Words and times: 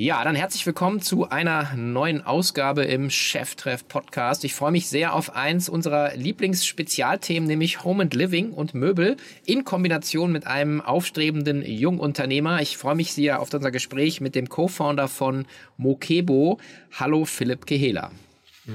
Ja, 0.00 0.22
dann 0.22 0.36
herzlich 0.36 0.64
willkommen 0.64 1.00
zu 1.00 1.28
einer 1.28 1.74
neuen 1.74 2.24
Ausgabe 2.24 2.84
im 2.84 3.10
Cheftreff 3.10 3.88
Podcast. 3.88 4.44
Ich 4.44 4.54
freue 4.54 4.70
mich 4.70 4.88
sehr 4.88 5.12
auf 5.12 5.34
eins 5.34 5.68
unserer 5.68 6.14
Lieblingsspezialthemen, 6.14 7.48
nämlich 7.48 7.82
Home 7.82 8.04
and 8.04 8.14
Living 8.14 8.52
und 8.52 8.74
Möbel 8.74 9.16
in 9.44 9.64
Kombination 9.64 10.30
mit 10.30 10.46
einem 10.46 10.80
aufstrebenden 10.80 11.64
Jungunternehmer. 11.66 12.62
Ich 12.62 12.76
freue 12.76 12.94
mich 12.94 13.12
sehr 13.12 13.40
auf 13.40 13.52
unser 13.52 13.72
Gespräch 13.72 14.20
mit 14.20 14.36
dem 14.36 14.48
Co-Founder 14.48 15.08
von 15.08 15.46
Mokebo. 15.78 16.60
Hallo 16.96 17.24
Philipp 17.24 17.66
Kehela. 17.66 18.12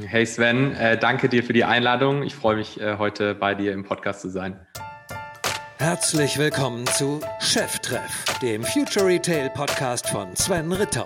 Hey 0.05 0.25
Sven, 0.25 0.75
äh, 0.75 0.97
danke 0.97 1.29
dir 1.29 1.45
für 1.45 1.53
die 1.53 1.63
Einladung. 1.63 2.23
Ich 2.23 2.35
freue 2.35 2.57
mich 2.57 2.81
äh, 2.81 2.97
heute 2.97 3.33
bei 3.33 3.55
dir 3.55 3.71
im 3.71 3.85
Podcast 3.85 4.19
zu 4.19 4.29
sein. 4.29 4.59
Herzlich 5.83 6.37
willkommen 6.37 6.87
zu 6.87 7.19
Cheftreff, 7.41 8.23
dem 8.41 8.63
Future 8.63 9.05
Retail 9.05 9.49
Podcast 9.49 10.07
von 10.07 10.33
Sven 10.33 10.71
Ritter. 10.71 11.05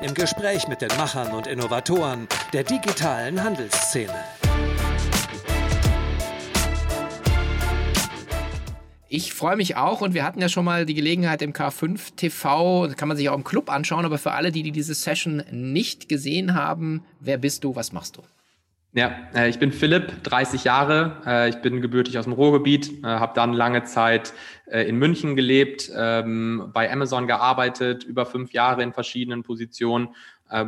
Im 0.00 0.14
Gespräch 0.14 0.68
mit 0.68 0.80
den 0.80 0.96
Machern 0.96 1.32
und 1.32 1.48
Innovatoren 1.48 2.28
der 2.52 2.62
digitalen 2.62 3.42
Handelsszene. 3.42 4.14
Ich 9.08 9.34
freue 9.34 9.56
mich 9.56 9.74
auch 9.74 10.02
und 10.02 10.14
wir 10.14 10.22
hatten 10.22 10.40
ja 10.40 10.48
schon 10.48 10.66
mal 10.66 10.86
die 10.86 10.94
Gelegenheit 10.94 11.42
im 11.42 11.52
K5 11.52 12.14
TV, 12.14 12.86
das 12.86 12.96
kann 12.96 13.08
man 13.08 13.16
sich 13.16 13.28
auch 13.28 13.36
im 13.36 13.42
Club 13.42 13.72
anschauen, 13.72 14.04
aber 14.04 14.18
für 14.18 14.30
alle, 14.30 14.52
die, 14.52 14.62
die 14.62 14.70
diese 14.70 14.94
Session 14.94 15.42
nicht 15.50 16.08
gesehen 16.08 16.54
haben, 16.54 17.02
wer 17.18 17.38
bist 17.38 17.64
du, 17.64 17.74
was 17.74 17.90
machst 17.90 18.18
du? 18.18 18.22
Ja, 18.94 19.10
äh, 19.34 19.48
ich 19.48 19.58
bin 19.58 19.72
Philipp, 19.72 20.22
30 20.22 20.64
Jahre. 20.64 21.22
Äh, 21.24 21.48
ich 21.48 21.62
bin 21.62 21.80
gebürtig 21.80 22.18
aus 22.18 22.24
dem 22.24 22.34
Ruhrgebiet, 22.34 23.02
äh, 23.02 23.06
habe 23.06 23.32
dann 23.34 23.54
lange 23.54 23.84
Zeit 23.84 24.34
in 24.66 24.96
München 24.96 25.34
gelebt, 25.36 25.90
ähm, 25.94 26.70
bei 26.72 26.90
Amazon 26.90 27.26
gearbeitet, 27.26 28.04
über 28.04 28.24
fünf 28.24 28.52
Jahre 28.52 28.82
in 28.82 28.94
verschiedenen 28.94 29.42
Positionen. 29.42 30.14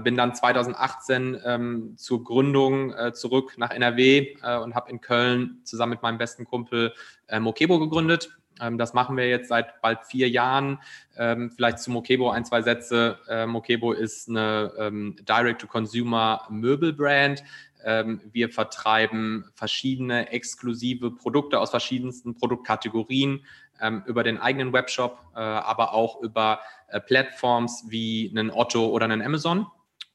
Bin 0.02 0.16
dann 0.16 0.34
2018 0.34 1.38
ähm, 1.45 1.95
zur 1.97 2.24
Gründung 2.24 2.94
zurück 3.12 3.53
nach 3.58 3.70
NRW 3.70 4.34
und 4.62 4.75
habe 4.75 4.91
in 4.91 5.03
Köln 5.03 5.61
zusammen 5.64 5.91
mit 5.91 6.03
meinem 6.03 6.16
besten 6.19 6.44
Kumpel 6.44 6.92
Mokebo 7.38 7.78
gegründet. 7.78 8.31
Ähm, 8.61 8.78
das 8.78 8.94
machen 8.94 9.16
wir 9.16 9.28
jetzt 9.28 9.48
seit 9.48 9.81
bald 9.81 10.05
vier 10.05 10.28
Jahren. 10.28 10.81
Vielleicht 11.14 11.78
zu 11.78 11.91
Mokebo 11.91 12.31
ein, 12.31 12.44
zwei 12.44 12.62
Sätze. 12.62 13.19
Mokebo 13.47 13.92
ist 13.92 14.28
eine 14.28 15.14
Direct-to-Consumer-Möbelbrand 15.27 17.42
wir 17.86 18.48
vertreiben 18.48 19.50
verschiedene 19.54 20.30
exklusive 20.30 21.10
Produkte 21.10 21.60
aus 21.60 21.70
verschiedensten 21.70 22.34
Produktkategorien 22.34 23.44
ähm, 23.80 24.02
über 24.06 24.22
den 24.22 24.38
eigenen 24.38 24.72
Webshop, 24.72 25.18
äh, 25.34 25.38
aber 25.38 25.92
auch 25.92 26.22
über 26.22 26.60
äh, 26.88 27.00
Plattforms 27.00 27.84
wie 27.88 28.30
einen 28.30 28.50
Otto 28.50 28.86
oder 28.86 29.04
einen 29.04 29.22
Amazon. 29.22 29.66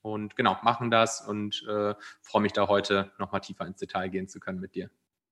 Und 0.01 0.35
genau, 0.35 0.57
machen 0.63 0.89
das 0.89 1.21
und 1.21 1.65
äh, 1.69 1.93
freue 2.21 2.41
mich 2.41 2.53
da 2.53 2.67
heute 2.67 3.11
nochmal 3.19 3.41
tiefer 3.41 3.65
ins 3.65 3.77
Detail 3.77 4.09
gehen 4.09 4.27
zu 4.27 4.39
können 4.39 4.59
mit 4.59 4.75
dir. 4.75 4.89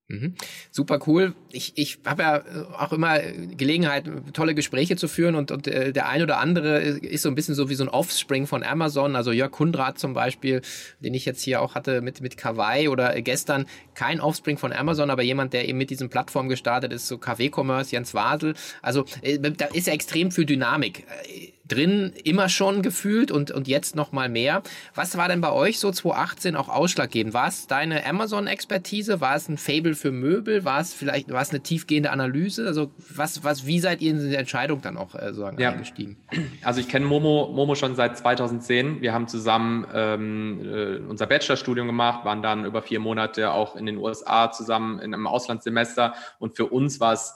Mhm. 0.09 0.35
Super 0.71 0.99
cool. 1.05 1.33
Ich, 1.51 1.73
ich 1.75 1.99
habe 2.05 2.23
ja 2.23 2.37
äh, 2.37 2.41
auch 2.77 2.93
immer 2.93 3.19
Gelegenheit, 3.19 4.09
tolle 4.31 4.55
Gespräche 4.55 4.95
zu 4.95 5.09
führen 5.09 5.35
und, 5.35 5.51
und 5.51 5.67
äh, 5.67 5.91
der 5.91 6.07
ein 6.07 6.21
oder 6.21 6.39
andere 6.39 6.79
ist 6.79 7.23
so 7.23 7.29
ein 7.29 7.35
bisschen 7.35 7.55
so 7.55 7.69
wie 7.69 7.75
so 7.75 7.83
ein 7.83 7.89
Offspring 7.89 8.47
von 8.47 8.63
Amazon. 8.63 9.17
Also 9.17 9.33
Jörg 9.33 9.51
Kundrat 9.51 9.99
zum 9.99 10.13
Beispiel, 10.13 10.61
den 11.01 11.13
ich 11.13 11.25
jetzt 11.25 11.41
hier 11.41 11.61
auch 11.61 11.75
hatte 11.75 12.01
mit, 12.01 12.21
mit 12.21 12.37
Kawaii 12.37 12.87
oder 12.87 13.21
gestern, 13.21 13.65
kein 13.95 14.21
Offspring 14.21 14.57
von 14.57 14.71
Amazon, 14.71 15.09
aber 15.09 15.23
jemand, 15.23 15.51
der 15.51 15.67
eben 15.67 15.77
mit 15.77 15.89
diesen 15.89 16.07
Plattformen 16.07 16.47
gestartet 16.47 16.93
ist, 16.93 17.07
so 17.07 17.17
KW-Commerce, 17.17 17.91
Jens 17.91 18.13
Wasel. 18.13 18.53
Also 18.81 19.03
äh, 19.21 19.39
da 19.39 19.65
ist 19.65 19.87
ja 19.87 19.93
extrem 19.93 20.31
viel 20.31 20.45
Dynamik 20.45 21.03
drin, 21.67 22.13
immer 22.23 22.49
schon 22.49 22.81
gefühlt 22.81 23.31
und, 23.31 23.51
und 23.51 23.67
jetzt 23.67 23.95
noch 23.95 24.11
mal 24.11 24.29
mehr. 24.29 24.61
Was 24.95 25.17
war 25.17 25.27
denn 25.27 25.41
bei 25.41 25.51
euch 25.51 25.79
so 25.79 25.91
2018 25.91 26.55
auch 26.55 26.69
ausschlaggebend? 26.69 27.33
War 27.33 27.47
es 27.47 27.67
deine 27.67 28.05
Amazon-Expertise? 28.05 29.21
War 29.21 29.35
es 29.35 29.49
ein 29.49 29.57
Fable 29.57 29.95
für 29.95 30.11
Möbel? 30.11 30.65
War 30.65 30.79
es 30.79 30.93
vielleicht 30.93 31.31
war 31.31 31.41
es 31.41 31.49
eine 31.49 31.61
tiefgehende 31.61 32.11
Analyse? 32.11 32.65
Also 32.67 32.91
was, 33.13 33.43
was, 33.43 33.65
wie 33.65 33.79
seid 33.79 34.01
ihr 34.01 34.11
in 34.11 34.19
diese 34.19 34.37
Entscheidung 34.37 34.81
dann 34.81 34.97
auch 34.97 35.15
äh, 35.15 35.27
sozusagen 35.27 35.59
ja. 35.59 35.71
eingestiegen? 35.71 36.17
Also 36.63 36.79
ich 36.79 36.87
kenne 36.87 37.05
Momo, 37.05 37.51
Momo 37.53 37.75
schon 37.75 37.95
seit 37.95 38.17
2010. 38.17 39.01
Wir 39.01 39.13
haben 39.13 39.27
zusammen 39.27 39.85
ähm, 39.93 40.61
äh, 40.63 40.97
unser 40.97 41.27
Bachelorstudium 41.27 41.87
gemacht, 41.87 42.25
waren 42.25 42.41
dann 42.41 42.65
über 42.65 42.81
vier 42.81 42.99
Monate 42.99 43.51
auch 43.51 43.75
in 43.75 43.85
den 43.85 43.97
USA 43.97 44.51
zusammen 44.51 44.99
in 44.99 45.13
einem 45.13 45.27
Auslandssemester 45.27 46.13
und 46.39 46.55
für 46.55 46.65
uns 46.65 46.99
war 46.99 47.13
es 47.13 47.35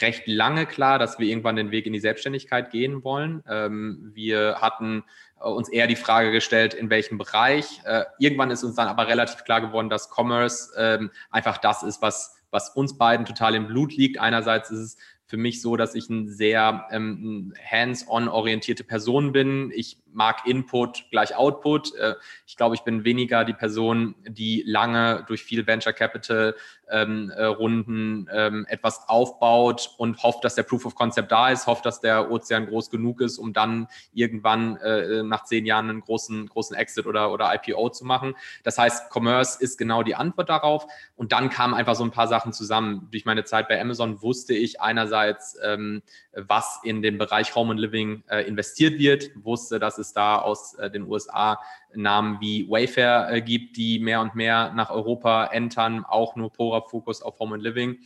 recht 0.00 0.26
lange 0.26 0.66
klar, 0.66 0.98
dass 0.98 1.18
wir 1.18 1.26
irgendwann 1.26 1.56
den 1.56 1.70
Weg 1.70 1.86
in 1.86 1.92
die 1.92 2.00
Selbstständigkeit 2.00 2.70
gehen 2.70 3.04
wollen. 3.04 3.42
Ähm, 3.48 4.10
wir 4.14 4.56
hatten 4.60 5.04
äh, 5.40 5.48
uns 5.48 5.68
eher 5.68 5.86
die 5.86 5.96
Frage 5.96 6.32
gestellt, 6.32 6.74
in 6.74 6.90
welchem 6.90 7.18
Bereich. 7.18 7.80
Äh, 7.84 8.04
irgendwann 8.18 8.50
ist 8.50 8.64
uns 8.64 8.76
dann 8.76 8.88
aber 8.88 9.08
relativ 9.08 9.44
klar 9.44 9.60
geworden, 9.60 9.88
dass 9.88 10.10
Commerce 10.10 10.72
ähm, 10.76 11.10
einfach 11.30 11.58
das 11.58 11.82
ist, 11.82 12.02
was, 12.02 12.36
was 12.50 12.70
uns 12.70 12.96
beiden 12.96 13.26
total 13.26 13.54
im 13.54 13.66
Blut 13.66 13.94
liegt. 13.96 14.18
Einerseits 14.18 14.70
ist 14.70 14.78
es 14.78 14.96
für 15.32 15.38
mich 15.38 15.62
so, 15.62 15.76
dass 15.76 15.94
ich 15.94 16.10
ein 16.10 16.28
sehr 16.28 16.88
ähm, 16.90 17.54
hands-on 17.70 18.28
orientierte 18.28 18.84
Person 18.84 19.32
bin. 19.32 19.72
Ich 19.74 19.96
mag 20.12 20.46
Input 20.46 21.06
gleich 21.10 21.34
Output. 21.34 21.94
Äh, 21.94 22.16
ich 22.46 22.58
glaube, 22.58 22.74
ich 22.74 22.82
bin 22.82 23.04
weniger 23.04 23.46
die 23.46 23.54
Person, 23.54 24.14
die 24.28 24.62
lange 24.66 25.24
durch 25.26 25.42
viel 25.42 25.66
Venture 25.66 25.94
Capital 25.94 26.54
ähm, 26.90 27.32
äh, 27.34 27.44
Runden 27.44 28.28
ähm, 28.30 28.66
etwas 28.68 29.08
aufbaut 29.08 29.94
und 29.96 30.22
hofft, 30.22 30.44
dass 30.44 30.54
der 30.54 30.64
Proof 30.64 30.84
of 30.84 30.94
Concept 30.94 31.32
da 31.32 31.48
ist, 31.48 31.66
hofft, 31.66 31.86
dass 31.86 32.00
der 32.00 32.30
Ozean 32.30 32.66
groß 32.66 32.90
genug 32.90 33.22
ist, 33.22 33.38
um 33.38 33.54
dann 33.54 33.88
irgendwann 34.12 34.76
äh, 34.76 35.22
nach 35.22 35.44
zehn 35.44 35.64
Jahren 35.64 35.88
einen 35.88 36.00
großen, 36.02 36.46
großen 36.48 36.76
Exit 36.76 37.06
oder, 37.06 37.32
oder 37.32 37.50
IPO 37.54 37.88
zu 37.88 38.04
machen. 38.04 38.34
Das 38.64 38.76
heißt, 38.76 39.10
Commerce 39.10 39.62
ist 39.62 39.78
genau 39.78 40.02
die 40.02 40.14
Antwort 40.14 40.50
darauf. 40.50 40.86
Und 41.16 41.32
dann 41.32 41.48
kamen 41.48 41.72
einfach 41.72 41.94
so 41.94 42.04
ein 42.04 42.10
paar 42.10 42.28
Sachen 42.28 42.52
zusammen. 42.52 43.08
Durch 43.10 43.24
meine 43.24 43.44
Zeit 43.44 43.68
bei 43.68 43.80
Amazon 43.80 44.20
wusste 44.20 44.54
ich 44.54 44.80
einerseits, 44.80 45.21
ähm, 45.62 46.02
was 46.34 46.80
in 46.84 47.02
den 47.02 47.18
Bereich 47.18 47.54
Home 47.54 47.72
and 47.72 47.80
Living 47.80 48.22
äh, 48.28 48.42
investiert 48.46 48.98
wird, 48.98 49.30
wusste, 49.34 49.78
dass 49.78 49.98
es 49.98 50.12
da 50.12 50.38
aus 50.38 50.74
äh, 50.74 50.90
den 50.90 51.08
USA 51.08 51.58
Namen 51.94 52.40
wie 52.40 52.68
Wayfair 52.68 53.28
äh, 53.30 53.42
gibt, 53.42 53.76
die 53.76 53.98
mehr 53.98 54.20
und 54.20 54.34
mehr 54.34 54.72
nach 54.74 54.90
Europa 54.90 55.46
entern, 55.46 56.04
auch 56.04 56.36
nur 56.36 56.52
purer 56.52 56.82
Fokus 56.82 57.22
auf 57.22 57.38
Home 57.38 57.54
and 57.54 57.62
Living. 57.62 57.98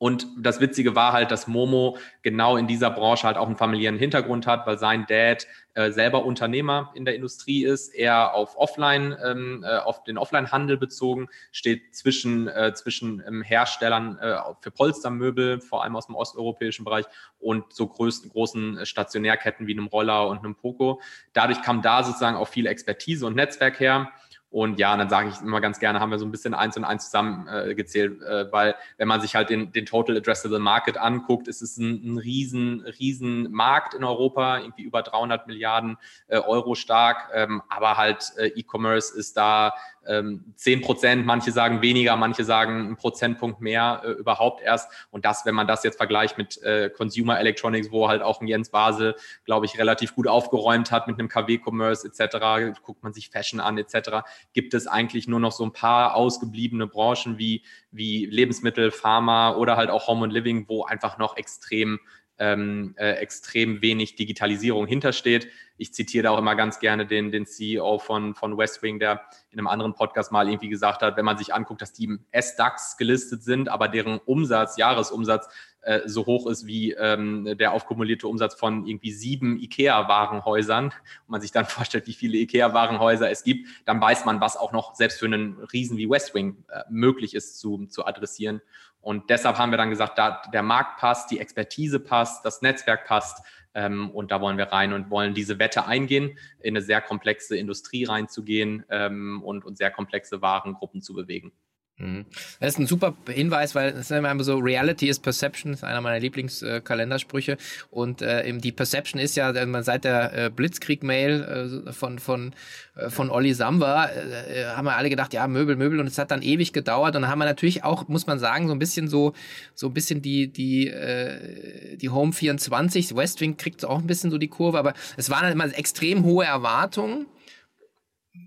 Und 0.00 0.28
das 0.38 0.62
Witzige 0.62 0.94
war 0.94 1.12
halt, 1.12 1.30
dass 1.30 1.46
Momo 1.46 1.98
genau 2.22 2.56
in 2.56 2.66
dieser 2.66 2.88
Branche 2.88 3.26
halt 3.26 3.36
auch 3.36 3.46
einen 3.46 3.58
familiären 3.58 3.98
Hintergrund 3.98 4.46
hat, 4.46 4.66
weil 4.66 4.78
sein 4.78 5.04
Dad 5.06 5.46
äh, 5.74 5.90
selber 5.90 6.24
Unternehmer 6.24 6.90
in 6.94 7.04
der 7.04 7.14
Industrie 7.14 7.66
ist, 7.66 7.90
eher 7.90 8.32
auf 8.32 8.56
Offline, 8.56 9.14
ähm, 9.22 9.62
äh, 9.62 9.76
auf 9.76 10.02
den 10.04 10.16
Offline-Handel 10.16 10.78
bezogen, 10.78 11.28
steht 11.52 11.94
zwischen, 11.94 12.48
äh, 12.48 12.72
zwischen 12.72 13.22
ähm, 13.26 13.42
Herstellern 13.42 14.16
äh, 14.18 14.38
für 14.62 14.70
Polstermöbel, 14.70 15.60
vor 15.60 15.84
allem 15.84 15.96
aus 15.96 16.06
dem 16.06 16.14
osteuropäischen 16.14 16.86
Bereich, 16.86 17.04
und 17.38 17.70
so 17.74 17.86
größten, 17.86 18.30
großen 18.30 18.86
Stationärketten 18.86 19.66
wie 19.66 19.72
einem 19.72 19.88
Roller 19.88 20.28
und 20.28 20.38
einem 20.38 20.54
Poco. 20.54 21.02
Dadurch 21.34 21.60
kam 21.60 21.82
da 21.82 22.04
sozusagen 22.04 22.38
auch 22.38 22.48
viel 22.48 22.66
Expertise 22.66 23.26
und 23.26 23.36
Netzwerk 23.36 23.78
her. 23.80 24.10
Und 24.50 24.80
ja, 24.80 24.92
und 24.92 24.98
dann 24.98 25.08
sage 25.08 25.28
ich 25.28 25.40
immer 25.40 25.60
ganz 25.60 25.78
gerne, 25.78 26.00
haben 26.00 26.10
wir 26.10 26.18
so 26.18 26.24
ein 26.24 26.32
bisschen 26.32 26.54
eins 26.54 26.76
und 26.76 26.84
eins 26.84 27.04
zusammengezählt, 27.04 28.20
äh, 28.20 28.40
äh, 28.40 28.52
weil 28.52 28.74
wenn 28.96 29.06
man 29.06 29.20
sich 29.20 29.36
halt 29.36 29.48
den, 29.48 29.70
den 29.70 29.86
Total 29.86 30.16
Addressable 30.16 30.58
Market 30.58 30.96
anguckt, 30.96 31.46
ist 31.46 31.62
es 31.62 31.78
ein, 31.78 32.14
ein 32.14 32.18
riesen, 32.18 32.80
riesen 32.98 33.52
Markt 33.52 33.94
in 33.94 34.02
Europa, 34.02 34.58
irgendwie 34.58 34.82
über 34.82 35.02
300 35.02 35.46
Milliarden 35.46 35.98
äh, 36.26 36.38
Euro 36.38 36.74
stark, 36.74 37.30
ähm, 37.32 37.62
aber 37.68 37.96
halt 37.96 38.32
äh, 38.38 38.48
E-Commerce 38.48 39.16
ist 39.16 39.36
da 39.36 39.72
ähm, 40.06 40.52
10 40.56 40.80
Prozent, 40.80 41.26
manche 41.26 41.52
sagen 41.52 41.82
weniger, 41.82 42.16
manche 42.16 42.44
sagen 42.44 42.80
einen 42.80 42.96
Prozentpunkt 42.96 43.60
mehr 43.60 44.02
äh, 44.04 44.10
überhaupt 44.12 44.62
erst. 44.62 44.90
Und 45.10 45.24
das, 45.24 45.44
wenn 45.44 45.54
man 45.54 45.66
das 45.66 45.84
jetzt 45.84 45.96
vergleicht 45.96 46.38
mit 46.38 46.62
äh, 46.62 46.90
Consumer 46.90 47.38
Electronics, 47.38 47.90
wo 47.90 48.08
halt 48.08 48.22
auch 48.22 48.40
ein 48.40 48.46
Jens 48.46 48.70
Basel, 48.70 49.14
glaube 49.44 49.66
ich, 49.66 49.78
relativ 49.78 50.14
gut 50.14 50.26
aufgeräumt 50.26 50.90
hat 50.90 51.06
mit 51.06 51.18
einem 51.18 51.28
KW-Commerce 51.28 52.08
etc., 52.08 52.80
guckt 52.82 53.02
man 53.02 53.12
sich 53.12 53.30
Fashion 53.30 53.60
an 53.60 53.78
etc., 53.78 54.26
gibt 54.52 54.74
es 54.74 54.86
eigentlich 54.86 55.28
nur 55.28 55.40
noch 55.40 55.52
so 55.52 55.64
ein 55.64 55.72
paar 55.72 56.14
ausgebliebene 56.14 56.86
Branchen 56.86 57.38
wie, 57.38 57.62
wie 57.90 58.26
Lebensmittel, 58.26 58.90
Pharma 58.90 59.54
oder 59.56 59.76
halt 59.76 59.90
auch 59.90 60.08
Home 60.08 60.24
and 60.24 60.32
Living, 60.32 60.66
wo 60.68 60.84
einfach 60.84 61.18
noch 61.18 61.36
extrem 61.36 62.00
ähm, 62.40 62.94
äh, 62.96 63.12
extrem 63.12 63.82
wenig 63.82 64.16
Digitalisierung 64.16 64.86
hintersteht. 64.86 65.48
Ich 65.76 65.94
zitiere 65.94 66.24
da 66.24 66.30
auch 66.30 66.38
immer 66.38 66.56
ganz 66.56 66.80
gerne 66.80 67.06
den, 67.06 67.30
den 67.30 67.46
CEO 67.46 67.98
von, 67.98 68.34
von 68.34 68.56
Westwing, 68.56 68.98
der 68.98 69.22
in 69.50 69.58
einem 69.58 69.68
anderen 69.68 69.94
Podcast 69.94 70.32
mal 70.32 70.48
irgendwie 70.48 70.70
gesagt 70.70 71.02
hat, 71.02 71.16
wenn 71.16 71.24
man 71.24 71.38
sich 71.38 71.54
anguckt, 71.54 71.82
dass 71.82 71.92
die 71.92 72.04
im 72.04 72.24
S-DAX 72.32 72.96
gelistet 72.96 73.42
sind, 73.44 73.68
aber 73.68 73.88
deren 73.88 74.18
Umsatz, 74.18 74.78
Jahresumsatz 74.78 75.48
äh, 75.82 76.00
so 76.06 76.26
hoch 76.26 76.46
ist 76.46 76.66
wie 76.66 76.92
ähm, 76.92 77.56
der 77.58 77.72
aufkumulierte 77.72 78.28
Umsatz 78.28 78.54
von 78.54 78.86
irgendwie 78.86 79.12
sieben 79.12 79.58
IKEA-Warenhäusern 79.58 80.86
und 80.86 80.94
man 81.28 81.40
sich 81.40 81.52
dann 81.52 81.64
vorstellt, 81.66 82.06
wie 82.06 82.14
viele 82.14 82.38
IKEA-Warenhäuser 82.38 83.30
es 83.30 83.44
gibt, 83.44 83.68
dann 83.84 84.00
weiß 84.00 84.24
man, 84.24 84.40
was 84.40 84.56
auch 84.56 84.72
noch 84.72 84.94
selbst 84.94 85.18
für 85.18 85.26
einen 85.26 85.58
Riesen 85.72 85.96
wie 85.98 86.08
Westwing 86.08 86.64
äh, 86.68 86.82
möglich 86.90 87.34
ist 87.34 87.58
zu, 87.58 87.86
zu 87.86 88.06
adressieren. 88.06 88.60
Und 89.00 89.30
deshalb 89.30 89.58
haben 89.58 89.70
wir 89.70 89.78
dann 89.78 89.90
gesagt, 89.90 90.18
da 90.18 90.42
der 90.52 90.62
Markt 90.62 90.98
passt, 91.00 91.30
die 91.30 91.40
Expertise 91.40 92.00
passt, 92.00 92.44
das 92.44 92.62
Netzwerk 92.62 93.06
passt, 93.06 93.42
Ähm, 93.72 94.10
und 94.10 94.32
da 94.32 94.40
wollen 94.40 94.58
wir 94.58 94.72
rein 94.72 94.92
und 94.92 95.10
wollen 95.10 95.32
diese 95.32 95.60
Wette 95.60 95.86
eingehen, 95.86 96.36
in 96.58 96.74
eine 96.74 96.82
sehr 96.82 97.00
komplexe 97.00 97.56
Industrie 97.56 98.04
reinzugehen 98.04 98.84
ähm, 98.90 99.42
und, 99.44 99.64
und 99.64 99.78
sehr 99.78 99.92
komplexe 99.92 100.42
Warengruppen 100.42 101.02
zu 101.02 101.14
bewegen. 101.14 101.52
Mhm. 102.00 102.24
Das 102.60 102.70
ist 102.70 102.78
ein 102.78 102.86
super 102.86 103.14
Hinweis, 103.28 103.74
weil 103.74 103.90
es 103.90 104.10
ist 104.10 104.10
immer 104.10 104.42
so, 104.42 104.58
Reality 104.58 105.08
is 105.08 105.18
Perception, 105.18 105.74
ist 105.74 105.84
einer 105.84 106.00
meiner 106.00 106.18
Lieblingskalendersprüche. 106.18 107.58
Und 107.90 108.22
äh, 108.22 108.50
die 108.58 108.72
Perception 108.72 109.20
ist 109.20 109.36
ja, 109.36 109.52
seit 109.82 110.04
der 110.04 110.32
äh, 110.32 110.50
Blitzkrieg-Mail 110.50 111.86
äh, 111.88 111.92
von, 111.92 112.18
von, 112.18 112.54
äh, 112.96 113.10
von 113.10 113.30
Olli 113.30 113.52
Samba, 113.52 114.06
äh, 114.06 114.64
haben 114.74 114.86
wir 114.86 114.96
alle 114.96 115.10
gedacht, 115.10 115.34
ja, 115.34 115.46
Möbel, 115.46 115.76
Möbel. 115.76 116.00
Und 116.00 116.06
es 116.06 116.18
hat 116.18 116.30
dann 116.30 116.42
ewig 116.42 116.72
gedauert. 116.72 117.14
Und 117.16 117.22
dann 117.22 117.30
haben 117.30 117.38
wir 117.38 117.44
natürlich 117.44 117.84
auch, 117.84 118.08
muss 118.08 118.26
man 118.26 118.38
sagen, 118.38 118.66
so 118.66 118.72
ein 118.72 118.78
bisschen 118.78 119.08
so, 119.08 119.34
so 119.74 119.88
ein 119.88 119.94
bisschen 119.94 120.22
die, 120.22 120.48
die, 120.48 120.88
äh, 120.88 121.96
die 121.96 122.08
Home 122.08 122.32
24, 122.32 123.14
Westwing 123.14 123.56
kriegt 123.56 123.84
auch 123.84 123.98
ein 123.98 124.06
bisschen 124.06 124.30
so 124.30 124.38
die 124.38 124.48
Kurve, 124.48 124.78
aber 124.78 124.94
es 125.16 125.28
waren 125.30 125.42
halt 125.42 125.54
immer 125.54 125.66
extrem 125.76 126.24
hohe 126.24 126.44
Erwartungen 126.44 127.26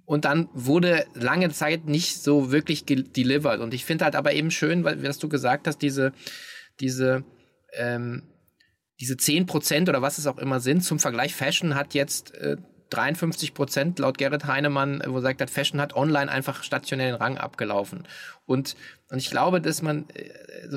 und 0.06 0.26
dann 0.26 0.50
wurde 0.54 1.06
lange 1.14 1.50
Zeit 1.52 1.86
nicht 1.86 2.22
so 2.22 2.52
wirklich 2.52 2.86
delivered. 2.86 3.60
Und 3.60 3.74
ich 3.74 3.86
finde 3.86 4.06
halt 4.06 4.16
aber 4.16 4.34
eben 4.34 4.52
schön, 4.52 4.84
weil, 4.84 5.04
was 5.04 5.20
du 5.20 5.30
gesagt 5.30 5.68
hast, 5.68 5.80
diese, 5.80 6.14
diese, 6.80 7.24
ähm, 7.74 8.24
diese 9.00 9.16
10% 9.16 9.90
oder 9.90 10.02
was 10.02 10.18
es 10.18 10.28
auch 10.28 10.38
immer 10.38 10.60
sind, 10.60 10.84
zum 10.84 11.00
Vergleich, 11.00 11.36
Fashion 11.36 11.76
hat 11.76 11.94
jetzt 11.94 12.34
äh, 12.36 12.58
53 12.90 13.54
Prozent 13.54 14.00
laut 14.00 14.18
Gerrit 14.18 14.46
Heinemann, 14.46 15.02
wo 15.08 15.20
sagt 15.20 15.42
hat, 15.42 15.50
Fashion 15.50 15.82
hat 15.82 15.96
online 15.96 16.32
einfach 16.32 16.64
stationellen 16.64 17.16
Rang 17.16 17.38
abgelaufen. 17.38 18.08
Und, 18.46 18.76
und 19.10 19.18
ich 19.18 19.32
glaube, 19.32 19.62
dass 19.62 19.82
man, 19.82 20.08
äh, 20.14 20.30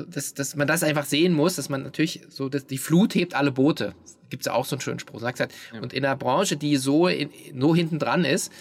dass, 0.07 0.33
dass 0.33 0.55
man 0.55 0.67
das 0.67 0.83
einfach 0.83 1.05
sehen 1.05 1.33
muss, 1.33 1.55
dass 1.55 1.69
man 1.69 1.83
natürlich 1.83 2.21
so, 2.29 2.49
dass 2.49 2.65
die 2.65 2.79
Flut 2.79 3.13
hebt 3.13 3.35
alle 3.35 3.51
Boote. 3.51 3.93
Gibt 4.29 4.41
es 4.41 4.47
ja 4.47 4.53
auch 4.53 4.65
so 4.65 4.75
einen 4.75 4.81
schönen 4.81 4.99
Spruch. 4.99 5.21
Sagt 5.21 5.39
halt, 5.39 5.53
ja. 5.73 5.79
Und 5.79 5.93
in 5.93 6.03
einer 6.03 6.17
Branche, 6.17 6.57
die 6.57 6.75
so, 6.77 7.07
in, 7.07 7.29
so 7.57 7.75
hinten 7.75 7.99
dran 7.99 8.25
ist, 8.25 8.51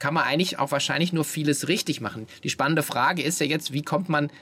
kann 0.00 0.14
man 0.14 0.24
eigentlich 0.24 0.58
auch 0.58 0.72
wahrscheinlich 0.72 1.12
nur 1.12 1.24
vieles 1.24 1.68
richtig 1.68 2.00
machen. 2.00 2.26
Die 2.42 2.50
spannende 2.50 2.82
Frage 2.82 3.22
ist 3.22 3.38
ja 3.38 3.46
jetzt, 3.46 3.72
wie 3.72 3.82
kommt 3.82 4.08
man 4.08 4.32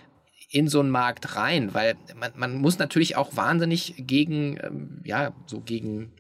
in 0.51 0.69
so 0.69 0.81
einen 0.81 0.91
Markt 0.91 1.37
rein? 1.37 1.75
Weil 1.75 1.97
man, 2.17 2.33
man 2.37 2.57
muss 2.57 2.79
natürlich 2.79 3.17
auch 3.17 3.37
wahnsinnig 3.37 3.95
gegen, 3.99 4.59
ähm, 4.63 5.03
ja, 5.05 5.33
so 5.47 5.61
gegen 5.61 6.13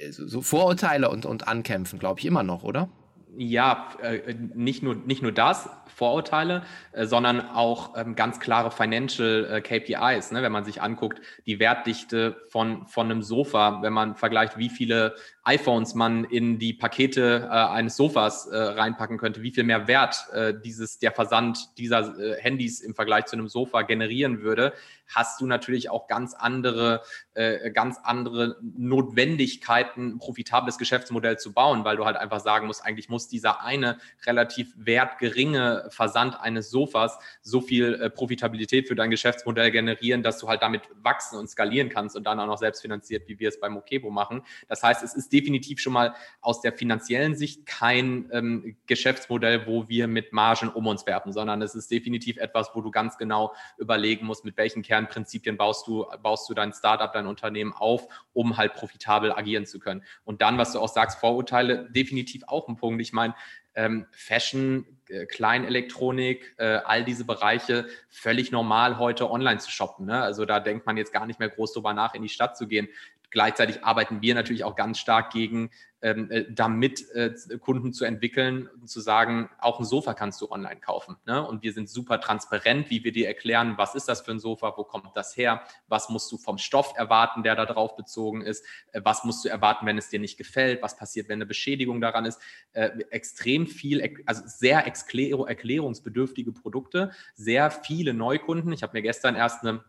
äh, 0.00 0.10
so 0.10 0.40
Vorurteile 0.40 1.10
und, 1.10 1.26
und 1.26 1.46
ankämpfen, 1.46 1.98
glaube 1.98 2.20
ich, 2.20 2.26
immer 2.26 2.42
noch, 2.42 2.62
oder? 2.62 2.88
Ja, 3.36 3.88
äh, 4.00 4.34
nicht, 4.54 4.84
nur, 4.84 4.94
nicht 4.94 5.20
nur 5.20 5.32
das, 5.32 5.68
Vorurteile, 5.94 6.62
äh, 6.92 7.06
sondern 7.06 7.40
auch 7.40 7.96
ähm, 7.96 8.16
ganz 8.16 8.40
klare 8.40 8.70
Financial 8.70 9.44
äh, 9.44 9.60
KPIs. 9.60 10.32
Ne? 10.32 10.42
Wenn 10.42 10.52
man 10.52 10.64
sich 10.64 10.82
anguckt, 10.82 11.20
die 11.46 11.58
Wertdichte 11.58 12.36
von, 12.48 12.86
von 12.86 13.10
einem 13.10 13.22
Sofa, 13.22 13.80
wenn 13.82 13.92
man 13.92 14.16
vergleicht, 14.16 14.58
wie 14.58 14.68
viele 14.68 15.14
iPhones 15.44 15.94
man 15.94 16.24
in 16.24 16.58
die 16.58 16.72
Pakete 16.72 17.44
äh, 17.44 17.48
eines 17.48 17.96
Sofas 17.96 18.46
äh, 18.46 18.56
reinpacken 18.56 19.18
könnte, 19.18 19.42
wie 19.42 19.50
viel 19.50 19.64
mehr 19.64 19.86
Wert 19.86 20.26
äh, 20.32 20.54
dieses, 20.58 20.98
der 20.98 21.12
Versand 21.12 21.76
dieser 21.76 22.18
äh, 22.18 22.40
Handys 22.40 22.80
im 22.80 22.94
Vergleich 22.94 23.26
zu 23.26 23.36
einem 23.36 23.48
Sofa 23.48 23.82
generieren 23.82 24.40
würde, 24.40 24.72
hast 25.06 25.40
du 25.42 25.46
natürlich 25.46 25.90
auch 25.90 26.06
ganz 26.06 26.32
andere, 26.32 27.02
äh, 27.34 27.70
ganz 27.70 27.98
andere 28.02 28.56
Notwendigkeiten, 28.62 30.14
ein 30.14 30.18
profitables 30.18 30.78
Geschäftsmodell 30.78 31.38
zu 31.38 31.52
bauen, 31.52 31.84
weil 31.84 31.98
du 31.98 32.06
halt 32.06 32.16
einfach 32.16 32.40
sagen 32.40 32.66
musst, 32.66 32.84
eigentlich 32.84 33.10
muss 33.10 33.28
dieser 33.28 33.62
eine 33.62 33.98
relativ 34.24 34.72
wertgeringe 34.76 35.88
Versand 35.90 36.40
eines 36.40 36.70
Sofas 36.70 37.18
so 37.42 37.60
viel 37.60 37.94
äh, 37.94 38.08
Profitabilität 38.08 38.88
für 38.88 38.94
dein 38.94 39.10
Geschäftsmodell 39.10 39.70
generieren, 39.70 40.22
dass 40.22 40.38
du 40.38 40.48
halt 40.48 40.62
damit 40.62 40.82
wachsen 41.02 41.38
und 41.38 41.48
skalieren 41.48 41.90
kannst 41.90 42.16
und 42.16 42.24
dann 42.24 42.40
auch 42.40 42.46
noch 42.46 42.58
selbstfinanziert, 42.58 43.28
wie 43.28 43.38
wir 43.38 43.50
es 43.50 43.60
bei 43.60 43.68
Mokebo 43.68 44.10
machen. 44.10 44.42
Das 44.68 44.82
heißt, 44.82 45.02
es 45.02 45.14
ist 45.14 45.33
definitiv 45.34 45.80
schon 45.80 45.92
mal 45.92 46.14
aus 46.40 46.60
der 46.60 46.72
finanziellen 46.72 47.36
Sicht 47.36 47.66
kein 47.66 48.30
ähm, 48.32 48.76
Geschäftsmodell, 48.86 49.66
wo 49.66 49.88
wir 49.88 50.06
mit 50.06 50.32
Margen 50.32 50.68
um 50.68 50.86
uns 50.86 51.06
werfen, 51.06 51.32
sondern 51.32 51.60
es 51.60 51.74
ist 51.74 51.90
definitiv 51.90 52.36
etwas, 52.36 52.70
wo 52.74 52.80
du 52.80 52.90
ganz 52.90 53.18
genau 53.18 53.52
überlegen 53.76 54.24
musst, 54.26 54.44
mit 54.44 54.56
welchen 54.56 54.82
Kernprinzipien 54.82 55.56
baust 55.56 55.86
du, 55.86 56.06
baust 56.22 56.48
du 56.48 56.54
dein 56.54 56.72
Startup, 56.72 57.12
dein 57.12 57.26
Unternehmen 57.26 57.72
auf, 57.72 58.06
um 58.32 58.56
halt 58.56 58.74
profitabel 58.74 59.32
agieren 59.32 59.66
zu 59.66 59.78
können. 59.78 60.04
Und 60.24 60.40
dann, 60.40 60.56
was 60.56 60.72
du 60.72 60.78
auch 60.78 60.88
sagst, 60.88 61.18
Vorurteile, 61.18 61.90
definitiv 61.90 62.44
auch 62.46 62.68
ein 62.68 62.76
Punkt. 62.76 63.02
Ich 63.02 63.12
meine, 63.12 63.34
ähm, 63.74 64.06
Fashion, 64.12 64.86
äh, 65.08 65.26
Kleinelektronik, 65.26 66.54
äh, 66.58 66.80
all 66.84 67.04
diese 67.04 67.24
Bereiche 67.24 67.86
völlig 68.08 68.52
normal 68.52 68.98
heute 68.98 69.30
online 69.30 69.58
zu 69.58 69.70
shoppen. 69.70 70.06
Ne? 70.06 70.22
Also 70.22 70.44
da 70.44 70.60
denkt 70.60 70.86
man 70.86 70.96
jetzt 70.96 71.12
gar 71.12 71.26
nicht 71.26 71.40
mehr 71.40 71.48
groß 71.48 71.72
drüber 71.72 71.92
nach, 71.92 72.14
in 72.14 72.22
die 72.22 72.28
Stadt 72.28 72.56
zu 72.56 72.66
gehen. 72.66 72.88
Gleichzeitig 73.34 73.82
arbeiten 73.82 74.22
wir 74.22 74.36
natürlich 74.36 74.62
auch 74.62 74.76
ganz 74.76 75.00
stark 75.00 75.32
gegen, 75.32 75.70
ähm, 76.02 76.30
äh, 76.30 76.44
damit 76.48 77.10
äh, 77.16 77.34
Kunden 77.58 77.92
zu 77.92 78.04
entwickeln 78.04 78.68
und 78.80 78.88
zu 78.88 79.00
sagen, 79.00 79.50
auch 79.58 79.80
ein 79.80 79.84
Sofa 79.84 80.14
kannst 80.14 80.40
du 80.40 80.52
online 80.52 80.78
kaufen. 80.78 81.16
Ne? 81.26 81.44
Und 81.44 81.64
wir 81.64 81.72
sind 81.72 81.88
super 81.90 82.20
transparent, 82.20 82.90
wie 82.90 83.02
wir 83.02 83.10
dir 83.10 83.26
erklären, 83.26 83.74
was 83.76 83.96
ist 83.96 84.08
das 84.08 84.20
für 84.20 84.30
ein 84.30 84.38
Sofa, 84.38 84.72
wo 84.76 84.84
kommt 84.84 85.16
das 85.16 85.36
her, 85.36 85.62
was 85.88 86.10
musst 86.10 86.30
du 86.30 86.38
vom 86.38 86.58
Stoff 86.58 86.92
erwarten, 86.94 87.42
der 87.42 87.56
da 87.56 87.66
drauf 87.66 87.96
bezogen 87.96 88.42
ist, 88.42 88.64
äh, 88.92 89.00
was 89.02 89.24
musst 89.24 89.44
du 89.44 89.48
erwarten, 89.48 89.84
wenn 89.84 89.98
es 89.98 90.10
dir 90.10 90.20
nicht 90.20 90.36
gefällt, 90.36 90.80
was 90.80 90.96
passiert, 90.96 91.28
wenn 91.28 91.38
eine 91.38 91.46
Beschädigung 91.46 92.00
daran 92.00 92.26
ist. 92.26 92.40
Äh, 92.72 92.90
extrem 93.10 93.66
viel, 93.66 94.22
also 94.26 94.42
sehr 94.46 94.86
erklärungsbedürftige 94.86 96.52
Produkte, 96.52 97.10
sehr 97.34 97.72
viele 97.72 98.14
Neukunden. 98.14 98.72
Ich 98.72 98.84
habe 98.84 98.92
mir 98.92 99.02
gestern 99.02 99.34
erst 99.34 99.64
eine 99.64 99.82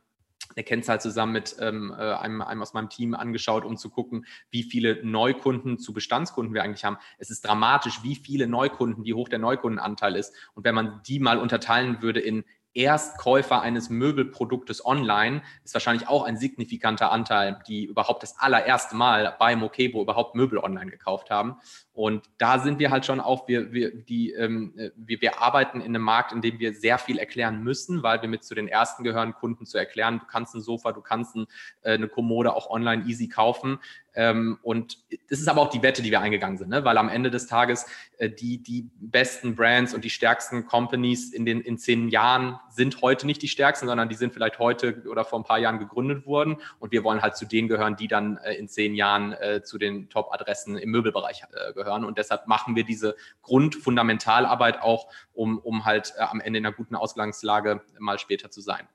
eine 0.56 0.64
Kennzahl 0.64 1.02
zusammen 1.02 1.34
mit 1.34 1.56
ähm, 1.60 1.94
äh, 1.98 2.14
einem, 2.14 2.42
einem 2.42 2.62
aus 2.62 2.74
meinem 2.74 2.90
Team 2.90 3.14
angeschaut, 3.14 3.66
um 3.66 3.78
zu 3.78 3.90
gucken, 3.90 4.26
wie 4.52 4.64
viele 4.64 5.04
Neukunden 5.04 5.80
zu 5.80 5.94
Bestandskunden 5.94 6.54
wir 6.54 6.64
eigentlich 6.64 6.86
haben. 6.86 6.98
Es 7.18 7.30
ist 7.30 7.46
dramatisch, 7.46 8.04
wie 8.04 8.16
viele 8.16 8.48
Neukunden, 8.48 9.06
wie 9.06 9.14
hoch 9.14 9.30
der 9.30 9.40
Neukundenanteil 9.40 10.16
ist. 10.16 10.34
Und 10.54 10.64
wenn 10.64 10.76
man 10.76 11.02
die 11.08 11.20
mal 11.20 11.38
unterteilen 11.38 12.02
würde 12.02 12.20
in 12.20 12.44
Erstkäufer 12.76 13.62
eines 13.62 13.90
Möbelproduktes 13.90 14.86
online 14.86 15.42
ist 15.64 15.74
wahrscheinlich 15.74 16.08
auch 16.08 16.24
ein 16.24 16.38
signifikanter 16.38 17.12
Anteil, 17.12 17.62
die 17.68 17.86
überhaupt 17.86 18.22
das 18.22 18.38
allererste 18.38 18.96
Mal 18.96 19.36
bei 19.40 19.56
Mokebo 19.56 20.02
überhaupt 20.02 20.36
Möbel 20.36 20.60
online 20.60 20.92
gekauft 20.92 21.30
haben. 21.30 21.56
Und 21.94 22.30
da 22.38 22.60
sind 22.60 22.78
wir 22.80 22.92
halt 22.92 23.06
schon 23.06 23.22
auch, 23.22 23.48
wir, 23.48 23.72
wir, 23.72 23.96
die, 23.96 24.34
ähm, 24.34 24.74
wir, 24.98 25.22
wir 25.22 25.42
arbeiten 25.42 25.80
in 25.80 25.96
einem 25.96 26.02
Markt, 26.02 26.34
in 26.34 26.42
dem 26.42 26.60
wir 26.60 26.74
sehr 26.74 26.98
viel 26.98 27.18
erklären 27.18 27.64
müssen, 27.64 28.04
weil 28.04 28.22
wir 28.22 28.28
mit 28.28 28.44
zu 28.44 28.54
den 28.54 28.68
ersten 28.68 29.06
gehören, 29.06 29.34
Kunden 29.34 29.66
zu 29.66 29.78
erklären, 29.78 30.20
du 30.20 30.26
kannst 30.26 30.54
ein 30.56 30.62
Sofa, 30.62 30.92
du 30.92 31.02
kannst 31.02 31.36
ein, 31.38 31.48
äh, 31.84 31.94
eine 31.94 32.10
Kommode 32.10 32.54
auch 32.54 32.70
online 32.70 33.06
easy 33.06 33.30
kaufen. 33.30 33.80
Ähm, 34.16 34.58
und 34.64 34.98
das 35.30 35.40
ist 35.40 35.48
aber 35.48 35.62
auch 35.62 35.70
die 35.70 35.84
Wette, 35.84 36.02
die 36.02 36.12
wir 36.12 36.22
eingegangen 36.22 36.58
sind, 36.58 36.70
ne? 36.70 36.84
weil 36.86 36.98
am 36.98 37.10
Ende 37.10 37.30
des 37.30 37.48
Tages 37.48 37.86
äh, 38.18 38.30
die, 38.30 38.64
die 38.64 38.90
besten 39.00 39.56
Brands 39.56 39.94
und 39.94 40.06
die 40.06 40.10
stärksten 40.10 40.66
Companies 40.66 41.34
in 41.34 41.46
den 41.46 41.62
in 41.62 41.78
zehn 41.78 42.10
Jahren 42.10 42.60
sind 42.70 43.02
heute 43.02 43.26
nicht 43.26 43.42
die 43.42 43.48
stärksten, 43.48 43.88
sondern 43.88 44.10
die 44.10 44.16
sind 44.16 44.34
vielleicht 44.34 44.60
heute 44.60 45.04
oder 45.10 45.26
vor 45.26 45.40
ein 45.40 45.44
paar 45.44 45.60
Jahren 45.60 45.80
gegründet 45.80 46.26
worden. 46.26 46.58
Und 46.80 46.92
wir 46.92 47.04
wollen 47.04 47.22
halt 47.22 47.36
zu 47.36 47.46
denen 47.46 47.68
gehören, 47.68 47.96
die 47.96 48.08
dann 48.08 48.38
äh, 48.38 48.54
in 48.54 48.68
zehn 48.68 48.96
Jahren 48.96 49.34
äh, 49.34 49.62
zu 49.64 49.78
den 49.78 50.10
Top-Adressen 50.10 50.78
im 50.78 50.92
Möbelbereich 50.92 51.44
äh, 51.52 51.74
gehören. 51.74 52.06
Und 52.06 52.18
deshalb 52.18 52.48
machen 52.48 52.76
wir 52.76 52.84
diese 52.84 53.16
Grundfundamentalarbeit 53.42 54.82
auch, 54.82 55.12
um, 55.34 55.60
um 55.60 55.86
halt 55.86 56.14
äh, 56.18 56.22
am 56.22 56.40
Ende 56.40 56.60
in 56.60 56.66
einer 56.66 56.76
guten 56.76 56.96
Ausgangslage 56.96 57.82
mal 58.00 58.20
später 58.20 58.50
zu 58.50 58.62
sein. 58.62 58.88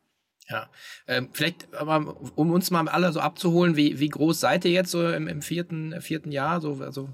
Ja, 0.50 0.68
ähm, 1.06 1.28
vielleicht, 1.32 1.72
aber 1.74 2.16
um 2.34 2.50
uns 2.50 2.70
mal 2.70 2.88
alle 2.88 3.12
so 3.12 3.20
abzuholen, 3.20 3.76
wie, 3.76 4.00
wie 4.00 4.08
groß 4.08 4.40
seid 4.40 4.64
ihr 4.64 4.72
jetzt 4.72 4.90
so 4.90 5.08
im, 5.08 5.28
im 5.28 5.42
vierten, 5.42 6.00
vierten 6.00 6.32
Jahr? 6.32 6.60
So, 6.60 6.80
also, 6.82 7.08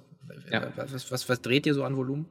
ja. 0.50 0.72
was, 0.76 1.10
was, 1.10 1.28
was 1.28 1.42
dreht 1.42 1.66
ihr 1.66 1.74
so 1.74 1.84
an 1.84 1.96
Volumen? 1.96 2.26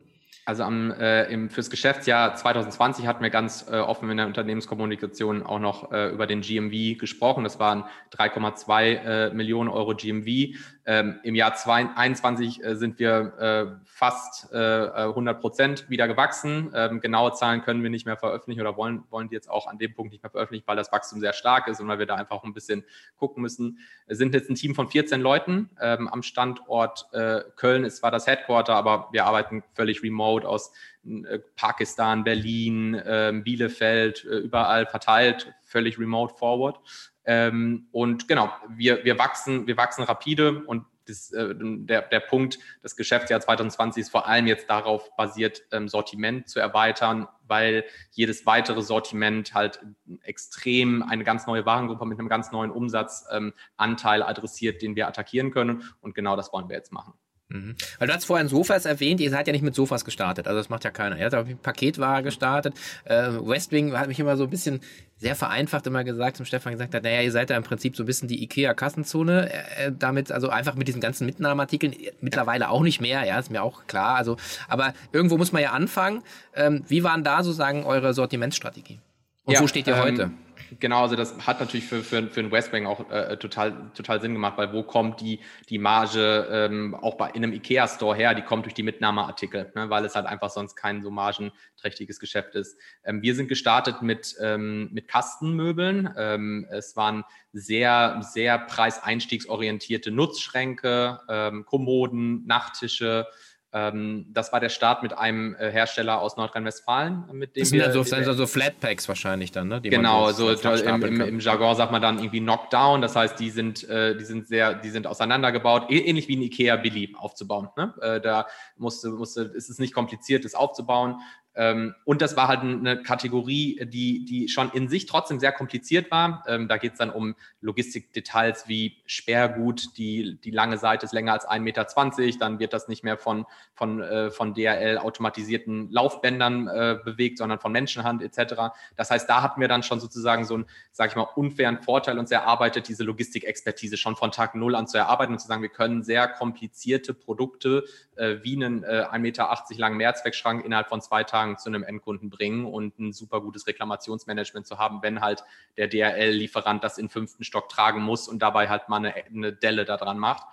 Also 0.47 0.61
am, 0.61 0.91
äh, 0.91 1.23
im, 1.25 1.49
fürs 1.49 1.71
Geschäftsjahr 1.71 2.35
2020 2.35 3.07
hatten 3.07 3.23
wir 3.23 3.31
ganz 3.31 3.65
äh, 3.67 3.77
offen 3.77 4.11
in 4.11 4.17
der 4.17 4.27
Unternehmenskommunikation 4.27 5.41
auch 5.41 5.57
noch 5.57 5.91
äh, 5.91 6.09
über 6.09 6.27
den 6.27 6.41
GMV 6.41 6.99
gesprochen. 6.99 7.43
Das 7.43 7.59
waren 7.59 7.85
3,2 8.15 8.83
äh, 8.83 9.33
Millionen 9.33 9.69
Euro 9.69 9.95
GMV. 9.95 10.55
Ähm, 10.87 11.19
Im 11.23 11.33
Jahr 11.33 11.55
2021 11.55 12.63
äh, 12.63 12.75
sind 12.75 12.99
wir 12.99 13.33
äh, 13.39 13.85
fast 13.85 14.53
äh, 14.53 14.57
100 14.57 15.41
Prozent 15.41 15.89
wieder 15.89 16.07
gewachsen. 16.07 16.71
Ähm, 16.75 17.01
genaue 17.01 17.33
Zahlen 17.33 17.63
können 17.63 17.81
wir 17.81 17.89
nicht 17.89 18.05
mehr 18.05 18.17
veröffentlichen 18.17 18.61
oder 18.61 18.77
wollen, 18.77 19.03
wollen 19.09 19.27
die 19.29 19.33
jetzt 19.33 19.49
auch 19.49 19.65
an 19.65 19.79
dem 19.79 19.95
Punkt 19.95 20.11
nicht 20.11 20.21
mehr 20.21 20.29
veröffentlichen, 20.29 20.67
weil 20.67 20.75
das 20.75 20.91
Wachstum 20.91 21.19
sehr 21.19 21.33
stark 21.33 21.67
ist 21.67 21.81
und 21.81 21.87
weil 21.87 21.97
wir 21.97 22.05
da 22.05 22.15
einfach 22.15 22.43
ein 22.43 22.53
bisschen 22.53 22.83
gucken 23.17 23.41
müssen. 23.41 23.79
Wir 24.05 24.15
sind 24.15 24.35
jetzt 24.35 24.49
ein 24.49 24.55
Team 24.55 24.75
von 24.75 24.87
14 24.87 25.21
Leuten 25.21 25.71
ähm, 25.81 26.07
am 26.07 26.21
Standort 26.21 27.07
äh, 27.13 27.41
Köln. 27.55 27.83
Es 27.83 28.03
war 28.03 28.11
das 28.11 28.27
Headquarter, 28.27 28.75
aber 28.75 29.09
wir 29.11 29.25
arbeiten 29.25 29.63
völlig 29.73 30.03
remote 30.03 30.47
aus 30.47 30.71
äh, 31.03 31.39
Pakistan, 31.55 32.23
Berlin, 32.23 33.01
ähm, 33.05 33.43
Bielefeld, 33.43 34.23
äh, 34.25 34.37
überall 34.37 34.85
verteilt, 34.85 35.53
völlig 35.63 35.97
remote 35.97 36.35
forward. 36.35 36.79
Ähm, 37.25 37.87
und 37.91 38.27
genau, 38.27 38.51
wir, 38.69 39.03
wir, 39.03 39.17
wachsen, 39.17 39.67
wir 39.67 39.77
wachsen 39.77 40.03
rapide 40.03 40.63
und 40.65 40.85
das, 41.07 41.31
äh, 41.31 41.53
der, 41.57 42.01
der 42.03 42.19
Punkt 42.19 42.59
des 42.83 42.95
Geschäftsjahr 42.95 43.39
2020 43.39 44.01
ist 44.01 44.09
vor 44.09 44.27
allem 44.27 44.47
jetzt 44.47 44.69
darauf 44.69 45.15
basiert, 45.15 45.63
ähm, 45.71 45.87
Sortiment 45.87 46.49
zu 46.49 46.59
erweitern, 46.59 47.27
weil 47.47 47.85
jedes 48.11 48.45
weitere 48.45 48.81
Sortiment 48.81 49.53
halt 49.53 49.79
extrem 50.23 51.03
eine 51.03 51.23
ganz 51.23 51.47
neue 51.47 51.65
Warengruppe 51.65 52.05
mit 52.05 52.19
einem 52.19 52.29
ganz 52.29 52.51
neuen 52.51 52.71
Umsatzanteil 52.71 54.21
ähm, 54.21 54.27
adressiert, 54.27 54.81
den 54.81 54.95
wir 54.95 55.07
attackieren 55.07 55.51
können. 55.51 55.83
Und 56.01 56.15
genau 56.15 56.35
das 56.35 56.51
wollen 56.51 56.69
wir 56.69 56.75
jetzt 56.75 56.91
machen. 56.91 57.13
Mhm. 57.49 57.75
Weil 57.99 58.07
du 58.07 58.13
hast 58.13 58.25
vorhin 58.25 58.47
Sofas 58.47 58.85
erwähnt, 58.85 59.19
ihr 59.21 59.29
seid 59.29 59.45
ja 59.45 59.53
nicht 59.53 59.61
mit 59.61 59.75
Sofas 59.75 60.03
gestartet, 60.03 60.47
also 60.47 60.57
das 60.59 60.69
macht 60.69 60.83
ja 60.83 60.89
keiner. 60.89 61.17
Ihr 61.17 61.29
habt 61.29 61.47
mit 61.47 61.61
Paketware 61.61 62.23
gestartet. 62.23 62.73
Äh, 63.03 63.29
Westwing 63.33 63.93
hat 63.93 64.07
mich 64.07 64.19
immer 64.19 64.35
so 64.35 64.45
ein 64.45 64.49
bisschen 64.49 64.81
sehr 65.17 65.35
vereinfacht 65.35 65.85
immer 65.87 66.03
gesagt, 66.03 66.37
zum 66.37 66.45
Stefan 66.45 66.73
gesagt 66.73 66.93
hat, 66.93 67.03
naja, 67.03 67.21
ihr 67.21 67.31
seid 67.31 67.49
ja 67.49 67.55
im 67.55 67.63
Prinzip 67.63 67.95
so 67.95 68.03
ein 68.03 68.05
bisschen 68.05 68.27
die 68.27 68.43
IKEA-Kassenzone, 68.43 69.51
äh, 69.51 69.91
damit, 69.97 70.31
also 70.31 70.49
einfach 70.49 70.75
mit 70.75 70.87
diesen 70.87 71.01
ganzen 71.01 71.25
Mitnahmeartikeln, 71.25 71.95
mittlerweile 72.19 72.69
auch 72.69 72.81
nicht 72.81 72.99
mehr, 72.99 73.23
ja, 73.25 73.39
ist 73.39 73.51
mir 73.51 73.61
auch 73.61 73.85
klar, 73.87 74.15
also, 74.15 74.37
aber 74.67 74.93
irgendwo 75.13 75.37
muss 75.37 75.51
man 75.51 75.61
ja 75.61 75.71
anfangen. 75.71 76.23
Ähm, 76.55 76.83
wie 76.87 77.03
waren 77.03 77.23
da 77.23 77.43
sozusagen 77.43 77.85
eure 77.85 78.13
Sortimentsstrategie? 78.13 78.99
Und 79.45 79.53
ja, 79.53 79.61
wo 79.61 79.67
steht 79.67 79.87
ihr 79.87 79.95
ähm, 79.95 80.03
heute? 80.03 80.31
Genau, 80.79 81.03
also 81.03 81.15
das 81.15 81.35
hat 81.45 81.59
natürlich 81.59 81.85
für, 81.85 82.01
für, 82.01 82.27
für 82.27 82.39
einen 82.39 82.51
Westwing 82.51 82.85
auch 82.85 83.09
äh, 83.11 83.37
total, 83.37 83.91
total 83.93 84.21
Sinn 84.21 84.33
gemacht, 84.33 84.57
weil 84.57 84.73
wo 84.73 84.83
kommt 84.83 85.21
die, 85.21 85.39
die 85.69 85.77
Marge 85.77 86.47
ähm, 86.49 86.95
auch 86.95 87.15
bei, 87.15 87.29
in 87.29 87.43
einem 87.43 87.53
IKEA-Store 87.53 88.15
her? 88.15 88.33
Die 88.33 88.41
kommt 88.41 88.65
durch 88.65 88.73
die 88.73 88.83
Mitnahmeartikel, 88.83 89.71
ne, 89.75 89.89
weil 89.89 90.05
es 90.05 90.15
halt 90.15 90.25
einfach 90.25 90.49
sonst 90.49 90.75
kein 90.75 91.03
so 91.03 91.11
margenträchtiges 91.11 92.19
Geschäft 92.19 92.55
ist. 92.55 92.79
Ähm, 93.03 93.21
wir 93.21 93.35
sind 93.35 93.47
gestartet 93.47 94.01
mit, 94.01 94.35
ähm, 94.41 94.89
mit 94.91 95.07
Kastenmöbeln. 95.07 96.13
Ähm, 96.17 96.67
es 96.71 96.95
waren 96.95 97.23
sehr, 97.53 98.21
sehr 98.21 98.57
preiseinstiegsorientierte 98.57 100.11
Nutzschränke, 100.11 101.19
ähm, 101.29 101.65
Kommoden, 101.65 102.45
Nachttische, 102.45 103.27
ähm, 103.75 104.27
das 104.29 104.53
war 104.53 104.61
der 104.61 104.69
Start 104.69 105.03
mit 105.03 105.17
einem 105.17 105.53
äh, 105.55 105.69
Hersteller 105.69 106.21
aus 106.21 106.37
Nordrhein-Westfalen, 106.37 107.25
mit 107.33 107.57
dem 107.57 107.61
das 107.63 107.69
sind 107.69 107.79
wir, 107.79 107.87
also, 107.87 108.15
also 108.15 108.31
so 108.31 108.47
Flatpacks 108.47 109.09
wahrscheinlich 109.09 109.51
dann, 109.51 109.67
ne? 109.67 109.81
Die 109.81 109.89
genau, 109.89 110.31
so 110.31 110.49
im, 110.49 111.03
im, 111.03 111.19
im, 111.19 111.39
Jargon 111.41 111.75
sagt 111.75 111.91
man 111.91 112.01
dann 112.01 112.19
irgendwie 112.19 112.39
Knockdown. 112.39 113.01
Das 113.01 113.17
heißt, 113.17 113.37
die 113.37 113.49
sind, 113.49 113.83
äh, 113.89 114.15
die 114.15 114.23
sind 114.23 114.47
sehr, 114.47 114.75
die 114.75 114.89
sind 114.91 115.07
auseinandergebaut, 115.07 115.87
ähnlich 115.89 116.29
wie 116.29 116.37
ein 116.37 116.41
Ikea 116.43 116.77
Billy 116.77 117.13
aufzubauen. 117.19 117.67
Ne? 117.75 117.93
Äh, 118.01 118.21
da 118.21 118.47
musste, 118.77 119.09
musste, 119.09 119.41
ist 119.41 119.69
es 119.69 119.77
nicht 119.77 119.93
kompliziert, 119.93 120.45
das 120.45 120.55
aufzubauen. 120.55 121.19
Ähm, 121.55 121.95
und 122.03 122.21
das 122.21 122.35
war 122.35 122.47
halt 122.47 122.61
eine 122.61 123.01
Kategorie, 123.01 123.85
die, 123.85 124.25
die 124.25 124.49
schon 124.49 124.71
in 124.71 124.89
sich 124.89 125.05
trotzdem 125.05 125.39
sehr 125.39 125.51
kompliziert 125.51 126.11
war. 126.11 126.43
Ähm, 126.47 126.67
da 126.67 126.77
geht 126.77 126.93
es 126.93 126.97
dann 126.97 127.09
um 127.09 127.35
Logistikdetails 127.61 128.67
wie 128.67 128.97
Sperrgut, 129.05 129.97
die, 129.97 130.37
die 130.43 130.51
lange 130.51 130.77
Seite 130.77 131.05
ist 131.05 131.13
länger 131.13 131.33
als 131.33 131.47
1,20 131.47 131.59
Meter, 131.59 132.39
dann 132.39 132.59
wird 132.59 132.73
das 132.73 132.87
nicht 132.87 133.03
mehr 133.03 133.17
von, 133.17 133.45
von, 133.73 134.01
äh, 134.01 134.31
von 134.31 134.53
DRL 134.53 134.97
automatisierten 134.97 135.89
Laufbändern 135.91 136.67
äh, 136.67 136.99
bewegt, 137.03 137.37
sondern 137.37 137.59
von 137.59 137.71
Menschenhand 137.71 138.21
etc. 138.21 138.75
Das 138.97 139.09
heißt, 139.09 139.29
da 139.29 139.41
hatten 139.41 139.61
wir 139.61 139.67
dann 139.67 139.83
schon 139.83 139.99
sozusagen 139.99 140.43
so 140.43 140.55
einen, 140.55 140.65
sage 140.91 141.11
ich 141.11 141.15
mal, 141.15 141.27
unfairen 141.35 141.81
Vorteil 141.81 142.19
uns 142.19 142.31
erarbeitet, 142.31 142.87
diese 142.87 143.03
Logistikexpertise 143.03 143.97
schon 143.97 144.15
von 144.15 144.31
Tag 144.31 144.55
Null 144.55 144.75
an 144.75 144.87
zu 144.87 144.97
erarbeiten 144.97 145.33
und 145.33 145.39
zu 145.39 145.47
sagen, 145.47 145.61
wir 145.61 145.69
können 145.69 146.03
sehr 146.03 146.27
komplizierte 146.27 147.13
Produkte 147.13 147.85
äh, 148.15 148.37
wie 148.41 148.55
einen 148.55 148.83
äh, 148.83 149.05
1,80 149.09 149.19
Meter 149.19 149.49
langen 149.77 149.97
Mehrzweckschrank 149.97 150.65
innerhalb 150.65 150.89
von 150.89 151.01
zwei 151.01 151.23
Tagen 151.23 151.44
Fragen 151.45 151.57
zu 151.57 151.69
einem 151.69 151.83
Endkunden 151.83 152.29
bringen 152.29 152.65
und 152.65 152.97
ein 152.99 153.13
super 153.13 153.41
gutes 153.41 153.67
Reklamationsmanagement 153.67 154.65
zu 154.65 154.77
haben, 154.77 155.01
wenn 155.01 155.21
halt 155.21 155.43
der 155.77 155.87
DRL-Lieferant 155.87 156.83
das 156.83 156.97
in 156.97 157.09
fünften 157.09 157.43
Stock 157.43 157.69
tragen 157.69 158.01
muss 158.01 158.27
und 158.27 158.39
dabei 158.39 158.69
halt 158.69 158.89
mal 158.89 158.97
eine, 158.97 159.13
eine 159.13 159.53
Delle 159.53 159.85
da 159.85 159.97
dran 159.97 160.17
macht 160.17 160.43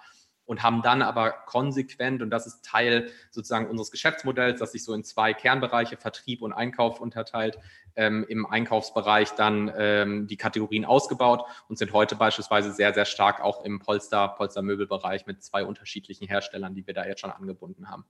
und 0.45 0.63
haben 0.63 0.83
dann 0.83 1.03
aber 1.03 1.31
konsequent, 1.31 2.21
und 2.21 2.31
das 2.31 2.47
ist 2.47 2.65
Teil 2.65 3.11
sozusagen 3.31 3.69
unseres 3.69 3.91
Geschäftsmodells, 3.91 4.61
das 4.61 4.73
sich 4.73 4.85
so 4.85 4.93
in 4.93 5.05
zwei 5.05 5.33
Kernbereiche, 5.33 5.97
Vertrieb 5.97 6.43
und 6.43 6.53
Einkauf 6.53 7.01
unterteilt, 7.01 7.59
ähm, 7.95 8.27
im 8.29 8.45
Einkaufsbereich 8.45 9.31
dann 9.33 9.73
ähm, 9.77 10.27
die 10.27 10.37
Kategorien 10.37 10.85
ausgebaut 10.85 11.45
und 11.69 11.79
sind 11.79 11.93
heute 11.93 12.17
beispielsweise 12.17 12.73
sehr, 12.73 12.93
sehr 12.93 13.05
stark 13.05 13.41
auch 13.41 13.65
im 13.65 13.79
Polster, 13.79 14.29
Polstermöbelbereich 14.29 15.27
mit 15.27 15.43
zwei 15.43 15.65
unterschiedlichen 15.65 16.27
Herstellern, 16.27 16.75
die 16.75 16.87
wir 16.87 16.95
da 16.95 17.07
jetzt 17.07 17.21
schon 17.21 17.31
angebunden 17.31 17.89
haben. 17.89 18.05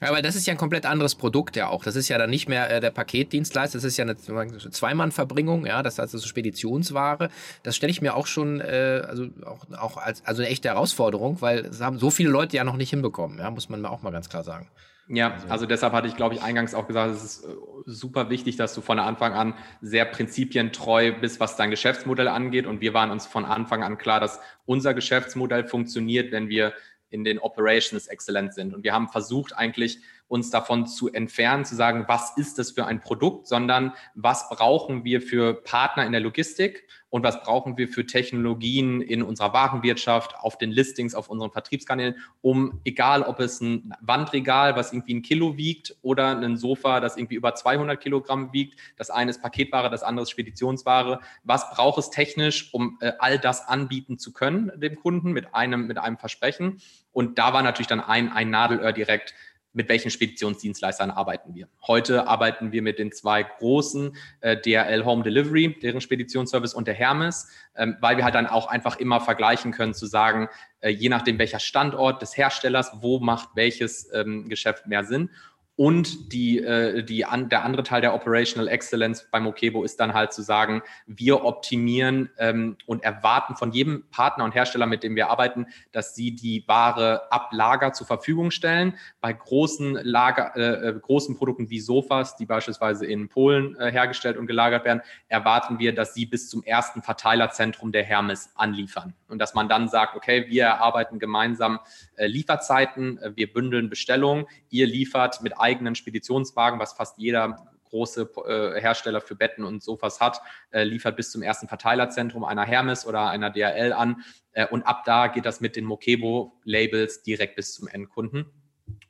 Ja, 0.00 0.08
aber 0.08 0.20
das 0.20 0.36
ist 0.36 0.46
ja 0.46 0.52
ein 0.52 0.58
komplett 0.58 0.84
anderes 0.84 1.14
Produkt 1.14 1.56
ja 1.56 1.68
auch. 1.68 1.84
Das 1.84 1.96
ist 1.96 2.08
ja 2.08 2.18
dann 2.18 2.28
nicht 2.28 2.48
mehr 2.48 2.70
äh, 2.70 2.80
der 2.80 2.90
Paketdienstleister, 2.90 3.78
das 3.78 3.84
ist 3.84 3.96
ja 3.96 4.04
eine 4.04 4.16
Zweimannverbringung, 4.16 5.64
ja, 5.64 5.82
das 5.82 5.94
ist 5.94 6.00
also 6.00 6.18
so 6.18 6.26
Speditionsware. 6.26 7.30
Das 7.62 7.76
stelle 7.76 7.90
ich 7.90 8.02
mir 8.02 8.14
auch 8.14 8.26
schon, 8.26 8.60
äh, 8.60 9.02
also 9.06 9.26
auch, 9.44 9.66
auch 9.78 9.96
als 9.96 10.24
also 10.26 10.42
eine 10.42 10.50
echte 10.50 10.68
Herausforderung, 10.68 11.40
weil 11.40 11.60
es 11.60 11.80
haben 11.80 11.98
so 11.98 12.10
viele 12.10 12.30
Leute 12.30 12.56
ja 12.56 12.64
noch 12.64 12.76
nicht 12.76 12.90
hinbekommen, 12.90 13.38
ja, 13.38 13.50
muss 13.50 13.68
man 13.68 13.80
mir 13.80 13.90
auch 13.90 14.02
mal 14.02 14.10
ganz 14.10 14.28
klar 14.28 14.44
sagen. 14.44 14.68
Ja, 15.08 15.34
also, 15.34 15.48
also 15.48 15.66
deshalb 15.66 15.92
hatte 15.92 16.08
ich, 16.08 16.16
glaube 16.16 16.34
ich, 16.34 16.42
eingangs 16.42 16.74
auch 16.74 16.88
gesagt, 16.88 17.14
es 17.14 17.22
ist 17.22 17.44
äh, 17.44 17.48
super 17.84 18.28
wichtig, 18.28 18.56
dass 18.56 18.74
du 18.74 18.80
von 18.80 18.98
Anfang 18.98 19.34
an 19.34 19.54
sehr 19.80 20.04
prinzipientreu 20.04 21.12
bist, 21.12 21.38
was 21.38 21.56
dein 21.56 21.70
Geschäftsmodell 21.70 22.26
angeht. 22.26 22.66
Und 22.66 22.80
wir 22.80 22.92
waren 22.92 23.12
uns 23.12 23.24
von 23.24 23.44
Anfang 23.44 23.84
an 23.84 23.98
klar, 23.98 24.18
dass 24.18 24.40
unser 24.64 24.94
Geschäftsmodell 24.94 25.64
funktioniert, 25.64 26.32
wenn 26.32 26.48
wir 26.48 26.72
in 27.10 27.24
den 27.24 27.38
Operations 27.38 28.06
exzellent 28.06 28.54
sind. 28.54 28.74
Und 28.74 28.84
wir 28.84 28.92
haben 28.92 29.08
versucht, 29.08 29.56
eigentlich 29.56 30.00
uns 30.28 30.50
davon 30.50 30.86
zu 30.86 31.12
entfernen, 31.12 31.64
zu 31.64 31.76
sagen, 31.76 32.04
was 32.08 32.36
ist 32.36 32.58
das 32.58 32.72
für 32.72 32.86
ein 32.86 33.00
Produkt, 33.00 33.46
sondern 33.46 33.92
was 34.14 34.48
brauchen 34.48 35.04
wir 35.04 35.20
für 35.20 35.54
Partner 35.62 36.04
in 36.04 36.12
der 36.12 36.20
Logistik 36.20 36.88
und 37.16 37.22
was 37.22 37.42
brauchen 37.42 37.78
wir 37.78 37.88
für 37.88 38.04
Technologien 38.04 39.00
in 39.00 39.22
unserer 39.22 39.54
Warenwirtschaft, 39.54 40.36
auf 40.38 40.58
den 40.58 40.70
Listings, 40.70 41.14
auf 41.14 41.30
unseren 41.30 41.50
Vertriebskanälen, 41.50 42.16
um, 42.42 42.82
egal 42.84 43.22
ob 43.22 43.40
es 43.40 43.62
ein 43.62 43.94
Wandregal, 44.02 44.76
was 44.76 44.92
irgendwie 44.92 45.14
ein 45.14 45.22
Kilo 45.22 45.56
wiegt 45.56 45.96
oder 46.02 46.38
ein 46.38 46.58
Sofa, 46.58 47.00
das 47.00 47.16
irgendwie 47.16 47.36
über 47.36 47.54
200 47.54 47.98
Kilogramm 47.98 48.52
wiegt, 48.52 48.78
das 48.98 49.08
eine 49.08 49.30
ist 49.30 49.40
Paketware, 49.40 49.88
das 49.88 50.02
andere 50.02 50.24
ist 50.24 50.30
Speditionsware, 50.30 51.20
was 51.42 51.70
braucht 51.70 51.98
es 52.00 52.10
technisch, 52.10 52.68
um 52.74 52.98
äh, 53.00 53.12
all 53.18 53.38
das 53.38 53.66
anbieten 53.66 54.18
zu 54.18 54.34
können 54.34 54.70
dem 54.76 54.96
Kunden 54.96 55.32
mit 55.32 55.54
einem, 55.54 55.86
mit 55.86 55.96
einem 55.96 56.18
Versprechen. 56.18 56.82
Und 57.12 57.38
da 57.38 57.54
war 57.54 57.62
natürlich 57.62 57.86
dann 57.86 58.00
ein, 58.00 58.30
ein 58.30 58.50
Nadelöhr 58.50 58.92
direkt, 58.92 59.32
mit 59.76 59.90
welchen 59.90 60.10
Speditionsdienstleistern 60.10 61.10
arbeiten 61.10 61.54
wir. 61.54 61.68
Heute 61.86 62.26
arbeiten 62.26 62.72
wir 62.72 62.80
mit 62.80 62.98
den 62.98 63.12
zwei 63.12 63.42
großen, 63.42 64.16
äh, 64.40 64.56
DRL 64.56 65.04
Home 65.04 65.22
Delivery, 65.22 65.78
deren 65.82 66.00
Speditionsservice 66.00 66.72
und 66.72 66.88
der 66.88 66.94
Hermes, 66.94 67.48
ähm, 67.76 67.96
weil 68.00 68.16
wir 68.16 68.24
halt 68.24 68.34
dann 68.34 68.46
auch 68.46 68.68
einfach 68.68 68.96
immer 68.96 69.20
vergleichen 69.20 69.72
können 69.72 69.92
zu 69.92 70.06
sagen, 70.06 70.48
äh, 70.80 70.88
je 70.88 71.10
nachdem 71.10 71.38
welcher 71.38 71.58
Standort 71.58 72.22
des 72.22 72.36
Herstellers, 72.38 72.90
wo 73.00 73.20
macht 73.20 73.50
welches 73.54 74.10
ähm, 74.14 74.48
Geschäft 74.48 74.86
mehr 74.86 75.04
Sinn. 75.04 75.30
Und 75.76 76.32
die, 76.32 76.58
äh, 76.58 77.02
die 77.02 77.26
an, 77.26 77.50
der 77.50 77.62
andere 77.62 77.82
Teil 77.82 78.00
der 78.00 78.14
Operational 78.14 78.66
Excellence 78.66 79.28
beim 79.30 79.46
Okebo 79.46 79.84
ist 79.84 80.00
dann 80.00 80.14
halt 80.14 80.32
zu 80.32 80.40
sagen, 80.40 80.80
wir 81.06 81.44
optimieren 81.44 82.30
ähm, 82.38 82.78
und 82.86 83.04
erwarten 83.04 83.56
von 83.56 83.72
jedem 83.72 84.04
Partner 84.10 84.44
und 84.44 84.54
Hersteller, 84.54 84.86
mit 84.86 85.02
dem 85.02 85.16
wir 85.16 85.28
arbeiten, 85.28 85.66
dass 85.92 86.14
sie 86.14 86.34
die 86.34 86.64
Ware 86.66 87.30
ab 87.30 87.50
Lager 87.52 87.92
zur 87.92 88.06
Verfügung 88.06 88.50
stellen. 88.50 88.94
Bei 89.20 89.34
großen 89.34 89.98
Lager, 90.02 90.56
äh, 90.56 90.88
äh, 90.88 90.98
großen 90.98 91.36
Produkten 91.36 91.68
wie 91.68 91.80
Sofas, 91.80 92.36
die 92.36 92.46
beispielsweise 92.46 93.04
in 93.04 93.28
Polen 93.28 93.76
äh, 93.78 93.92
hergestellt 93.92 94.38
und 94.38 94.46
gelagert 94.46 94.86
werden, 94.86 95.02
erwarten 95.28 95.78
wir, 95.78 95.94
dass 95.94 96.14
sie 96.14 96.24
bis 96.24 96.48
zum 96.48 96.62
ersten 96.62 97.02
Verteilerzentrum 97.02 97.92
der 97.92 98.02
Hermes 98.02 98.50
anliefern. 98.54 99.12
Und 99.28 99.40
dass 99.40 99.52
man 99.52 99.68
dann 99.68 99.88
sagt, 99.88 100.16
okay, 100.16 100.46
wir 100.48 100.64
erarbeiten 100.64 101.18
gemeinsam 101.18 101.80
äh, 102.16 102.26
Lieferzeiten, 102.26 103.18
äh, 103.18 103.32
wir 103.34 103.52
bündeln 103.52 103.90
Bestellungen, 103.90 104.46
ihr 104.70 104.86
liefert 104.86 105.42
mit 105.42 105.58
eigenen 105.66 105.96
Speditionswagen, 105.96 106.78
was 106.78 106.92
fast 106.92 107.18
jeder 107.18 107.66
große 107.90 108.30
äh, 108.46 108.80
Hersteller 108.80 109.20
für 109.20 109.34
Betten 109.34 109.64
und 109.64 109.82
Sofas 109.82 110.20
hat, 110.20 110.40
äh, 110.70 110.84
liefert 110.84 111.16
bis 111.16 111.30
zum 111.30 111.42
ersten 111.42 111.68
Verteilerzentrum 111.68 112.44
einer 112.44 112.64
Hermes 112.64 113.06
oder 113.06 113.28
einer 113.28 113.50
DRL 113.50 113.92
an. 113.92 114.22
Äh, 114.52 114.66
und 114.68 114.84
ab 114.84 115.02
da 115.04 115.26
geht 115.26 115.44
das 115.44 115.60
mit 115.60 115.76
den 115.76 115.84
Mokebo-Labels 115.84 117.22
direkt 117.22 117.56
bis 117.56 117.74
zum 117.74 117.88
Endkunden. 117.88 118.46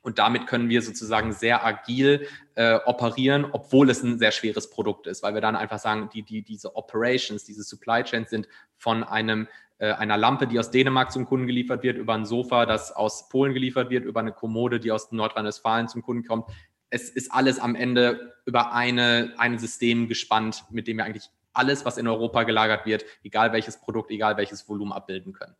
Und 0.01 0.17
damit 0.17 0.47
können 0.47 0.69
wir 0.69 0.81
sozusagen 0.81 1.33
sehr 1.33 1.63
agil 1.65 2.27
äh, 2.55 2.79
operieren, 2.85 3.45
obwohl 3.51 3.89
es 3.89 4.01
ein 4.01 4.17
sehr 4.17 4.31
schweres 4.31 4.69
Produkt 4.71 5.05
ist, 5.05 5.21
weil 5.21 5.33
wir 5.33 5.41
dann 5.41 5.55
einfach 5.55 5.79
sagen, 5.79 6.09
die, 6.11 6.23
die, 6.23 6.41
diese 6.41 6.75
Operations, 6.75 7.43
diese 7.43 7.63
Supply 7.63 8.03
Chains 8.03 8.29
sind 8.29 8.47
von 8.77 9.03
einem 9.03 9.47
einer 9.79 10.17
Lampe, 10.17 10.47
die 10.47 10.59
aus 10.59 10.71
Dänemark 10.71 11.11
zum 11.11 11.25
Kunden 11.25 11.47
geliefert 11.47 11.83
wird, 11.83 11.97
über 11.97 12.13
ein 12.13 12.25
Sofa, 12.25 12.65
das 12.65 12.91
aus 12.91 13.29
Polen 13.29 13.53
geliefert 13.53 13.89
wird, 13.89 14.05
über 14.05 14.19
eine 14.19 14.31
Kommode, 14.31 14.79
die 14.79 14.91
aus 14.91 15.11
Nordrhein-Westfalen 15.11 15.87
zum 15.87 16.01
Kunden 16.01 16.27
kommt. 16.27 16.49
Es 16.89 17.09
ist 17.09 17.31
alles 17.31 17.59
am 17.59 17.75
Ende 17.75 18.33
über 18.45 18.73
eine, 18.73 19.33
ein 19.37 19.59
System 19.59 20.07
gespannt, 20.07 20.63
mit 20.71 20.87
dem 20.87 20.97
wir 20.97 21.05
eigentlich 21.05 21.29
alles, 21.53 21.85
was 21.85 21.97
in 21.97 22.07
Europa 22.07 22.43
gelagert 22.43 22.85
wird, 22.85 23.05
egal 23.23 23.51
welches 23.51 23.79
Produkt, 23.79 24.11
egal 24.11 24.37
welches 24.37 24.67
Volumen 24.69 24.93
abbilden 24.93 25.33
können. 25.33 25.55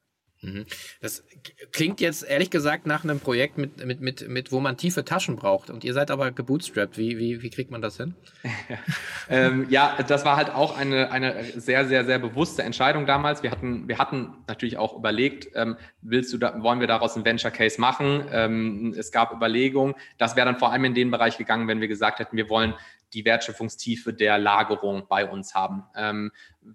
Mhm. 0.47 0.65
Das 1.01 1.23
klingt 1.71 1.99
jetzt 1.99 2.23
ehrlich 2.23 2.49
gesagt 2.49 2.85
nach 2.85 3.03
einem 3.03 3.19
Projekt, 3.19 3.57
mit, 3.57 3.85
mit, 3.85 3.99
mit, 3.99 4.27
mit, 4.27 4.51
wo 4.51 4.59
man 4.59 4.77
tiefe 4.77 5.03
Taschen 5.03 5.35
braucht. 5.35 5.69
Und 5.69 5.83
ihr 5.83 5.93
seid 5.93 6.09
aber 6.09 6.31
gebootstrapped. 6.31 6.97
Wie, 6.97 7.17
wie, 7.17 7.41
wie 7.41 7.49
kriegt 7.49 7.69
man 7.69 7.81
das 7.81 7.97
hin? 7.97 8.15
ähm, 9.29 9.67
ja, 9.69 9.97
das 10.07 10.23
war 10.23 10.37
halt 10.37 10.49
auch 10.49 10.77
eine, 10.77 11.11
eine 11.11 11.43
sehr, 11.59 11.85
sehr, 11.85 12.05
sehr 12.05 12.19
bewusste 12.19 12.63
Entscheidung 12.63 13.05
damals. 13.05 13.43
Wir 13.43 13.51
hatten, 13.51 13.87
wir 13.87 13.97
hatten 13.97 14.33
natürlich 14.47 14.77
auch 14.77 14.95
überlegt, 14.95 15.49
ähm, 15.55 15.75
willst 16.01 16.31
du 16.33 16.37
da, 16.37 16.61
wollen 16.63 16.79
wir 16.79 16.87
daraus 16.87 17.15
einen 17.15 17.25
Venture 17.25 17.51
Case 17.51 17.79
machen? 17.79 18.23
Ähm, 18.31 18.95
es 18.97 19.11
gab 19.11 19.33
Überlegungen. 19.33 19.95
Das 20.17 20.35
wäre 20.35 20.45
dann 20.45 20.57
vor 20.57 20.71
allem 20.71 20.85
in 20.85 20.93
den 20.93 21.11
Bereich 21.11 21.37
gegangen, 21.37 21.67
wenn 21.67 21.81
wir 21.81 21.87
gesagt 21.87 22.19
hätten, 22.19 22.37
wir 22.37 22.49
wollen 22.49 22.73
die 23.13 23.25
Wertschöpfungstiefe 23.25 24.13
der 24.13 24.37
Lagerung 24.37 25.07
bei 25.07 25.25
uns 25.25 25.55
haben. 25.55 25.83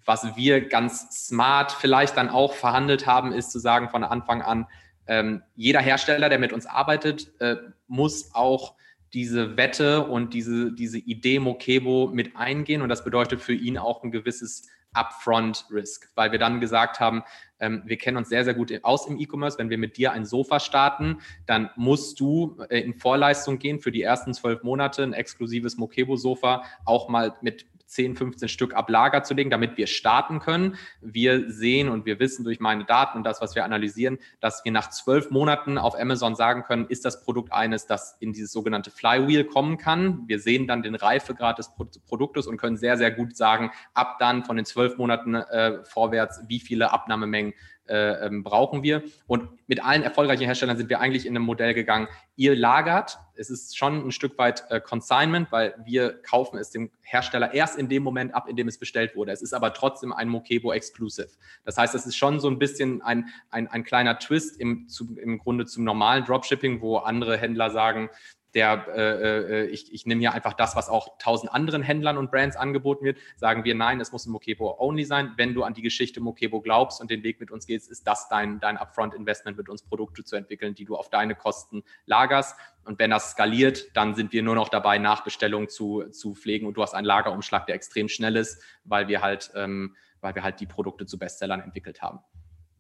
Was 0.05 0.37
wir 0.37 0.69
ganz 0.69 1.27
smart 1.27 1.73
vielleicht 1.73 2.17
dann 2.17 2.29
auch 2.29 2.55
verhandelt 2.55 3.07
haben, 3.07 3.33
ist 3.33 3.51
zu 3.51 3.59
sagen 3.59 3.89
von 3.91 4.05
Anfang 4.05 4.43
an, 4.43 4.67
ähm, 5.07 5.43
jeder 5.55 5.81
Hersteller, 5.81 6.29
der 6.29 6.39
mit 6.39 6.53
uns 6.53 6.67
arbeitet, 6.67 7.33
äh, 7.41 7.57
muss 7.89 8.35
auch 8.35 8.75
diese 9.13 9.57
Wette 9.57 10.07
und 10.07 10.33
diese, 10.33 10.73
diese 10.73 10.99
Idee 10.99 11.39
Mokebo 11.39 12.11
mit 12.13 12.37
eingehen. 12.37 12.83
Und 12.83 12.89
das 12.89 13.05
bedeutet 13.05 13.41
für 13.41 13.53
ihn 13.53 13.77
auch 13.77 14.03
ein 14.03 14.11
gewisses 14.11 14.69
Upfront 14.95 15.67
Risk, 15.71 16.11
weil 16.15 16.33
wir 16.33 16.39
dann 16.39 16.61
gesagt 16.61 17.01
haben, 17.01 17.23
ähm, 17.61 17.83
wir 17.87 17.97
kennen 17.97 18.19
uns 18.19 18.29
sehr, 18.29 18.45
sehr 18.45 18.55
gut 18.55 18.73
aus 18.83 19.07
im 19.07 19.19
E-Commerce. 19.19 19.59
Wenn 19.59 19.71
wir 19.71 19.79
mit 19.79 19.97
dir 19.97 20.13
ein 20.13 20.27
Sofa 20.27 20.61
starten, 20.61 21.21
dann 21.47 21.71
musst 21.77 22.21
du 22.21 22.59
äh, 22.69 22.81
in 22.81 22.95
Vorleistung 22.95 23.59
gehen 23.59 23.81
für 23.81 23.93
die 23.93 24.03
ersten 24.03 24.35
zwölf 24.35 24.63
Monate 24.63 25.03
ein 25.03 25.15
exklusives 25.15 25.79
Mokebo-Sofa 25.79 26.65
auch 26.85 27.09
mal 27.09 27.37
mit 27.41 27.67
10, 27.93 28.17
15 28.17 28.49
Stück 28.49 28.75
ab 28.75 28.89
Lager 28.91 29.23
zu 29.23 29.35
legen, 29.35 29.51
damit 29.51 29.77
wir 29.77 29.87
starten 29.87 30.41
können. 30.41 30.77
Wir 31.01 31.51
sehen 31.51 31.89
und 31.89 32.07
wir 32.07 32.19
wissen 32.19 32.45
durch 32.45 32.59
meine 32.59 32.85
Daten 32.85 33.19
und 33.19 33.25
das, 33.25 33.41
was 33.41 33.55
wir 33.55 33.65
analysieren, 33.65 34.19
dass 34.41 34.65
wir 34.65 34.73
nach 34.73 34.91
zwölf 34.91 35.31
Monaten 35.31 35.79
auf 35.79 35.99
Amazon 35.99 36.35
sagen 36.35 36.63
können, 36.63 36.87
ist 36.87 37.05
das 37.05 37.23
Produkt 37.23 37.53
eines, 37.53 37.87
das 37.87 38.17
in 38.21 38.33
dieses 38.33 38.53
sogenannte 38.53 38.91
Flywheel 38.91 39.45
kommen 39.45 39.77
kann. 39.77 40.25
Wir 40.27 40.39
sehen 40.39 40.67
dann 40.67 40.83
den 40.83 40.95
Reifegrad 40.95 41.59
des 41.59 41.71
Produktes 42.07 42.47
und 42.47 42.57
können 42.57 42.77
sehr, 42.77 42.97
sehr 42.97 43.11
gut 43.11 43.37
sagen, 43.37 43.71
ab 43.95 44.17
dann 44.19 44.45
von 44.45 44.57
den 44.57 44.65
zwölf 44.65 44.97
Monaten 44.97 45.35
äh, 45.35 45.85
vorwärts, 45.85 46.43
wie 46.49 46.61
viele 46.61 46.93
Abnahmemengen 46.93 47.53
äh, 47.89 48.27
ähm, 48.27 48.43
brauchen 48.43 48.83
wir. 48.83 49.03
Und 49.27 49.49
mit 49.67 49.85
allen 49.85 50.03
erfolgreichen 50.03 50.45
Herstellern 50.45 50.77
sind 50.77 50.89
wir 50.89 51.01
eigentlich 51.01 51.27
in 51.27 51.37
einem 51.37 51.45
Modell 51.45 51.75
gegangen, 51.75 52.09
ihr 52.37 52.57
lagert, 52.57 53.19
es 53.35 53.51
ist 53.51 53.77
schon 53.77 54.07
ein 54.07 54.13
Stück 54.13 54.39
weit 54.39 54.65
äh, 54.71 54.81
Consignment, 54.81 55.51
weil 55.51 55.75
wir 55.85 56.23
kaufen 56.23 56.59
es 56.59 56.71
dem 56.71 56.91
Hersteller 57.03 57.55
erst 57.55 57.79
in 57.79 57.89
dem 57.89 58.03
Moment 58.03 58.35
ab, 58.35 58.49
in 58.49 58.57
dem 58.57 58.69
es 58.69 58.79
bestellt 58.79 59.17
wurde. 59.17 59.33
Es 59.33 59.43
ist 59.43 59.53
aber 59.53 59.73
trotzdem 59.75 60.13
ein 60.13 60.29
Mokebo 60.29 60.73
Exclusive. 60.73 61.31
Das 61.65 61.77
heißt, 61.77 61.95
es 61.95 62.07
ist 62.07 62.17
schon 62.17 62.41
so 62.41 62.49
ein 62.49 62.59
bisschen 62.59 63.03
ein, 63.03 63.29
ein, 63.51 63.69
ein 63.69 63.85
kleiner 63.85 64.19
Twist 64.19 64.61
im, 64.61 64.89
zu, 64.89 65.17
im 65.17 65.39
Grunde 65.39 65.67
zum 65.67 65.85
normalen 65.85 66.25
Dropshipping, 66.25 66.81
wo 66.81 66.99
andere 66.99 67.37
Händler 67.37 67.71
sagen, 67.71 68.11
der, 68.55 68.87
äh, 68.95 69.63
äh, 69.63 69.67
ich, 69.67 69.93
ich 69.93 70.07
nehme 70.07 70.21
hier 70.21 70.33
einfach 70.33 70.53
das, 70.53 70.77
was 70.77 70.89
auch 70.89 71.19
tausend 71.19 71.53
anderen 71.53 71.83
Händlern 71.83 72.19
und 72.19 72.31
Brands 72.31 72.57
angeboten 72.57 73.05
wird, 73.05 73.19
sagen 73.37 73.65
wir, 73.65 73.75
nein, 73.75 74.01
es 74.01 74.13
muss 74.13 74.27
ein 74.27 74.33
Mokebo-only 74.33 75.05
sein. 75.05 75.33
Wenn 75.37 75.55
du 75.55 75.63
an 75.63 75.75
die 75.75 75.83
Geschichte 75.83 76.21
Mokebo 76.21 76.61
glaubst 76.61 77.01
und 77.01 77.11
den 77.11 77.23
Weg 77.23 77.41
mit 77.41 77.51
uns 77.51 77.67
gehst, 77.67 77.91
ist 77.91 78.07
das 78.07 78.29
dein, 78.29 78.61
dein 78.61 78.77
Upfront-Investment, 78.77 79.57
mit 79.57 79.69
uns 79.69 79.83
Produkte 79.83 80.25
zu 80.25 80.37
entwickeln, 80.37 80.75
die 80.75 80.85
du 80.85 80.97
auf 80.97 81.11
deine 81.11 81.35
Kosten 81.35 81.83
lagerst. 82.07 82.57
Und 82.85 82.99
wenn 82.99 83.11
das 83.11 83.33
skaliert, 83.33 83.97
dann 83.97 84.15
sind 84.15 84.33
wir 84.33 84.43
nur 84.43 84.55
noch 84.55 84.69
dabei, 84.69 84.99
Nachbestellungen 84.99 85.69
zu, 85.69 86.05
zu 86.11 86.35
pflegen 86.35 86.67
und 86.67 86.75
du 86.75 86.83
hast 86.83 86.95
einen 86.95 87.07
Lagerumschlag, 87.07 87.67
der 87.67 87.75
extrem 87.77 88.09
schnell 88.09 88.37
ist, 88.37 88.63
weil 88.85 89.09
wir 89.09 89.23
halt, 89.23 89.51
ähm, 89.55 89.97
weil 90.21 90.35
wir 90.35 90.43
halt 90.43 90.61
die 90.61 90.67
Produkte 90.67 91.07
zu 91.07 91.19
Bestsellern 91.19 91.61
entwickelt 91.61 92.03
haben. 92.03 92.21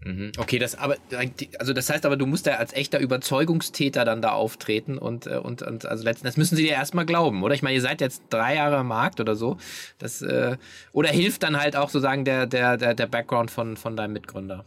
Mhm. 0.04 0.32
Okay, 0.37 0.59
das 0.59 0.75
aber 0.75 0.97
also 1.59 1.73
das 1.73 1.88
heißt 1.88 2.04
aber, 2.06 2.16
du 2.16 2.26
musst 2.26 2.47
ja 2.47 2.56
als 2.56 2.73
echter 2.73 2.99
Überzeugungstäter 2.99 4.04
dann 4.04 4.21
da 4.21 4.32
auftreten 4.32 4.99
und 4.99 5.26
äh, 5.26 5.37
und, 5.37 5.62
und 5.62 5.87
also 5.87 6.04
letzten 6.04 6.26
das 6.26 6.37
müssen 6.37 6.56
sie 6.56 6.64
dir 6.64 6.73
erstmal 6.73 7.06
glauben, 7.06 7.42
oder? 7.42 7.54
Ich 7.54 7.62
meine, 7.62 7.76
ihr 7.76 7.80
seid 7.80 8.00
jetzt 8.00 8.23
drei 8.30 8.56
Jahre 8.56 8.78
am 8.78 8.88
Markt 8.88 9.21
oder 9.21 9.37
so. 9.37 9.59
Das 9.99 10.23
äh, 10.23 10.56
oder 10.92 11.11
hilft 11.11 11.42
dann 11.44 11.59
halt 11.59 11.76
auch 11.76 11.88
sozusagen 11.88 12.25
der 12.25 12.47
der 12.47 12.76
der 12.76 12.94
der 12.94 13.06
Background 13.06 13.50
von 13.50 13.76
von 13.76 13.97
deinem 13.97 14.12
Mitgründer. 14.14 14.64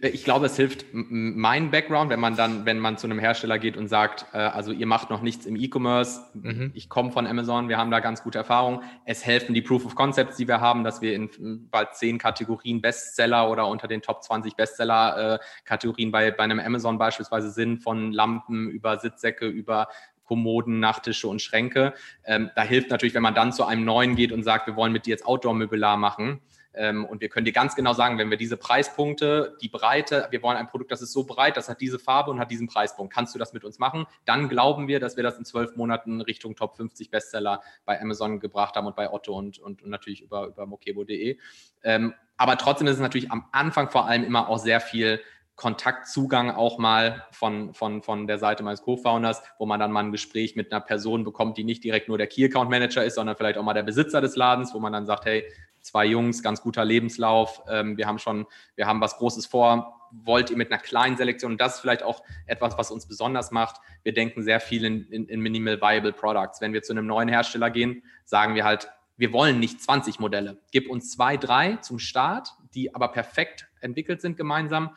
Ich 0.00 0.22
glaube, 0.22 0.46
es 0.46 0.56
hilft 0.56 0.86
mein 0.92 1.72
Background, 1.72 2.10
wenn 2.10 2.20
man 2.20 2.36
dann, 2.36 2.66
wenn 2.66 2.78
man 2.78 2.98
zu 2.98 3.08
einem 3.08 3.18
Hersteller 3.18 3.58
geht 3.58 3.76
und 3.76 3.88
sagt, 3.88 4.26
äh, 4.32 4.38
also 4.38 4.70
ihr 4.70 4.86
macht 4.86 5.10
noch 5.10 5.22
nichts 5.22 5.44
im 5.44 5.56
E-Commerce, 5.56 6.20
mhm. 6.34 6.70
ich 6.74 6.88
komme 6.88 7.10
von 7.10 7.26
Amazon, 7.26 7.68
wir 7.68 7.76
haben 7.76 7.90
da 7.90 7.98
ganz 7.98 8.22
gute 8.22 8.38
Erfahrungen. 8.38 8.80
Es 9.04 9.26
helfen 9.26 9.54
die 9.54 9.62
Proof 9.62 9.84
of 9.84 9.96
Concepts, 9.96 10.36
die 10.36 10.46
wir 10.46 10.60
haben, 10.60 10.84
dass 10.84 11.00
wir 11.00 11.14
in 11.14 11.68
bald 11.70 11.94
zehn 11.96 12.18
Kategorien 12.18 12.80
Bestseller 12.80 13.50
oder 13.50 13.66
unter 13.66 13.88
den 13.88 14.02
Top 14.02 14.22
20 14.22 14.54
Bestseller-Kategorien 14.54 16.08
äh, 16.08 16.12
bei, 16.12 16.30
bei 16.30 16.44
einem 16.44 16.60
Amazon 16.60 16.96
beispielsweise 16.98 17.50
sind, 17.50 17.82
von 17.82 18.12
Lampen 18.12 18.70
über 18.70 18.98
Sitzsäcke, 18.98 19.46
über 19.46 19.88
Kommoden, 20.24 20.78
Nachttische 20.78 21.26
und 21.26 21.42
Schränke. 21.42 21.94
Ähm, 22.24 22.50
da 22.54 22.62
hilft 22.62 22.90
natürlich, 22.90 23.14
wenn 23.14 23.22
man 23.22 23.34
dann 23.34 23.52
zu 23.52 23.64
einem 23.64 23.84
neuen 23.84 24.14
geht 24.14 24.30
und 24.30 24.44
sagt, 24.44 24.68
wir 24.68 24.76
wollen 24.76 24.92
mit 24.92 25.06
dir 25.06 25.10
jetzt 25.10 25.26
Outdoor-Möbelar 25.26 25.96
machen 25.96 26.40
und 26.78 27.20
wir 27.20 27.28
können 27.28 27.46
dir 27.46 27.52
ganz 27.52 27.74
genau 27.74 27.94
sagen, 27.94 28.18
wenn 28.18 28.28
wir 28.28 28.36
diese 28.36 28.56
Preispunkte, 28.56 29.56
die 29.62 29.68
Breite, 29.68 30.28
wir 30.30 30.42
wollen 30.42 30.56
ein 30.56 30.66
Produkt, 30.66 30.92
das 30.92 31.00
ist 31.00 31.12
so 31.12 31.24
breit, 31.24 31.56
das 31.56 31.68
hat 31.68 31.80
diese 31.80 31.98
Farbe 31.98 32.30
und 32.30 32.38
hat 32.38 32.50
diesen 32.50 32.66
Preispunkt. 32.66 33.14
Kannst 33.14 33.34
du 33.34 33.38
das 33.38 33.52
mit 33.52 33.64
uns 33.64 33.78
machen? 33.78 34.06
Dann 34.26 34.48
glauben 34.48 34.86
wir, 34.86 35.00
dass 35.00 35.16
wir 35.16 35.22
das 35.22 35.38
in 35.38 35.44
zwölf 35.44 35.76
Monaten 35.76 36.20
Richtung 36.20 36.54
Top 36.54 36.76
50 36.76 37.10
Bestseller 37.10 37.62
bei 37.84 38.00
Amazon 38.00 38.40
gebracht 38.40 38.76
haben 38.76 38.86
und 38.86 38.94
bei 38.94 39.10
Otto 39.10 39.36
und, 39.36 39.58
und, 39.58 39.82
und 39.82 39.90
natürlich 39.90 40.20
über, 40.20 40.48
über 40.48 40.66
mokebo.de. 40.66 41.38
Ähm, 41.82 42.14
aber 42.36 42.58
trotzdem 42.58 42.86
ist 42.86 42.94
es 42.94 43.00
natürlich 43.00 43.30
am 43.30 43.46
Anfang 43.52 43.90
vor 43.90 44.06
allem 44.06 44.24
immer 44.24 44.48
auch 44.48 44.58
sehr 44.58 44.80
viel 44.80 45.20
Kontaktzugang 45.56 46.50
auch 46.50 46.76
mal 46.76 47.24
von, 47.32 47.72
von, 47.72 48.02
von 48.02 48.26
der 48.26 48.38
Seite 48.38 48.62
meines 48.62 48.82
Co-Founders, 48.82 49.42
wo 49.58 49.64
man 49.64 49.80
dann 49.80 49.90
mal 49.90 50.04
ein 50.04 50.12
Gespräch 50.12 50.54
mit 50.54 50.70
einer 50.70 50.82
Person 50.82 51.24
bekommt, 51.24 51.56
die 51.56 51.64
nicht 51.64 51.82
direkt 51.82 52.08
nur 52.08 52.18
der 52.18 52.26
Key 52.26 52.44
Account 52.44 52.70
Manager 52.70 53.02
ist, 53.02 53.14
sondern 53.14 53.36
vielleicht 53.36 53.56
auch 53.56 53.62
mal 53.62 53.72
der 53.72 53.82
Besitzer 53.82 54.20
des 54.20 54.36
Ladens, 54.36 54.74
wo 54.74 54.80
man 54.80 54.92
dann 54.92 55.06
sagt, 55.06 55.24
hey, 55.24 55.44
zwei 55.86 56.04
Jungs, 56.04 56.42
ganz 56.42 56.60
guter 56.60 56.84
Lebenslauf. 56.84 57.62
Ähm, 57.68 57.96
wir 57.96 58.06
haben 58.06 58.18
schon, 58.18 58.46
wir 58.74 58.86
haben 58.86 59.00
was 59.00 59.16
Großes 59.16 59.46
vor. 59.46 59.92
Wollt 60.12 60.50
ihr 60.50 60.56
mit 60.56 60.70
einer 60.70 60.80
kleinen 60.80 61.16
Selektion, 61.16 61.52
und 61.52 61.60
das 61.60 61.76
ist 61.76 61.80
vielleicht 61.80 62.02
auch 62.02 62.22
etwas, 62.46 62.78
was 62.78 62.90
uns 62.90 63.06
besonders 63.06 63.50
macht, 63.50 63.80
wir 64.02 64.14
denken 64.14 64.42
sehr 64.42 64.60
viel 64.60 64.84
in, 64.84 65.06
in, 65.10 65.26
in 65.26 65.40
Minimal 65.40 65.80
Viable 65.80 66.12
Products. 66.12 66.60
Wenn 66.60 66.72
wir 66.72 66.82
zu 66.82 66.92
einem 66.92 67.06
neuen 67.06 67.28
Hersteller 67.28 67.70
gehen, 67.70 68.02
sagen 68.24 68.54
wir 68.54 68.64
halt, 68.64 68.88
wir 69.16 69.32
wollen 69.32 69.58
nicht 69.58 69.82
20 69.82 70.20
Modelle. 70.20 70.58
Gib 70.70 70.90
uns 70.90 71.10
zwei, 71.10 71.36
drei 71.36 71.76
zum 71.76 71.98
Start, 71.98 72.50
die 72.74 72.94
aber 72.94 73.08
perfekt 73.08 73.66
entwickelt 73.80 74.20
sind 74.20 74.36
gemeinsam 74.36 74.90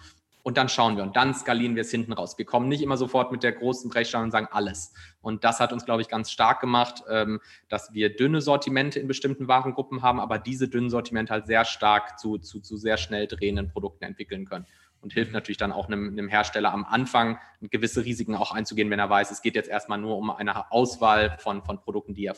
und 0.43 0.57
dann 0.57 0.69
schauen 0.69 0.95
wir 0.95 1.03
und 1.03 1.15
dann 1.15 1.33
skalieren 1.33 1.75
wir 1.75 1.81
es 1.81 1.91
hinten 1.91 2.13
raus. 2.13 2.37
Wir 2.37 2.45
kommen 2.45 2.69
nicht 2.69 2.81
immer 2.81 2.97
sofort 2.97 3.31
mit 3.31 3.43
der 3.43 3.51
großen 3.51 3.89
Brechstange 3.89 4.25
und 4.25 4.31
sagen 4.31 4.47
alles. 4.51 4.93
Und 5.21 5.43
das 5.43 5.59
hat 5.59 5.73
uns, 5.73 5.85
glaube 5.85 6.01
ich, 6.01 6.07
ganz 6.07 6.31
stark 6.31 6.61
gemacht, 6.61 7.03
ähm, 7.09 7.39
dass 7.67 7.93
wir 7.93 8.15
dünne 8.15 8.41
Sortimente 8.41 8.99
in 8.99 9.07
bestimmten 9.07 9.47
Warengruppen 9.47 10.01
haben, 10.01 10.19
aber 10.19 10.39
diese 10.39 10.67
dünnen 10.69 10.89
Sortimente 10.89 11.33
halt 11.33 11.47
sehr 11.47 11.65
stark 11.65 12.19
zu, 12.19 12.37
zu, 12.37 12.61
zu 12.61 12.77
sehr 12.77 12.97
schnell 12.97 13.27
drehenden 13.27 13.69
Produkten 13.69 14.05
entwickeln 14.05 14.45
können 14.45 14.65
und 15.01 15.13
hilft 15.13 15.31
natürlich 15.31 15.57
dann 15.57 15.71
auch 15.71 15.87
einem, 15.87 16.09
einem, 16.09 16.27
Hersteller 16.27 16.73
am 16.73 16.85
Anfang 16.85 17.39
gewisse 17.61 18.05
Risiken 18.05 18.35
auch 18.35 18.51
einzugehen, 18.51 18.89
wenn 18.89 18.99
er 18.99 19.09
weiß, 19.09 19.31
es 19.31 19.41
geht 19.41 19.55
jetzt 19.55 19.69
erstmal 19.69 19.97
nur 19.97 20.17
um 20.17 20.29
eine 20.29 20.71
Auswahl 20.71 21.37
von, 21.39 21.63
von 21.63 21.79
Produkten, 21.81 22.13
die 22.13 22.25
er 22.25 22.35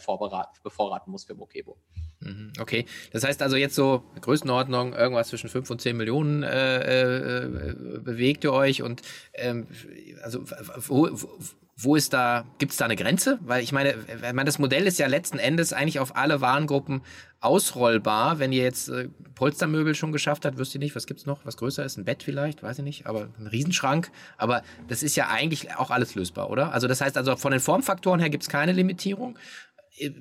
bevorraten 0.63 1.11
muss 1.11 1.25
für 1.25 1.35
Mokebo. 1.35 1.77
Mhm, 2.19 2.53
okay, 2.59 2.85
das 3.11 3.23
heißt 3.23 3.41
also 3.41 3.55
jetzt 3.55 3.75
so 3.75 4.03
Größenordnung, 4.21 4.93
irgendwas 4.93 5.29
zwischen 5.29 5.49
5 5.49 5.69
und 5.69 5.81
10 5.81 5.97
Millionen 5.97 6.43
äh, 6.43 7.43
äh, 7.43 7.99
bewegt 7.99 8.43
ihr 8.43 8.53
euch 8.53 8.83
und 8.83 9.01
ähm, 9.33 9.67
also 10.23 10.43
wo, 10.87 11.09
wo 11.11 11.29
ist 11.95 12.13
da, 12.13 12.45
gibt 12.57 12.71
es 12.71 12.77
da 12.77 12.85
eine 12.85 12.95
Grenze? 12.95 13.39
Weil 13.41 13.63
ich 13.63 13.71
meine, 13.71 13.95
ich 14.07 14.33
meine, 14.33 14.45
das 14.45 14.59
Modell 14.59 14.85
ist 14.87 14.99
ja 14.99 15.07
letzten 15.07 15.39
Endes 15.39 15.73
eigentlich 15.73 15.99
auf 15.99 16.15
alle 16.15 16.41
Warengruppen 16.41 17.01
ausrollbar. 17.39 18.39
Wenn 18.39 18.51
ihr 18.51 18.63
jetzt 18.63 18.89
äh, 18.89 19.09
Polstermöbel 19.35 19.95
schon 19.95 20.11
geschafft 20.11 20.45
habt, 20.45 20.57
wüsst 20.57 20.75
ihr 20.75 20.79
nicht, 20.79 20.95
was 20.95 21.07
gibt's 21.07 21.25
noch, 21.25 21.45
was 21.45 21.57
größer 21.57 21.83
ist? 21.83 21.97
Ein 21.97 22.05
Bett 22.05 22.23
vielleicht, 22.23 22.61
weiß 22.63 22.79
ich 22.79 22.83
nicht, 22.83 23.07
aber 23.07 23.29
ein 23.39 23.47
Riesenschrank. 23.47 24.11
Aber 24.37 24.61
das 24.87 25.03
ist 25.03 25.15
ja 25.15 25.29
eigentlich 25.29 25.75
auch 25.75 25.91
alles 25.91 26.15
lösbar, 26.15 26.49
oder? 26.49 26.71
Also 26.71 26.87
das 26.87 27.01
heißt 27.01 27.17
also, 27.17 27.35
von 27.35 27.51
den 27.51 27.59
Formfaktoren 27.59 28.19
her 28.19 28.29
gibt's 28.29 28.49
keine 28.49 28.71
Limitierung. 28.71 29.37
Äh, 29.97 30.11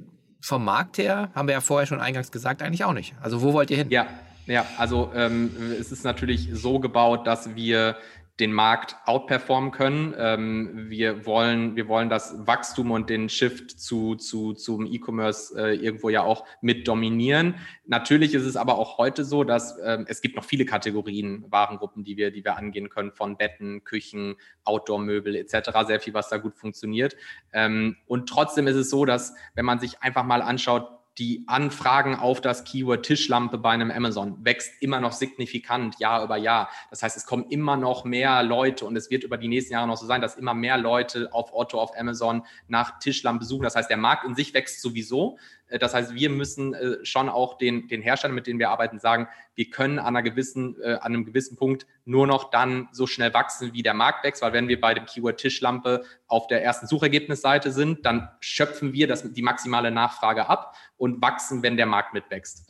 vom 0.42 0.64
Markt 0.64 0.96
her, 0.96 1.30
haben 1.34 1.48
wir 1.48 1.52
ja 1.52 1.60
vorher 1.60 1.86
schon 1.86 2.00
eingangs 2.00 2.32
gesagt, 2.32 2.62
eigentlich 2.62 2.84
auch 2.84 2.94
nicht. 2.94 3.14
Also 3.20 3.42
wo 3.42 3.52
wollt 3.52 3.70
ihr 3.70 3.76
hin? 3.76 3.90
Ja, 3.90 4.06
ja, 4.46 4.66
also 4.78 5.12
ähm, 5.14 5.50
es 5.78 5.92
ist 5.92 6.04
natürlich 6.04 6.48
so 6.52 6.80
gebaut, 6.80 7.26
dass 7.26 7.54
wir 7.54 7.96
den 8.40 8.52
Markt 8.52 8.96
outperformen 9.04 9.70
können. 9.70 10.14
Ähm, 10.18 10.86
wir, 10.88 11.26
wollen, 11.26 11.76
wir 11.76 11.88
wollen 11.88 12.08
das 12.08 12.46
Wachstum 12.46 12.90
und 12.90 13.10
den 13.10 13.28
Shift 13.28 13.78
zu, 13.78 14.16
zu, 14.16 14.54
zum 14.54 14.86
E-Commerce 14.86 15.54
äh, 15.56 15.74
irgendwo 15.74 16.08
ja 16.08 16.22
auch 16.22 16.46
mit 16.62 16.88
dominieren. 16.88 17.56
Natürlich 17.86 18.34
ist 18.34 18.44
es 18.44 18.56
aber 18.56 18.78
auch 18.78 18.98
heute 18.98 19.24
so, 19.24 19.44
dass 19.44 19.78
ähm, 19.84 20.06
es 20.08 20.22
gibt 20.22 20.36
noch 20.36 20.44
viele 20.44 20.64
Kategorien, 20.64 21.44
Warengruppen, 21.50 22.02
die 22.02 22.16
wir, 22.16 22.30
die 22.30 22.44
wir 22.44 22.56
angehen 22.56 22.88
können, 22.88 23.12
von 23.12 23.36
Betten, 23.36 23.84
Küchen, 23.84 24.36
Outdoor-Möbel 24.64 25.36
etc. 25.36 25.70
Sehr 25.86 26.00
viel, 26.00 26.14
was 26.14 26.30
da 26.30 26.38
gut 26.38 26.56
funktioniert. 26.56 27.16
Ähm, 27.52 27.96
und 28.06 28.28
trotzdem 28.28 28.66
ist 28.66 28.76
es 28.76 28.88
so, 28.88 29.04
dass 29.04 29.34
wenn 29.54 29.66
man 29.66 29.78
sich 29.78 30.00
einfach 30.00 30.24
mal 30.24 30.40
anschaut, 30.40 30.88
die 31.20 31.44
Anfragen 31.46 32.16
auf 32.16 32.40
das 32.40 32.64
Keyword 32.64 33.04
Tischlampe 33.04 33.58
bei 33.58 33.70
einem 33.70 33.90
Amazon 33.90 34.42
wächst 34.42 34.72
immer 34.80 35.00
noch 35.00 35.12
signifikant 35.12 36.00
Jahr 36.00 36.24
über 36.24 36.38
Jahr. 36.38 36.70
Das 36.88 37.02
heißt, 37.02 37.14
es 37.14 37.26
kommen 37.26 37.44
immer 37.50 37.76
noch 37.76 38.04
mehr 38.04 38.42
Leute 38.42 38.86
und 38.86 38.96
es 38.96 39.10
wird 39.10 39.22
über 39.22 39.36
die 39.36 39.48
nächsten 39.48 39.74
Jahre 39.74 39.86
noch 39.86 39.98
so 39.98 40.06
sein, 40.06 40.22
dass 40.22 40.36
immer 40.36 40.54
mehr 40.54 40.78
Leute 40.78 41.28
auf 41.32 41.52
Otto, 41.52 41.78
auf 41.78 41.96
Amazon 41.96 42.42
nach 42.68 42.98
Tischlampe 43.00 43.44
suchen. 43.44 43.64
Das 43.64 43.76
heißt, 43.76 43.90
der 43.90 43.98
Markt 43.98 44.24
in 44.24 44.34
sich 44.34 44.54
wächst 44.54 44.80
sowieso. 44.80 45.36
Äh, 45.70 45.78
das 45.78 45.94
heißt, 45.94 46.14
wir 46.14 46.28
müssen 46.28 46.74
äh, 46.74 47.04
schon 47.04 47.28
auch 47.28 47.56
den, 47.56 47.88
den 47.88 48.02
Herstellern, 48.02 48.34
mit 48.34 48.46
denen 48.46 48.58
wir 48.58 48.70
arbeiten, 48.70 48.98
sagen, 48.98 49.28
wir 49.54 49.70
können 49.70 49.98
an, 49.98 50.08
einer 50.08 50.22
gewissen, 50.22 50.76
äh, 50.82 50.94
an 50.94 51.14
einem 51.14 51.24
gewissen 51.24 51.56
Punkt 51.56 51.86
nur 52.04 52.26
noch 52.26 52.50
dann 52.50 52.88
so 52.92 53.06
schnell 53.06 53.32
wachsen, 53.32 53.72
wie 53.72 53.82
der 53.82 53.94
Markt 53.94 54.24
wächst, 54.24 54.42
weil 54.42 54.52
wenn 54.52 54.68
wir 54.68 54.80
bei 54.80 54.94
dem 54.94 55.06
Keyword 55.06 55.38
Tischlampe 55.38 56.04
auf 56.26 56.46
der 56.48 56.62
ersten 56.62 56.86
Suchergebnisseite 56.86 57.72
sind, 57.72 58.04
dann 58.04 58.28
schöpfen 58.40 58.92
wir 58.92 59.06
das, 59.06 59.32
die 59.32 59.42
maximale 59.42 59.90
Nachfrage 59.90 60.48
ab 60.48 60.76
und 60.96 61.22
wachsen, 61.22 61.62
wenn 61.62 61.76
der 61.76 61.86
Markt 61.86 62.12
mitwächst. 62.14 62.66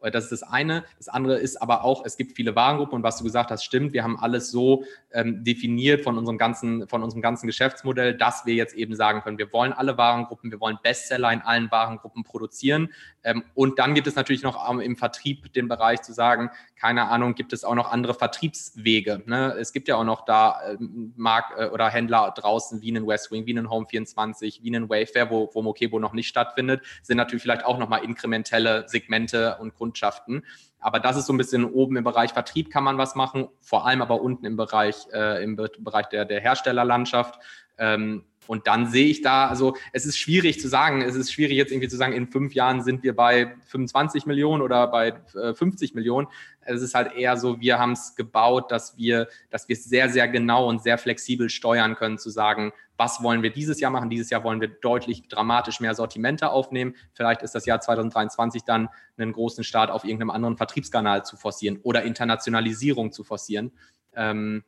Äh, 0.00 0.10
das 0.10 0.24
ist 0.24 0.32
das 0.32 0.42
eine. 0.42 0.84
Das 0.98 1.08
andere 1.08 1.38
ist 1.38 1.60
aber 1.60 1.84
auch, 1.84 2.04
es 2.04 2.16
gibt 2.16 2.36
viele 2.36 2.54
Warengruppen 2.56 2.96
und 2.96 3.02
was 3.02 3.18
du 3.18 3.24
gesagt 3.24 3.50
hast, 3.50 3.64
stimmt. 3.64 3.92
Wir 3.92 4.02
haben 4.02 4.18
alles 4.18 4.50
so 4.50 4.84
ähm, 5.12 5.44
definiert 5.44 6.02
von 6.02 6.18
unserem 6.18 6.38
ganzen, 6.38 6.88
von 6.88 7.02
unserem 7.02 7.22
ganzen 7.22 7.46
Geschäftsmodell, 7.46 8.16
dass 8.16 8.46
wir 8.46 8.54
jetzt 8.54 8.74
eben 8.74 8.94
sagen 8.94 9.22
können, 9.22 9.38
wir 9.38 9.52
wollen 9.52 9.72
alle 9.72 9.96
Warengruppen, 9.96 10.50
wir 10.50 10.60
wollen 10.60 10.78
Bestseller 10.82 11.32
in 11.32 11.40
allen 11.40 11.70
Warengruppen 11.70 12.24
produzieren. 12.24 12.90
Ähm, 13.22 13.44
und 13.54 13.78
dann 13.78 13.94
gibt 13.94 14.06
es 14.06 14.14
natürlich 14.14 14.42
noch 14.42 14.70
im 14.80 14.96
Vertrieb 14.96 15.52
den 15.52 15.68
Bereich 15.68 16.02
zu 16.02 16.12
sagen, 16.12 16.50
keine 16.76 17.08
Ahnung, 17.08 17.34
gibt 17.34 17.52
es 17.52 17.64
auch 17.64 17.74
noch 17.74 17.92
andere 17.92 18.14
Vertriebswege. 18.14 19.22
Ne? 19.26 19.54
Es 19.60 19.72
gibt 19.72 19.88
ja 19.88 19.96
auch 19.96 20.04
noch 20.04 20.24
da 20.24 20.60
äh, 20.62 20.76
Mark 20.80 21.52
äh, 21.58 21.66
oder 21.66 21.90
Händler 21.90 22.32
draußen 22.34 22.80
wie 22.80 22.88
einen 22.90 23.06
Westwing, 23.06 23.44
wie 23.46 23.56
einen 23.56 23.68
Home24, 23.68 24.62
wie 24.62 24.74
einen 24.74 24.88
Wayfair, 24.88 25.30
wo, 25.30 25.50
wo 25.52 25.62
Mokebo 25.62 25.98
noch 25.98 26.14
nicht 26.14 26.28
stattfindet, 26.28 26.82
sind 27.02 27.18
natürlich 27.18 27.42
vielleicht 27.42 27.64
auch 27.64 27.78
nochmal 27.78 28.02
inkrementelle 28.02 28.88
Segmente 28.88 29.58
und 29.60 29.74
Kundschaften. 29.90 30.44
Aber 30.78 31.00
das 31.00 31.16
ist 31.16 31.26
so 31.26 31.32
ein 31.32 31.38
bisschen 31.38 31.64
oben 31.64 31.96
im 31.96 32.04
Bereich 32.04 32.32
Vertrieb 32.32 32.70
kann 32.70 32.84
man 32.84 32.96
was 32.96 33.14
machen, 33.14 33.48
vor 33.60 33.86
allem 33.86 34.00
aber 34.02 34.22
unten 34.22 34.46
im 34.46 34.56
Bereich, 34.56 35.06
äh, 35.12 35.42
im 35.42 35.56
Bereich 35.56 36.06
der, 36.06 36.24
der 36.24 36.40
Herstellerlandschaft. 36.40 37.38
Ähm, 37.76 38.24
und 38.46 38.66
dann 38.66 38.86
sehe 38.86 39.06
ich 39.06 39.22
da, 39.22 39.46
also 39.46 39.76
es 39.92 40.06
ist 40.06 40.18
schwierig 40.18 40.60
zu 40.60 40.68
sagen, 40.68 41.02
es 41.02 41.14
ist 41.14 41.32
schwierig 41.32 41.56
jetzt 41.56 41.70
irgendwie 41.70 41.88
zu 41.88 41.96
sagen, 41.96 42.14
in 42.14 42.26
fünf 42.26 42.54
Jahren 42.54 42.82
sind 42.82 43.02
wir 43.02 43.14
bei 43.14 43.54
25 43.66 44.26
Millionen 44.26 44.62
oder 44.62 44.86
bei 44.88 45.14
äh, 45.34 45.54
50 45.54 45.94
Millionen. 45.94 46.26
Es 46.60 46.82
ist 46.82 46.94
halt 46.94 47.14
eher 47.14 47.36
so, 47.36 47.60
wir 47.60 47.78
haben 47.78 47.92
es 47.92 48.16
gebaut, 48.16 48.72
dass 48.72 48.96
wir, 48.96 49.28
dass 49.50 49.68
wir 49.68 49.74
es 49.74 49.84
sehr, 49.84 50.08
sehr 50.08 50.26
genau 50.26 50.68
und 50.68 50.82
sehr 50.82 50.98
flexibel 50.98 51.48
steuern 51.48 51.94
können, 51.94 52.18
zu 52.18 52.30
sagen, 52.30 52.72
was 53.00 53.22
wollen 53.22 53.42
wir 53.42 53.48
dieses 53.48 53.80
Jahr 53.80 53.90
machen? 53.90 54.10
Dieses 54.10 54.28
Jahr 54.28 54.44
wollen 54.44 54.60
wir 54.60 54.68
deutlich 54.68 55.26
dramatisch 55.26 55.80
mehr 55.80 55.94
Sortimente 55.94 56.50
aufnehmen. 56.50 56.94
Vielleicht 57.14 57.40
ist 57.40 57.54
das 57.54 57.64
Jahr 57.64 57.80
2023 57.80 58.64
dann 58.64 58.90
einen 59.16 59.32
großen 59.32 59.64
Start 59.64 59.90
auf 59.90 60.04
irgendeinem 60.04 60.28
anderen 60.28 60.58
Vertriebskanal 60.58 61.24
zu 61.24 61.38
forcieren 61.38 61.78
oder 61.82 62.02
Internationalisierung 62.02 63.10
zu 63.10 63.24
forcieren. 63.24 63.72
Ähm, 64.14 64.64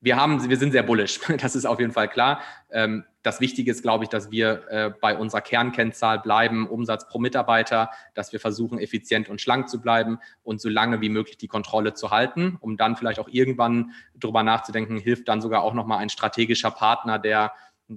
wir 0.00 0.16
haben, 0.16 0.48
wir 0.48 0.56
sind 0.56 0.72
sehr 0.72 0.82
bullish. 0.82 1.20
Das 1.40 1.54
ist 1.54 1.64
auf 1.64 1.78
jeden 1.78 1.92
Fall 1.92 2.08
klar. 2.08 2.40
Ähm, 2.70 3.04
das 3.22 3.40
Wichtige 3.40 3.70
ist, 3.70 3.82
glaube 3.82 4.02
ich, 4.02 4.10
dass 4.10 4.32
wir 4.32 4.68
äh, 4.68 4.90
bei 5.00 5.16
unserer 5.16 5.40
Kernkennzahl 5.40 6.18
bleiben, 6.18 6.68
Umsatz 6.68 7.08
pro 7.08 7.20
Mitarbeiter, 7.20 7.90
dass 8.14 8.32
wir 8.32 8.40
versuchen, 8.40 8.80
effizient 8.80 9.28
und 9.28 9.40
schlank 9.40 9.68
zu 9.68 9.80
bleiben 9.80 10.18
und 10.42 10.60
so 10.60 10.68
lange 10.68 11.00
wie 11.00 11.08
möglich 11.08 11.36
die 11.38 11.48
Kontrolle 11.48 11.94
zu 11.94 12.10
halten, 12.10 12.56
um 12.60 12.76
dann 12.76 12.96
vielleicht 12.96 13.20
auch 13.20 13.28
irgendwann 13.28 13.92
darüber 14.14 14.42
nachzudenken, 14.42 14.98
hilft 14.98 15.28
dann 15.28 15.40
sogar 15.40 15.62
auch 15.62 15.74
nochmal 15.74 15.98
ein 15.98 16.08
strategischer 16.08 16.72
Partner, 16.72 17.20
der 17.20 17.52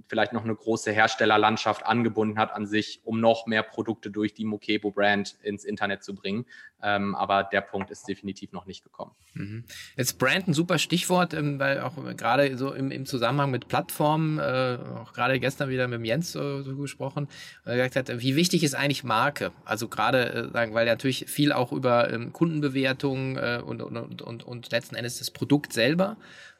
vielleicht 0.07 0.33
noch 0.33 0.43
eine 0.43 0.55
große 0.55 0.91
Herstellerlandschaft 0.91 1.85
angebunden 1.85 2.37
hat 2.37 2.51
an 2.51 2.67
sich, 2.67 3.01
um 3.03 3.19
noch 3.19 3.47
mehr 3.47 3.63
Produkte 3.63 4.11
durch 4.11 4.33
die 4.33 4.45
Mokebo-Brand 4.45 5.37
ins 5.41 5.65
Internet 5.65 6.03
zu 6.03 6.13
bringen. 6.13 6.45
Ähm, 6.81 7.15
aber 7.15 7.43
der 7.43 7.61
Punkt 7.61 7.89
ist 7.91 8.07
definitiv 8.07 8.53
noch 8.53 8.65
nicht 8.65 8.83
gekommen. 8.83 9.11
Mhm. 9.33 9.65
Jetzt 9.97 10.17
Brand 10.17 10.47
ein 10.47 10.53
super 10.53 10.77
Stichwort, 10.77 11.33
ähm, 11.33 11.59
weil 11.59 11.81
auch 11.81 11.95
gerade 12.15 12.57
so 12.57 12.71
im, 12.71 12.91
im, 12.91 13.05
Zusammenhang 13.05 13.51
mit 13.51 13.67
Plattformen, 13.67 14.37
äh, 14.37 14.77
auch 15.01 15.11
gerade 15.11 15.39
gestern 15.39 15.69
wieder 15.69 15.87
mit 15.87 16.05
Jens 16.05 16.31
so, 16.31 16.61
so 16.61 16.77
gesprochen, 16.77 17.27
er 17.65 17.75
gesagt 17.75 18.09
hat, 18.09 18.21
wie 18.21 18.35
wichtig 18.35 18.63
ist 18.63 18.75
eigentlich 18.75 19.03
Marke? 19.03 19.51
Also 19.65 19.87
gerade 19.89 20.51
äh, 20.53 20.73
weil 20.73 20.85
natürlich 20.85 21.25
viel 21.27 21.51
auch 21.51 21.73
über 21.73 22.11
ähm, 22.13 22.31
Kundenbewertung 22.31 23.37
äh, 23.37 23.61
und, 23.65 23.81
und, 23.81 24.21
und, 24.21 24.43
und 24.43 24.71
letzten 24.71 24.95
Endes 24.95 25.19
das 25.19 25.31
Produkt 25.31 25.73
selber. 25.73 26.15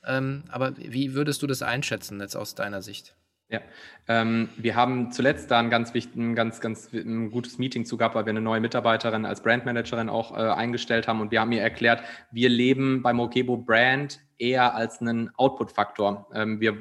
Ähm, 0.05 0.43
aber 0.49 0.77
wie 0.77 1.13
würdest 1.13 1.41
du 1.41 1.47
das 1.47 1.61
einschätzen 1.61 2.19
jetzt 2.19 2.35
aus 2.35 2.55
deiner 2.55 2.81
Sicht? 2.81 3.15
Ja, 3.51 3.61
ähm, 4.07 4.49
wir 4.57 4.75
haben 4.75 5.11
zuletzt 5.11 5.49
da 5.49 5.57
ein 5.57 5.71
ganz 5.71 5.95
wichtigen, 5.95 6.35
ganz, 6.35 6.61
ganz 6.61 6.93
ein 6.93 7.31
gutes 7.31 7.57
Meeting 7.57 7.83
zu 7.83 7.97
gehabt, 7.97 8.13
weil 8.13 8.25
wir 8.25 8.29
eine 8.29 8.41
neue 8.41 8.59
Mitarbeiterin 8.59 9.25
als 9.25 9.41
Brandmanagerin 9.41 10.07
auch 10.07 10.37
äh, 10.37 10.41
eingestellt 10.51 11.07
haben 11.07 11.19
und 11.19 11.31
wir 11.31 11.41
haben 11.41 11.51
ihr 11.51 11.63
erklärt, 11.63 12.03
wir 12.31 12.47
leben 12.47 13.01
bei 13.01 13.11
Mokebo 13.11 13.57
Brand 13.57 14.19
eher 14.37 14.75
als 14.75 15.01
einen 15.01 15.31
Output-Faktor. 15.35 16.27
Ähm, 16.31 16.59
wir 16.59 16.77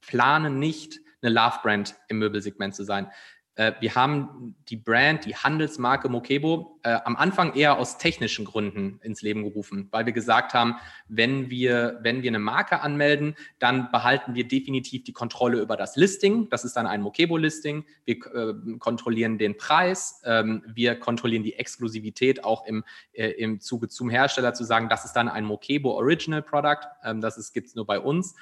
planen 0.00 0.60
nicht, 0.60 1.00
eine 1.22 1.34
Love-Brand 1.34 1.96
im 2.08 2.18
Möbelsegment 2.18 2.74
zu 2.74 2.84
sein. 2.84 3.08
Äh, 3.54 3.72
wir 3.80 3.94
haben 3.94 4.54
die 4.68 4.76
Brand, 4.76 5.26
die 5.26 5.36
Handelsmarke 5.36 6.08
Mokebo 6.08 6.80
äh, 6.82 6.98
am 7.04 7.16
Anfang 7.16 7.54
eher 7.54 7.78
aus 7.78 7.98
technischen 7.98 8.44
Gründen 8.44 8.98
ins 9.02 9.22
Leben 9.22 9.42
gerufen, 9.42 9.88
weil 9.90 10.06
wir 10.06 10.12
gesagt 10.12 10.54
haben, 10.54 10.76
wenn 11.08 11.50
wir, 11.50 11.98
wenn 12.02 12.22
wir 12.22 12.30
eine 12.30 12.38
Marke 12.38 12.80
anmelden, 12.80 13.36
dann 13.58 13.90
behalten 13.90 14.34
wir 14.34 14.48
definitiv 14.48 15.04
die 15.04 15.12
Kontrolle 15.12 15.60
über 15.60 15.76
das 15.76 15.96
Listing. 15.96 16.48
Das 16.48 16.64
ist 16.64 16.76
dann 16.76 16.86
ein 16.86 17.02
Mokebo-Listing. 17.02 17.84
Wir 18.04 18.16
äh, 18.16 18.78
kontrollieren 18.78 19.36
den 19.36 19.56
Preis. 19.56 20.22
Ähm, 20.24 20.62
wir 20.66 20.94
kontrollieren 20.94 21.42
die 21.42 21.54
Exklusivität 21.54 22.44
auch 22.44 22.66
im, 22.66 22.84
äh, 23.12 23.28
im 23.30 23.60
Zuge 23.60 23.88
zum 23.88 24.08
Hersteller 24.08 24.54
zu 24.54 24.64
sagen, 24.64 24.88
das 24.88 25.04
ist 25.04 25.12
dann 25.12 25.28
ein 25.28 25.44
Mokebo 25.44 25.90
Original 25.90 26.42
Product. 26.42 26.86
Ähm, 27.04 27.20
das 27.20 27.52
gibt 27.52 27.68
es 27.68 27.74
nur 27.74 27.86
bei 27.86 28.00
uns 28.00 28.34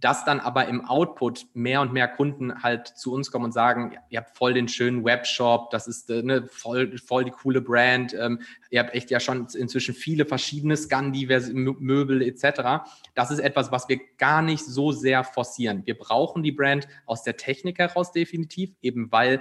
dass 0.00 0.24
dann 0.24 0.40
aber 0.40 0.66
im 0.66 0.84
Output 0.84 1.46
mehr 1.54 1.80
und 1.80 1.92
mehr 1.92 2.08
Kunden 2.08 2.62
halt 2.62 2.88
zu 2.88 3.12
uns 3.12 3.30
kommen 3.30 3.46
und 3.46 3.52
sagen, 3.52 3.96
ihr 4.08 4.20
habt 4.20 4.36
voll 4.36 4.54
den 4.54 4.68
schönen 4.68 5.04
Webshop, 5.04 5.70
das 5.70 5.86
ist 5.86 6.10
äh, 6.10 6.22
ne, 6.22 6.46
voll, 6.50 6.96
voll 6.98 7.24
die 7.24 7.30
coole 7.30 7.60
Brand, 7.60 8.14
ähm, 8.14 8.40
ihr 8.70 8.80
habt 8.80 8.94
echt 8.94 9.10
ja 9.10 9.20
schon 9.20 9.46
inzwischen 9.54 9.94
viele 9.94 10.24
verschiedene 10.24 10.76
Scandi-Möbel 10.76 12.22
etc. 12.22 12.84
Das 13.14 13.30
ist 13.30 13.40
etwas, 13.40 13.70
was 13.70 13.88
wir 13.88 14.00
gar 14.18 14.42
nicht 14.42 14.64
so 14.64 14.92
sehr 14.92 15.24
forcieren. 15.24 15.82
Wir 15.84 15.98
brauchen 15.98 16.42
die 16.42 16.52
Brand 16.52 16.88
aus 17.06 17.22
der 17.22 17.36
Technik 17.36 17.78
heraus 17.78 18.12
definitiv, 18.12 18.70
eben 18.82 19.12
weil 19.12 19.40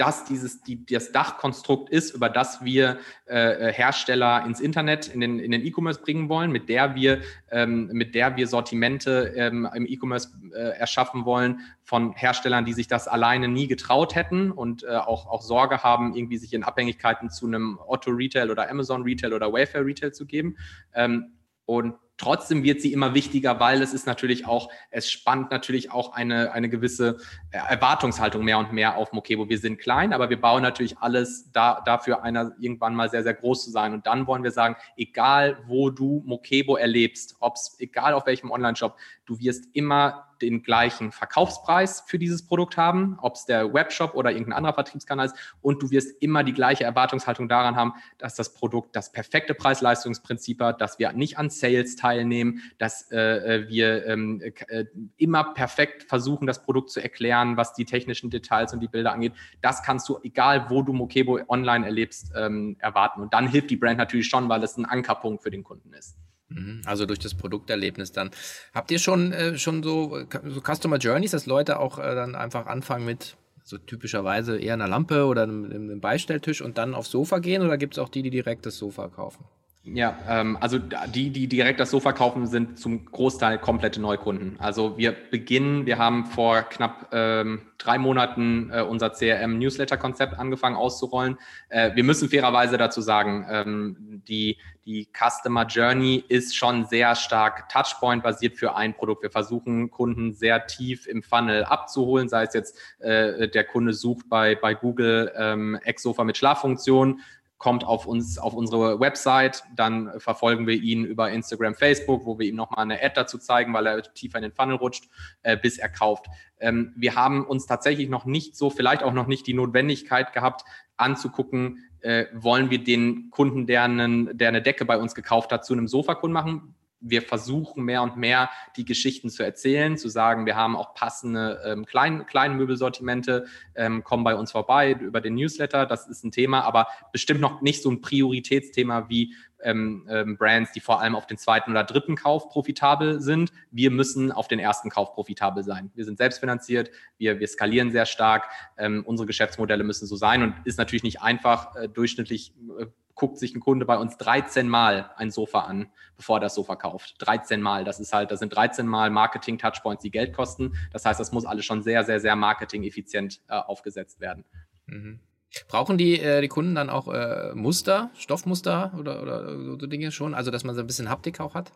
das 0.00 0.24
dieses 0.24 0.62
die, 0.62 0.86
das 0.86 1.12
Dachkonstrukt 1.12 1.90
ist, 1.90 2.14
über 2.14 2.30
das 2.30 2.64
wir 2.64 2.98
äh, 3.26 3.68
äh, 3.68 3.72
Hersteller 3.72 4.46
ins 4.46 4.58
Internet, 4.58 5.08
in 5.08 5.20
den 5.20 5.38
in 5.38 5.50
den 5.50 5.64
E-Commerce 5.64 6.00
bringen 6.00 6.30
wollen, 6.30 6.50
mit 6.50 6.70
der 6.70 6.94
wir 6.94 7.20
ähm, 7.50 7.88
mit 7.92 8.14
der 8.14 8.36
wir 8.36 8.46
Sortimente 8.46 9.34
ähm, 9.36 9.68
im 9.74 9.86
E-Commerce 9.86 10.30
äh, 10.54 10.78
erschaffen 10.78 11.26
wollen 11.26 11.60
von 11.82 12.12
Herstellern, 12.14 12.64
die 12.64 12.72
sich 12.72 12.88
das 12.88 13.08
alleine 13.08 13.48
nie 13.48 13.68
getraut 13.68 14.14
hätten 14.14 14.50
und 14.50 14.84
äh, 14.84 14.96
auch 14.96 15.26
auch 15.26 15.42
Sorge 15.42 15.82
haben, 15.82 16.16
irgendwie 16.16 16.38
sich 16.38 16.54
in 16.54 16.64
Abhängigkeiten 16.64 17.28
zu 17.28 17.46
einem 17.46 17.78
Otto 17.86 18.10
Retail 18.10 18.50
oder 18.50 18.70
Amazon 18.70 19.02
Retail 19.02 19.34
oder 19.34 19.52
Wayfair 19.52 19.84
Retail 19.84 20.12
zu 20.12 20.24
geben. 20.24 20.56
Ähm, 20.94 21.32
und 21.64 21.94
Trotzdem 22.20 22.64
wird 22.64 22.82
sie 22.82 22.92
immer 22.92 23.14
wichtiger, 23.14 23.60
weil 23.60 23.80
es 23.80 23.94
ist 23.94 24.06
natürlich 24.06 24.46
auch, 24.46 24.70
es 24.90 25.10
spannt 25.10 25.50
natürlich 25.50 25.90
auch 25.90 26.12
eine, 26.12 26.52
eine 26.52 26.68
gewisse 26.68 27.16
äh, 27.50 27.56
Erwartungshaltung 27.56 28.44
mehr 28.44 28.58
und 28.58 28.74
mehr 28.74 28.98
auf 28.98 29.14
Mokebo. 29.14 29.48
Wir 29.48 29.56
sind 29.56 29.78
klein, 29.78 30.12
aber 30.12 30.28
wir 30.28 30.38
bauen 30.38 30.62
natürlich 30.62 30.98
alles 30.98 31.50
da, 31.50 31.80
dafür, 31.80 32.22
einer 32.22 32.52
irgendwann 32.60 32.94
mal 32.94 33.08
sehr, 33.08 33.22
sehr 33.22 33.32
groß 33.32 33.64
zu 33.64 33.70
sein. 33.70 33.94
Und 33.94 34.06
dann 34.06 34.26
wollen 34.26 34.44
wir 34.44 34.50
sagen, 34.50 34.76
egal 34.98 35.64
wo 35.66 35.88
du 35.88 36.22
Mokebo 36.26 36.76
erlebst, 36.76 37.36
ob 37.40 37.54
es, 37.54 37.76
egal 37.78 38.12
auf 38.12 38.26
welchem 38.26 38.50
Online-Shop, 38.50 38.98
du 39.24 39.38
wirst 39.38 39.64
immer 39.72 40.29
den 40.42 40.62
gleichen 40.62 41.12
Verkaufspreis 41.12 42.04
für 42.06 42.18
dieses 42.18 42.46
Produkt 42.46 42.76
haben, 42.76 43.18
ob 43.20 43.34
es 43.34 43.46
der 43.46 43.72
Webshop 43.72 44.14
oder 44.14 44.30
irgendein 44.30 44.54
anderer 44.54 44.74
Vertriebskanal 44.74 45.26
ist. 45.26 45.36
Und 45.60 45.82
du 45.82 45.90
wirst 45.90 46.22
immer 46.22 46.44
die 46.44 46.52
gleiche 46.52 46.84
Erwartungshaltung 46.84 47.48
daran 47.48 47.76
haben, 47.76 47.94
dass 48.18 48.34
das 48.34 48.54
Produkt 48.54 48.96
das 48.96 49.12
perfekte 49.12 49.54
Preis-Leistungsprinzip 49.54 50.60
hat, 50.60 50.80
dass 50.80 50.98
wir 50.98 51.12
nicht 51.12 51.38
an 51.38 51.50
Sales 51.50 51.96
teilnehmen, 51.96 52.62
dass 52.78 53.10
äh, 53.10 53.18
äh 53.18 53.68
wir 53.68 54.06
ähm, 54.06 54.40
äh, 54.40 54.84
immer 55.16 55.54
perfekt 55.54 56.04
versuchen, 56.04 56.46
das 56.46 56.62
Produkt 56.62 56.90
zu 56.90 57.00
erklären, 57.00 57.56
was 57.56 57.74
die 57.74 57.84
technischen 57.84 58.30
Details 58.30 58.72
und 58.72 58.80
die 58.80 58.88
Bilder 58.88 59.12
angeht. 59.12 59.32
Das 59.60 59.82
kannst 59.82 60.08
du, 60.08 60.18
egal 60.22 60.70
wo 60.70 60.82
du 60.82 60.92
Mokebo 60.92 61.40
online 61.48 61.86
erlebst, 61.86 62.32
ähm, 62.36 62.76
erwarten. 62.78 63.20
Und 63.20 63.34
dann 63.34 63.46
hilft 63.48 63.70
die 63.70 63.76
Brand 63.76 63.98
natürlich 63.98 64.28
schon, 64.28 64.48
weil 64.48 64.62
es 64.62 64.76
ein 64.76 64.84
Ankerpunkt 64.84 65.42
für 65.42 65.50
den 65.50 65.64
Kunden 65.64 65.92
ist. 65.92 66.16
Mhm. 66.50 66.82
Also 66.84 67.06
durch 67.06 67.18
das 67.18 67.34
Produkterlebnis 67.34 68.12
dann. 68.12 68.30
Habt 68.74 68.90
ihr 68.90 68.98
schon, 68.98 69.32
äh, 69.32 69.56
schon 69.58 69.82
so, 69.82 70.24
so 70.44 70.60
Customer 70.60 70.98
Journeys, 70.98 71.30
dass 71.30 71.46
Leute 71.46 71.78
auch 71.78 71.98
äh, 71.98 72.14
dann 72.14 72.34
einfach 72.34 72.66
anfangen 72.66 73.06
mit 73.06 73.36
so 73.64 73.78
typischerweise 73.78 74.58
eher 74.58 74.74
einer 74.74 74.88
Lampe 74.88 75.26
oder 75.26 75.44
einem, 75.44 75.64
einem 75.64 76.00
Beistelltisch 76.00 76.60
und 76.60 76.76
dann 76.76 76.94
aufs 76.94 77.10
Sofa 77.10 77.38
gehen 77.38 77.62
oder 77.62 77.78
gibt 77.78 77.94
es 77.94 77.98
auch 77.98 78.08
die, 78.08 78.22
die 78.22 78.30
direkt 78.30 78.66
das 78.66 78.76
Sofa 78.76 79.08
kaufen? 79.08 79.44
Ja, 79.82 80.18
ähm, 80.28 80.58
also 80.60 80.78
die, 80.78 81.30
die 81.30 81.48
direkt 81.48 81.80
das 81.80 81.90
Sofa 81.90 82.12
kaufen, 82.12 82.46
sind 82.46 82.78
zum 82.78 83.06
Großteil 83.06 83.58
komplette 83.58 83.98
Neukunden. 83.98 84.56
Also 84.60 84.98
wir 84.98 85.12
beginnen, 85.12 85.86
wir 85.86 85.96
haben 85.96 86.26
vor 86.26 86.60
knapp 86.62 87.08
ähm, 87.12 87.62
drei 87.78 87.96
Monaten 87.96 88.70
äh, 88.70 88.82
unser 88.82 89.10
CRM-Newsletter-Konzept 89.10 90.38
angefangen 90.38 90.76
auszurollen. 90.76 91.38
Äh, 91.70 91.94
wir 91.94 92.04
müssen 92.04 92.28
fairerweise 92.28 92.76
dazu 92.76 93.00
sagen, 93.00 93.46
ähm, 93.50 94.22
die, 94.28 94.58
die 94.84 95.08
Customer 95.16 95.64
Journey 95.64 96.22
ist 96.28 96.54
schon 96.54 96.84
sehr 96.84 97.14
stark 97.14 97.70
Touchpoint-basiert 97.70 98.58
für 98.58 98.76
ein 98.76 98.92
Produkt. 98.92 99.22
Wir 99.22 99.30
versuchen, 99.30 99.90
Kunden 99.90 100.34
sehr 100.34 100.66
tief 100.66 101.06
im 101.06 101.22
Funnel 101.22 101.64
abzuholen, 101.64 102.28
sei 102.28 102.44
es 102.44 102.52
jetzt 102.52 102.78
äh, 102.98 103.48
der 103.48 103.64
Kunde 103.64 103.94
sucht 103.94 104.28
bei, 104.28 104.56
bei 104.56 104.74
Google 104.74 105.32
ähm, 105.34 105.78
Ex-Sofa 105.82 106.22
mit 106.24 106.36
Schlaffunktion 106.36 107.20
kommt 107.60 107.84
auf 107.84 108.06
uns, 108.06 108.38
auf 108.38 108.54
unsere 108.54 109.00
Website, 109.00 109.62
dann 109.76 110.18
verfolgen 110.18 110.66
wir 110.66 110.74
ihn 110.74 111.04
über 111.04 111.30
Instagram, 111.30 111.74
Facebook, 111.74 112.24
wo 112.24 112.38
wir 112.38 112.46
ihm 112.46 112.56
nochmal 112.56 112.84
eine 112.84 113.00
Ad 113.02 113.12
dazu 113.14 113.36
zeigen, 113.36 113.74
weil 113.74 113.86
er 113.86 114.02
tiefer 114.02 114.38
in 114.38 114.42
den 114.44 114.52
Funnel 114.52 114.76
rutscht, 114.76 115.10
äh, 115.42 115.58
bis 115.58 115.76
er 115.76 115.90
kauft. 115.90 116.26
Ähm, 116.58 116.94
wir 116.96 117.16
haben 117.16 117.46
uns 117.46 117.66
tatsächlich 117.66 118.08
noch 118.08 118.24
nicht 118.24 118.56
so, 118.56 118.70
vielleicht 118.70 119.02
auch 119.02 119.12
noch 119.12 119.26
nicht 119.26 119.46
die 119.46 119.52
Notwendigkeit 119.52 120.32
gehabt, 120.32 120.64
anzugucken, 120.96 121.84
äh, 122.00 122.24
wollen 122.32 122.70
wir 122.70 122.82
den 122.82 123.30
Kunden, 123.30 123.66
der, 123.66 123.84
einen, 123.84 124.36
der 124.38 124.48
eine 124.48 124.62
Decke 124.62 124.86
bei 124.86 124.96
uns 124.96 125.14
gekauft 125.14 125.52
hat, 125.52 125.66
zu 125.66 125.74
einem 125.74 125.86
Sofakunden 125.86 126.32
machen? 126.32 126.74
Wir 127.00 127.22
versuchen 127.22 127.84
mehr 127.84 128.02
und 128.02 128.16
mehr 128.16 128.50
die 128.76 128.84
Geschichten 128.84 129.30
zu 129.30 129.42
erzählen, 129.42 129.96
zu 129.96 130.08
sagen, 130.08 130.46
wir 130.46 130.56
haben 130.56 130.76
auch 130.76 130.94
passende 130.94 131.60
ähm, 131.64 131.86
kleinen, 131.86 132.26
kleinen 132.26 132.56
Möbelsortimente, 132.56 133.46
ähm, 133.74 134.04
kommen 134.04 134.24
bei 134.24 134.34
uns 134.34 134.52
vorbei 134.52 134.92
über 134.92 135.20
den 135.20 135.34
Newsletter, 135.34 135.86
das 135.86 136.08
ist 136.08 136.24
ein 136.24 136.30
Thema, 136.30 136.62
aber 136.62 136.88
bestimmt 137.12 137.40
noch 137.40 137.62
nicht 137.62 137.82
so 137.82 137.90
ein 137.90 138.00
Prioritätsthema 138.00 139.08
wie 139.08 139.34
ähm, 139.62 140.06
ähm, 140.08 140.36
Brands, 140.36 140.72
die 140.72 140.80
vor 140.80 141.00
allem 141.00 141.14
auf 141.14 141.26
den 141.26 141.38
zweiten 141.38 141.70
oder 141.70 141.84
dritten 141.84 142.16
Kauf 142.16 142.48
profitabel 142.48 143.20
sind. 143.20 143.52
Wir 143.70 143.90
müssen 143.90 144.32
auf 144.32 144.48
den 144.48 144.58
ersten 144.58 144.90
Kauf 144.90 145.12
profitabel 145.12 145.62
sein. 145.64 145.90
Wir 145.94 146.04
sind 146.04 146.18
selbstfinanziert, 146.18 146.90
wir, 147.18 147.40
wir 147.40 147.48
skalieren 147.48 147.90
sehr 147.90 148.06
stark, 148.06 148.50
ähm, 148.78 149.02
unsere 149.06 149.26
Geschäftsmodelle 149.26 149.84
müssen 149.84 150.06
so 150.06 150.16
sein 150.16 150.42
und 150.42 150.54
ist 150.64 150.78
natürlich 150.78 151.02
nicht 151.02 151.22
einfach, 151.22 151.76
äh, 151.76 151.88
durchschnittlich 151.88 152.54
äh, 152.78 152.86
guckt 153.20 153.36
sich 153.36 153.54
ein 153.54 153.60
Kunde 153.60 153.84
bei 153.84 153.98
uns 153.98 154.16
13 154.16 154.66
Mal 154.66 155.10
ein 155.16 155.30
Sofa 155.30 155.60
an, 155.60 155.90
bevor 156.16 156.38
er 156.38 156.40
das 156.40 156.54
Sofa 156.54 156.74
kauft. 156.74 157.16
13 157.18 157.60
Mal. 157.60 157.84
Das 157.84 158.00
ist 158.00 158.14
halt, 158.14 158.30
das 158.30 158.38
sind 158.38 158.56
13 158.56 158.86
Mal 158.86 159.10
Marketing-Touchpoints, 159.10 160.02
die 160.02 160.10
Geld 160.10 160.32
kosten. 160.32 160.72
Das 160.90 161.04
heißt, 161.04 161.20
das 161.20 161.30
muss 161.30 161.44
alles 161.44 161.66
schon 161.66 161.82
sehr, 161.82 162.02
sehr, 162.04 162.18
sehr 162.18 162.34
marketing-effizient 162.34 163.42
äh, 163.48 163.56
aufgesetzt 163.56 164.20
werden. 164.20 164.46
Mhm. 164.86 165.20
Brauchen 165.68 165.98
die, 165.98 166.18
äh, 166.18 166.40
die 166.40 166.48
Kunden 166.48 166.74
dann 166.74 166.88
auch 166.88 167.08
äh, 167.08 167.52
Muster, 167.54 168.10
Stoffmuster 168.14 168.94
oder, 168.98 169.20
oder 169.20 169.58
so 169.58 169.76
Dinge 169.76 170.12
schon? 170.12 170.32
Also, 170.32 170.50
dass 170.50 170.64
man 170.64 170.74
so 170.74 170.80
ein 170.80 170.86
bisschen 170.86 171.10
Haptik 171.10 171.40
auch 171.40 171.54
hat? 171.54 171.72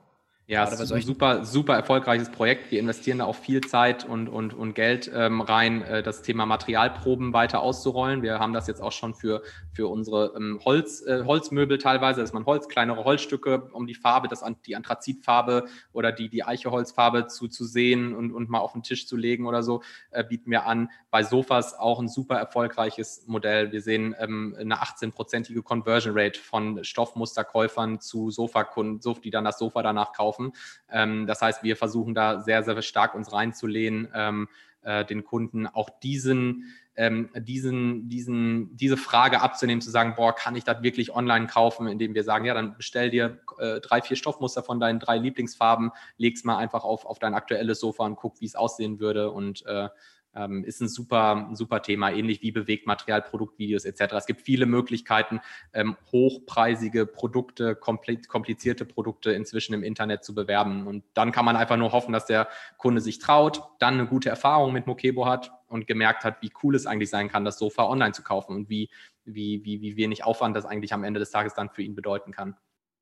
Ja, 0.46 0.64
es 0.64 0.78
ist 0.78 0.92
ein 0.92 1.00
super, 1.00 1.46
super 1.46 1.74
erfolgreiches 1.74 2.28
Projekt. 2.28 2.70
Wir 2.70 2.78
investieren 2.78 3.20
da 3.20 3.24
auch 3.24 3.34
viel 3.34 3.62
Zeit 3.62 4.04
und, 4.04 4.28
und, 4.28 4.52
und 4.52 4.74
Geld 4.74 5.10
ähm, 5.14 5.40
rein, 5.40 5.80
äh, 5.80 6.02
das 6.02 6.20
Thema 6.20 6.44
Materialproben 6.44 7.32
weiter 7.32 7.62
auszurollen. 7.62 8.22
Wir 8.22 8.40
haben 8.40 8.52
das 8.52 8.66
jetzt 8.66 8.82
auch 8.82 8.92
schon 8.92 9.14
für, 9.14 9.42
für 9.72 9.88
unsere 9.88 10.34
ähm, 10.36 10.60
Holz, 10.62 11.00
äh, 11.06 11.24
Holzmöbel 11.24 11.78
teilweise, 11.78 12.20
dass 12.20 12.34
man 12.34 12.44
Holz, 12.44 12.68
kleinere 12.68 13.04
Holzstücke, 13.04 13.70
um 13.72 13.86
die 13.86 13.94
Farbe, 13.94 14.28
das, 14.28 14.44
die 14.66 14.76
Anthrazitfarbe 14.76 15.64
oder 15.94 16.12
die, 16.12 16.28
die 16.28 16.44
Eicheholzfarbe 16.44 17.26
zu, 17.28 17.48
zu 17.48 17.64
sehen 17.64 18.14
und, 18.14 18.30
und 18.30 18.50
mal 18.50 18.58
auf 18.58 18.72
den 18.74 18.82
Tisch 18.82 19.06
zu 19.06 19.16
legen 19.16 19.46
oder 19.46 19.62
so, 19.62 19.82
äh, 20.10 20.24
bieten 20.24 20.50
wir 20.50 20.66
an. 20.66 20.90
Bei 21.10 21.22
Sofas 21.22 21.72
auch 21.72 22.00
ein 22.00 22.08
super 22.08 22.36
erfolgreiches 22.36 23.24
Modell. 23.26 23.72
Wir 23.72 23.80
sehen 23.80 24.14
ähm, 24.18 24.54
eine 24.60 24.82
18-prozentige 24.82 25.62
Conversion 25.62 26.12
Rate 26.14 26.38
von 26.38 26.84
Stoffmusterkäufern 26.84 28.00
zu 28.00 28.30
Sofakunden, 28.30 29.00
die 29.22 29.30
dann 29.30 29.44
das 29.44 29.58
Sofa 29.58 29.82
danach 29.82 30.12
kaufen 30.12 30.33
kaufen. 30.34 30.52
Ähm, 30.90 31.26
das 31.26 31.42
heißt, 31.42 31.62
wir 31.62 31.76
versuchen 31.76 32.14
da 32.14 32.40
sehr, 32.40 32.62
sehr 32.62 32.80
stark 32.82 33.14
uns 33.14 33.32
reinzulehnen, 33.32 34.08
ähm, 34.14 34.48
äh, 34.82 35.04
den 35.04 35.24
Kunden 35.24 35.66
auch 35.66 35.88
diesen, 36.00 36.74
ähm, 36.96 37.30
diesen, 37.34 38.08
diesen, 38.08 38.76
diese 38.76 38.96
Frage 38.96 39.40
abzunehmen, 39.40 39.80
zu 39.80 39.90
sagen, 39.90 40.14
boah, 40.16 40.34
kann 40.34 40.54
ich 40.54 40.64
das 40.64 40.82
wirklich 40.82 41.14
online 41.14 41.46
kaufen, 41.46 41.88
indem 41.88 42.14
wir 42.14 42.22
sagen, 42.22 42.44
ja, 42.44 42.54
dann 42.54 42.76
bestell 42.76 43.10
dir 43.10 43.40
äh, 43.58 43.80
drei, 43.80 44.00
vier 44.00 44.16
Stoffmuster 44.16 44.62
von 44.62 44.78
deinen 44.78 45.00
drei 45.00 45.18
Lieblingsfarben, 45.18 45.90
leg's 46.18 46.44
mal 46.44 46.58
einfach 46.58 46.84
auf, 46.84 47.04
auf 47.04 47.18
dein 47.18 47.34
aktuelles 47.34 47.80
Sofa 47.80 48.04
und 48.04 48.16
guck, 48.16 48.40
wie 48.40 48.46
es 48.46 48.54
aussehen 48.54 49.00
würde 49.00 49.30
und 49.30 49.64
äh, 49.66 49.88
ähm, 50.34 50.64
ist 50.64 50.80
ein 50.80 50.88
super, 50.88 51.50
super 51.52 51.82
Thema, 51.82 52.10
ähnlich 52.10 52.42
wie 52.42 52.52
Bewegtmaterial, 52.52 53.22
Produktvideos 53.22 53.84
etc. 53.84 54.14
Es 54.14 54.26
gibt 54.26 54.42
viele 54.42 54.66
Möglichkeiten, 54.66 55.40
ähm, 55.72 55.96
hochpreisige 56.12 57.06
Produkte, 57.06 57.76
komplizierte 57.76 58.84
Produkte 58.84 59.32
inzwischen 59.32 59.74
im 59.74 59.82
Internet 59.82 60.24
zu 60.24 60.34
bewerben. 60.34 60.86
Und 60.86 61.04
dann 61.14 61.32
kann 61.32 61.44
man 61.44 61.56
einfach 61.56 61.76
nur 61.76 61.92
hoffen, 61.92 62.12
dass 62.12 62.26
der 62.26 62.48
Kunde 62.76 63.00
sich 63.00 63.18
traut, 63.18 63.62
dann 63.78 63.94
eine 63.94 64.06
gute 64.06 64.28
Erfahrung 64.28 64.72
mit 64.72 64.86
Mokebo 64.86 65.26
hat 65.26 65.52
und 65.66 65.86
gemerkt 65.86 66.24
hat, 66.24 66.42
wie 66.42 66.50
cool 66.62 66.74
es 66.74 66.86
eigentlich 66.86 67.10
sein 67.10 67.28
kann, 67.28 67.44
das 67.44 67.58
Sofa 67.58 67.84
online 67.84 68.12
zu 68.12 68.22
kaufen 68.22 68.54
und 68.54 68.68
wie, 68.68 68.90
wie, 69.24 69.64
wie, 69.64 69.80
wie 69.80 69.96
wenig 69.96 70.24
Aufwand 70.24 70.56
das 70.56 70.66
eigentlich 70.66 70.92
am 70.92 71.04
Ende 71.04 71.20
des 71.20 71.30
Tages 71.30 71.54
dann 71.54 71.70
für 71.70 71.82
ihn 71.82 71.94
bedeuten 71.94 72.32
kann. 72.32 72.56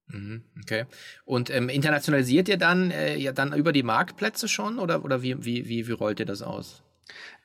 Mhm, 0.08 0.44
okay. 0.60 0.86
Und 1.24 1.50
ähm, 1.50 1.68
internationalisiert 1.68 2.48
ihr 2.48 2.58
dann 2.58 2.90
äh, 2.90 3.16
ja 3.16 3.32
dann 3.32 3.52
über 3.52 3.72
die 3.72 3.82
Marktplätze 3.82 4.48
schon 4.48 4.78
oder, 4.78 5.04
oder 5.04 5.22
wie, 5.22 5.44
wie, 5.44 5.68
wie, 5.68 5.86
wie 5.86 5.92
rollt 5.92 6.20
ihr 6.20 6.26
das 6.26 6.42
aus? 6.42 6.82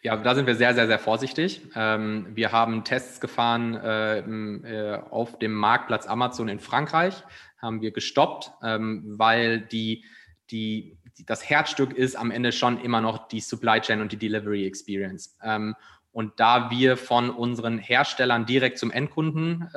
Ja, 0.03 0.15
da 0.15 0.35
sind 0.35 0.45
wir 0.45 0.55
sehr, 0.55 0.73
sehr, 0.73 0.87
sehr 0.87 0.99
vorsichtig. 0.99 1.61
Ähm, 1.75 2.27
wir 2.33 2.51
haben 2.51 2.83
Tests 2.83 3.19
gefahren 3.19 3.75
äh, 3.75 4.19
äh, 4.19 5.01
auf 5.09 5.39
dem 5.39 5.53
Marktplatz 5.53 6.07
Amazon 6.07 6.47
in 6.47 6.59
Frankreich, 6.59 7.23
haben 7.57 7.81
wir 7.81 7.91
gestoppt, 7.91 8.51
ähm, 8.63 9.03
weil 9.17 9.59
die, 9.59 10.05
die, 10.51 10.97
das 11.25 11.49
Herzstück 11.49 11.93
ist 11.93 12.15
am 12.15 12.29
Ende 12.29 12.51
schon 12.51 12.79
immer 12.79 13.01
noch 13.01 13.27
die 13.27 13.39
Supply 13.39 13.81
Chain 13.81 14.01
und 14.01 14.11
die 14.11 14.17
Delivery 14.17 14.65
Experience. 14.65 15.35
Ähm, 15.41 15.75
und 16.11 16.39
da 16.39 16.71
wir 16.71 16.95
von 16.95 17.29
unseren 17.29 17.77
Herstellern 17.77 18.45
direkt 18.47 18.79
zum 18.79 18.89
Endkunden 18.89 19.69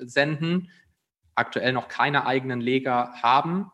senden, 0.00 0.70
aktuell 1.36 1.72
noch 1.72 1.86
keine 1.86 2.26
eigenen 2.26 2.60
Leger 2.60 3.12
haben, 3.22 3.70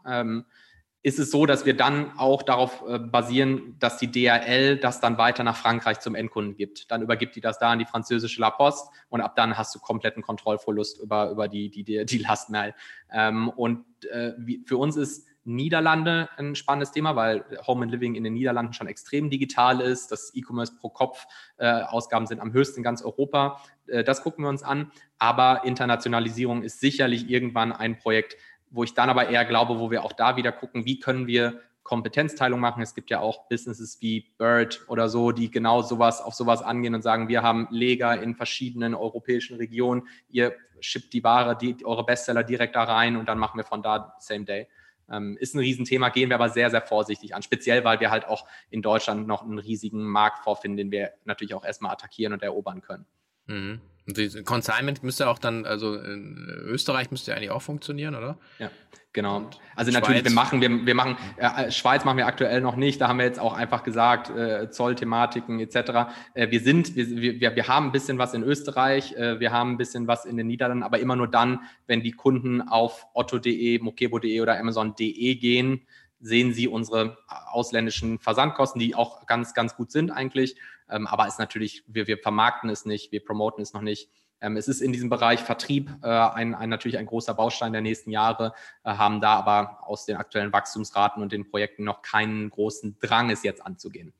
ist 1.02 1.18
es 1.18 1.30
so, 1.30 1.46
dass 1.46 1.66
wir 1.66 1.76
dann 1.76 2.16
auch 2.16 2.42
darauf 2.42 2.84
äh, 2.86 2.98
basieren, 2.98 3.76
dass 3.80 3.98
die 3.98 4.10
DRL 4.10 4.76
das 4.76 5.00
dann 5.00 5.18
weiter 5.18 5.42
nach 5.42 5.56
Frankreich 5.56 5.98
zum 6.00 6.14
Endkunden 6.14 6.56
gibt. 6.56 6.90
Dann 6.90 7.02
übergibt 7.02 7.34
die 7.34 7.40
das 7.40 7.58
da 7.58 7.70
an 7.70 7.80
die 7.80 7.86
französische 7.86 8.40
La 8.40 8.50
Poste 8.50 8.90
und 9.08 9.20
ab 9.20 9.34
dann 9.34 9.58
hast 9.58 9.74
du 9.74 9.80
kompletten 9.80 10.22
Kontrollverlust 10.22 11.00
über, 11.00 11.30
über 11.30 11.48
die, 11.48 11.70
die, 11.70 11.82
die, 11.82 12.04
die 12.06 12.18
Lastmail. 12.18 12.74
Ähm, 13.10 13.48
und 13.48 13.84
äh, 14.10 14.32
wie, 14.38 14.62
für 14.64 14.76
uns 14.76 14.96
ist 14.96 15.26
Niederlande 15.44 16.28
ein 16.36 16.54
spannendes 16.54 16.92
Thema, 16.92 17.16
weil 17.16 17.44
Home 17.66 17.82
and 17.82 17.92
Living 17.92 18.14
in 18.14 18.22
den 18.22 18.34
Niederlanden 18.34 18.72
schon 18.74 18.86
extrem 18.86 19.28
digital 19.28 19.80
ist. 19.80 20.12
Das 20.12 20.32
E-Commerce 20.34 20.74
pro 20.80 20.88
Kopf 20.88 21.26
äh, 21.56 21.66
Ausgaben 21.66 22.26
sind 22.26 22.40
am 22.40 22.52
höchsten 22.52 22.78
in 22.78 22.84
ganz 22.84 23.02
Europa. 23.02 23.60
Äh, 23.88 24.04
das 24.04 24.22
gucken 24.22 24.44
wir 24.44 24.48
uns 24.48 24.62
an. 24.62 24.92
Aber 25.18 25.64
Internationalisierung 25.64 26.62
ist 26.62 26.78
sicherlich 26.78 27.28
irgendwann 27.28 27.72
ein 27.72 27.98
Projekt, 27.98 28.36
wo 28.72 28.85
ich 28.85 28.94
dann 28.94 29.11
aber 29.11 29.28
eher 29.28 29.44
glaube, 29.44 29.78
wo 29.78 29.90
wir 29.90 30.04
auch 30.04 30.12
da 30.12 30.37
wieder 30.37 30.50
gucken, 30.50 30.85
wie 30.85 30.98
können 30.98 31.26
wir 31.26 31.61
Kompetenzteilung 31.82 32.61
machen. 32.61 32.82
Es 32.82 32.94
gibt 32.94 33.11
ja 33.11 33.20
auch 33.20 33.48
Businesses 33.48 34.00
wie 34.00 34.32
Bird 34.38 34.85
oder 34.88 35.08
so, 35.08 35.32
die 35.32 35.50
genau 35.50 35.82
sowas 35.82 36.20
auf 36.20 36.35
sowas 36.35 36.62
angehen 36.62 36.94
und 36.94 37.02
sagen, 37.02 37.28
wir 37.28 37.42
haben 37.42 37.68
Leger 37.70 38.20
in 38.22 38.35
verschiedenen 38.35 38.94
europäischen 38.94 39.56
Regionen, 39.56 40.06
ihr 40.28 40.54
schippt 40.80 41.12
die 41.12 41.24
Ware, 41.24 41.56
die, 41.56 41.85
eure 41.85 42.04
Bestseller 42.04 42.44
direkt 42.44 42.76
da 42.76 42.85
rein 42.85 43.16
und 43.16 43.28
dann 43.28 43.38
machen 43.38 43.58
wir 43.58 43.64
von 43.64 43.82
da 43.82 44.14
Same 44.18 44.44
Day. 44.44 44.68
Ähm, 45.11 45.37
ist 45.38 45.54
ein 45.54 45.58
Riesenthema, 45.58 46.08
gehen 46.08 46.30
wir 46.30 46.37
aber 46.37 46.48
sehr, 46.48 46.70
sehr 46.70 46.82
vorsichtig 46.82 47.35
an. 47.35 47.42
Speziell, 47.42 47.85
weil 47.85 48.00
wir 48.00 48.11
halt 48.11 48.26
auch 48.26 48.46
in 48.70 48.82
Deutschland 48.82 49.26
noch 49.26 49.42
einen 49.42 49.58
riesigen 49.58 50.04
Markt 50.04 50.38
vorfinden, 50.44 50.76
den 50.76 50.90
wir 50.90 51.12
natürlich 51.24 51.54
auch 51.54 51.64
erstmal 51.64 51.92
attackieren 51.92 52.32
und 52.32 52.42
erobern 52.42 52.80
können. 52.80 53.06
Mhm. 53.46 53.80
Und 54.06 54.16
die 54.16 54.42
Consignment 54.42 55.02
müsste 55.02 55.28
auch 55.28 55.38
dann, 55.38 55.64
also 55.64 55.94
in 55.94 56.46
Österreich 56.64 57.10
müsste 57.10 57.30
ja 57.30 57.36
eigentlich 57.36 57.50
auch 57.50 57.62
funktionieren, 57.62 58.16
oder? 58.16 58.36
Ja, 58.58 58.70
genau. 59.12 59.48
Also 59.76 59.92
Schweiz. 59.92 60.00
natürlich, 60.00 60.24
wir 60.24 60.32
machen, 60.32 60.60
wir, 60.60 60.86
wir 60.86 60.94
machen, 60.94 61.16
äh, 61.36 61.70
Schweiz 61.70 62.04
machen 62.04 62.16
wir 62.16 62.26
aktuell 62.26 62.60
noch 62.60 62.74
nicht, 62.74 63.00
da 63.00 63.06
haben 63.06 63.18
wir 63.18 63.26
jetzt 63.26 63.38
auch 63.38 63.52
einfach 63.52 63.84
gesagt, 63.84 64.30
äh, 64.30 64.70
Zollthematiken 64.70 65.60
etc. 65.60 66.10
Äh, 66.34 66.50
wir 66.50 66.60
sind, 66.60 66.96
wir, 66.96 67.40
wir, 67.40 67.54
wir 67.54 67.68
haben 67.68 67.86
ein 67.86 67.92
bisschen 67.92 68.18
was 68.18 68.34
in 68.34 68.42
Österreich, 68.42 69.12
äh, 69.12 69.38
wir 69.38 69.52
haben 69.52 69.72
ein 69.72 69.78
bisschen 69.78 70.08
was 70.08 70.24
in 70.24 70.36
den 70.36 70.48
Niederlanden, 70.48 70.82
aber 70.82 70.98
immer 70.98 71.14
nur 71.14 71.28
dann, 71.28 71.60
wenn 71.86 72.02
die 72.02 72.12
Kunden 72.12 72.60
auf 72.60 73.06
otto.de, 73.14 73.78
mokebo.de 73.78 74.40
oder 74.40 74.58
amazon.de 74.58 75.34
gehen, 75.36 75.86
sehen 76.22 76.52
sie 76.54 76.68
unsere 76.68 77.18
ausländischen 77.28 78.18
Versandkosten, 78.18 78.80
die 78.80 78.94
auch 78.94 79.26
ganz, 79.26 79.54
ganz 79.54 79.76
gut 79.76 79.90
sind 79.90 80.10
eigentlich. 80.10 80.56
Ähm, 80.92 81.07
aber 81.07 81.26
ist 81.26 81.38
natürlich, 81.38 81.83
wir, 81.87 82.07
wir 82.07 82.18
vermarkten 82.18 82.70
es 82.70 82.85
nicht, 82.85 83.11
wir 83.11 83.24
promoten 83.24 83.62
es 83.62 83.72
noch 83.72 83.83
nicht. 83.83 84.11
Ähm, 84.40 84.57
es 84.57 84.68
ist 84.68 84.83
in 84.83 84.92
diesem 84.92 85.09
Bereich 85.09 85.40
Vertrieb 85.40 85.90
äh, 86.02 86.09
ein, 86.09 86.55
ein, 86.55 86.68
natürlich 86.68 86.98
ein 86.98 87.07
großer 87.07 87.35
Baustein 87.35 87.72
der 87.72 87.81
nächsten 87.81 88.11
Jahre, 88.11 88.55
äh, 88.85 88.90
haben 88.90 89.20
da 89.20 89.35
aber 89.35 89.78
aus 89.87 90.05
den 90.05 90.16
aktuellen 90.16 90.52
Wachstumsraten 90.52 91.22
und 91.22 91.33
den 91.33 91.48
Projekten 91.48 91.85
noch 91.85 92.02
keinen 92.02 92.50
großen 92.50 92.98
Drang, 93.00 93.31
es 93.31 93.42
jetzt 93.42 93.64
anzugehen. 93.64 94.12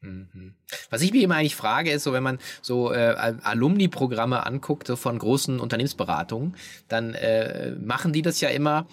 Mhm. 0.00 0.54
Was 0.90 1.02
ich 1.02 1.12
mir 1.12 1.22
immer 1.22 1.36
eigentlich 1.36 1.56
frage, 1.56 1.90
ist 1.90 2.04
so, 2.04 2.12
wenn 2.12 2.22
man 2.22 2.38
so 2.62 2.92
äh, 2.92 3.34
Alumni-Programme 3.42 4.46
anguckt, 4.46 4.86
so 4.86 4.94
von 4.94 5.18
großen 5.18 5.58
Unternehmensberatungen, 5.58 6.56
dann 6.86 7.14
äh, 7.14 7.72
machen 7.72 8.12
die 8.12 8.22
das 8.22 8.40
ja 8.40 8.48
immer 8.48 8.86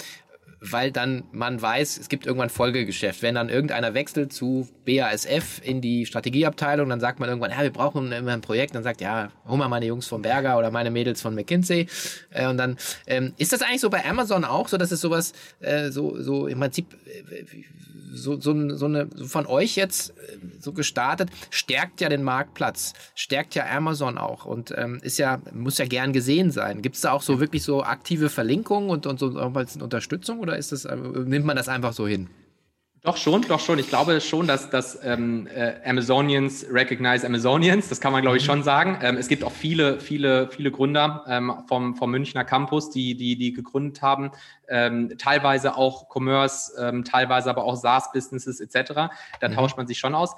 weil 0.72 0.92
dann 0.92 1.24
man 1.32 1.62
weiß, 1.62 1.98
es 1.98 2.10
gibt 2.10 2.26
irgendwann 2.26 2.50
Folgegeschäft. 2.50 3.22
Wenn 3.22 3.36
dann 3.36 3.50
irgendeiner 3.50 3.94
wechselt 3.94 4.34
zu 4.34 4.68
BASF 4.86 5.62
in 5.64 5.82
die 5.82 6.06
Strategieabteilung, 6.06 6.90
dann 6.90 7.00
sagt 7.00 7.20
man 7.20 7.30
irgendwann, 7.30 7.52
ja, 7.52 7.62
wir 7.62 7.72
brauchen 7.72 8.12
immer 8.12 8.34
ein 8.34 8.42
Projekt. 8.42 8.76
Dann 8.76 8.84
sagt, 8.84 9.02
ja, 9.02 9.30
hol 9.48 9.58
mal 9.58 9.68
meine 9.68 9.86
Jungs 9.86 10.08
vom 10.08 10.22
Berger 10.22 10.58
oder 10.58 10.72
meine 10.72 10.92
Mädels 10.92 11.22
von 11.22 11.36
McKinsey. 11.36 11.88
Äh, 12.32 12.48
und 12.48 12.58
dann 12.58 12.78
ähm, 13.08 13.34
ist 13.38 13.54
das 13.54 13.62
eigentlich 13.62 13.82
so 13.82 13.90
bei 13.90 14.06
Amazon 14.06 14.46
auch 14.46 14.68
so, 14.68 14.78
dass 14.78 14.92
es 14.92 15.02
sowas 15.02 15.34
äh, 15.60 15.90
so 15.90 16.22
so 16.22 16.48
im 16.48 16.60
Prinzip 16.60 16.94
äh, 17.06 17.46
so, 18.16 18.40
so, 18.40 18.76
so 18.76 18.86
eine 18.86 19.08
so 19.14 19.26
von 19.26 19.46
euch 19.46 19.76
jetzt 19.76 20.12
äh, 20.12 20.38
so 20.60 20.74
gestartet, 20.74 21.30
stärkt 21.50 22.02
ja 22.02 22.10
den 22.10 22.24
Marktplatz, 22.24 22.94
stärkt 23.14 23.56
ja 23.56 23.66
Amazon 23.70 24.18
auch 24.18 24.46
und 24.46 24.74
ähm, 24.78 25.00
ist 25.02 25.18
ja, 25.18 25.42
muss 25.54 25.78
ja 25.78 25.86
gern 25.86 26.14
gesehen 26.14 26.52
sein. 26.52 26.82
Gibt 26.82 26.96
es 26.96 27.02
da 27.02 27.12
auch 27.12 27.22
so 27.22 27.40
wirklich 27.40 27.64
so 27.64 27.84
aktive 27.84 28.30
Verlinkungen 28.30 28.90
und, 28.90 29.06
und 29.06 29.20
so 29.20 29.28
Unterstützung 29.28 30.40
oder 30.40 30.55
ist 30.56 30.72
das, 30.72 30.86
äh, 30.86 30.96
nimmt 30.96 31.46
man 31.46 31.56
das 31.56 31.68
einfach 31.68 31.94
so 31.94 32.08
hin? 32.08 32.30
Doch 33.06 33.18
schon, 33.18 33.44
doch 33.44 33.60
schon. 33.60 33.78
Ich 33.78 33.88
glaube 33.88 34.20
schon, 34.20 34.48
dass, 34.48 34.72
dass 34.72 34.98
ähm, 35.04 35.46
äh, 35.46 35.76
Amazonians 35.86 36.66
recognize 36.72 37.24
Amazonians. 37.24 37.88
Das 37.88 38.02
kann 38.02 38.12
man, 38.12 38.24
glaube 38.24 38.38
ich, 38.38 38.44
mhm. 38.44 38.48
schon 38.48 38.64
sagen. 38.64 38.98
Ähm, 39.04 39.18
es 39.18 39.28
gibt 39.28 39.44
auch 39.44 39.52
viele, 39.52 40.00
viele, 40.00 40.50
viele 40.50 40.72
Gründer 40.72 41.24
ähm, 41.28 41.54
vom, 41.68 41.96
vom 41.96 42.10
Münchner 42.10 42.44
Campus, 42.44 42.90
die, 42.90 43.16
die, 43.16 43.38
die 43.38 43.54
gegründet 43.54 44.02
haben. 44.02 44.32
Ähm, 44.68 45.14
teilweise 45.20 45.78
auch 45.78 46.10
Commerce, 46.10 46.74
ähm, 46.80 47.04
teilweise 47.04 47.52
aber 47.52 47.64
auch 47.66 47.76
SaaS-Businesses 47.76 48.60
etc. 48.60 48.94
Da 49.40 49.50
mhm. 49.50 49.54
tauscht 49.54 49.78
man 49.78 49.86
sich 49.86 50.00
schon 50.00 50.16
aus. 50.16 50.34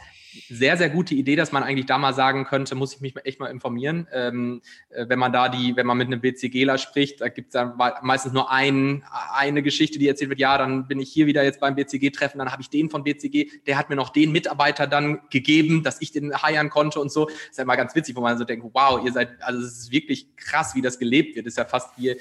Sehr, 0.50 0.78
sehr 0.78 0.89
gute 0.89 1.15
Idee, 1.15 1.36
dass 1.36 1.52
man 1.52 1.63
eigentlich 1.63 1.86
da 1.86 1.97
mal 1.97 2.13
sagen 2.13 2.45
könnte, 2.45 2.76
muss 2.76 2.95
ich 2.95 3.02
mich 3.02 3.15
echt 3.23 3.39
mal 3.39 3.47
informieren. 3.47 4.08
Ähm, 4.12 4.62
äh, 4.89 5.08
wenn 5.08 5.19
man 5.19 5.34
da 5.34 5.50
die, 5.50 5.76
wenn 5.76 5.86
man 5.86 5.97
mit 5.97 6.08
einem 6.08 6.21
BCGler 6.21 6.78
spricht, 6.78 7.21
da 7.21 7.30
gibt 7.30 7.50
es 7.50 7.54
dann 7.54 7.78
meistens 8.02 8.34
nur 8.34 8.52
ein, 8.52 9.04
eine 9.34 9.63
Geschichte, 9.63 10.00
die 10.00 10.08
erzählt 10.08 10.30
wird, 10.30 10.39
ja, 10.39 10.58
dann 10.58 10.88
bin 10.88 11.00
ich 11.00 11.12
hier 11.12 11.28
wieder 11.28 11.43
jetzt 11.43 11.60
beim 11.60 11.76
BCG-Treffen, 11.76 12.39
dann 12.39 12.52
habe 12.52 12.62
ich 12.62 12.69
den 12.69 12.89
von 12.89 13.04
BCG, 13.04 13.50
der 13.65 13.78
hat 13.78 13.89
mir 13.89 13.95
noch 13.95 14.10
den 14.10 14.32
Mitarbeiter 14.32 14.88
dann 14.88 15.19
gegeben, 15.30 15.84
dass 15.84 16.02
ich 16.02 16.12
den 16.12 16.34
heiern 16.41 16.69
konnte 16.69 17.00
und 17.00 17.12
so. 17.12 17.26
Das 17.26 17.36
ist 17.52 17.58
ja 17.58 17.63
immer 17.63 17.78
ganz 17.78 17.95
witzig, 17.95 18.15
wo 18.15 18.21
man 18.21 18.38
so 18.38 18.43
denkt, 18.43 18.65
wow, 18.73 19.04
ihr 19.06 19.12
seid, 19.12 19.41
also 19.41 19.60
es 19.60 19.80
ist 19.80 19.91
wirklich 19.91 20.36
krass, 20.36 20.76
wie 20.76 20.82
das 20.82 21.00
gelebt 21.00 21.36
wird. 21.36 21.45
Das 21.45 21.54
ist 21.54 21.58
ja 21.58 21.65
fast 21.65 21.97
wie, 21.97 22.08
ja, 22.08 22.15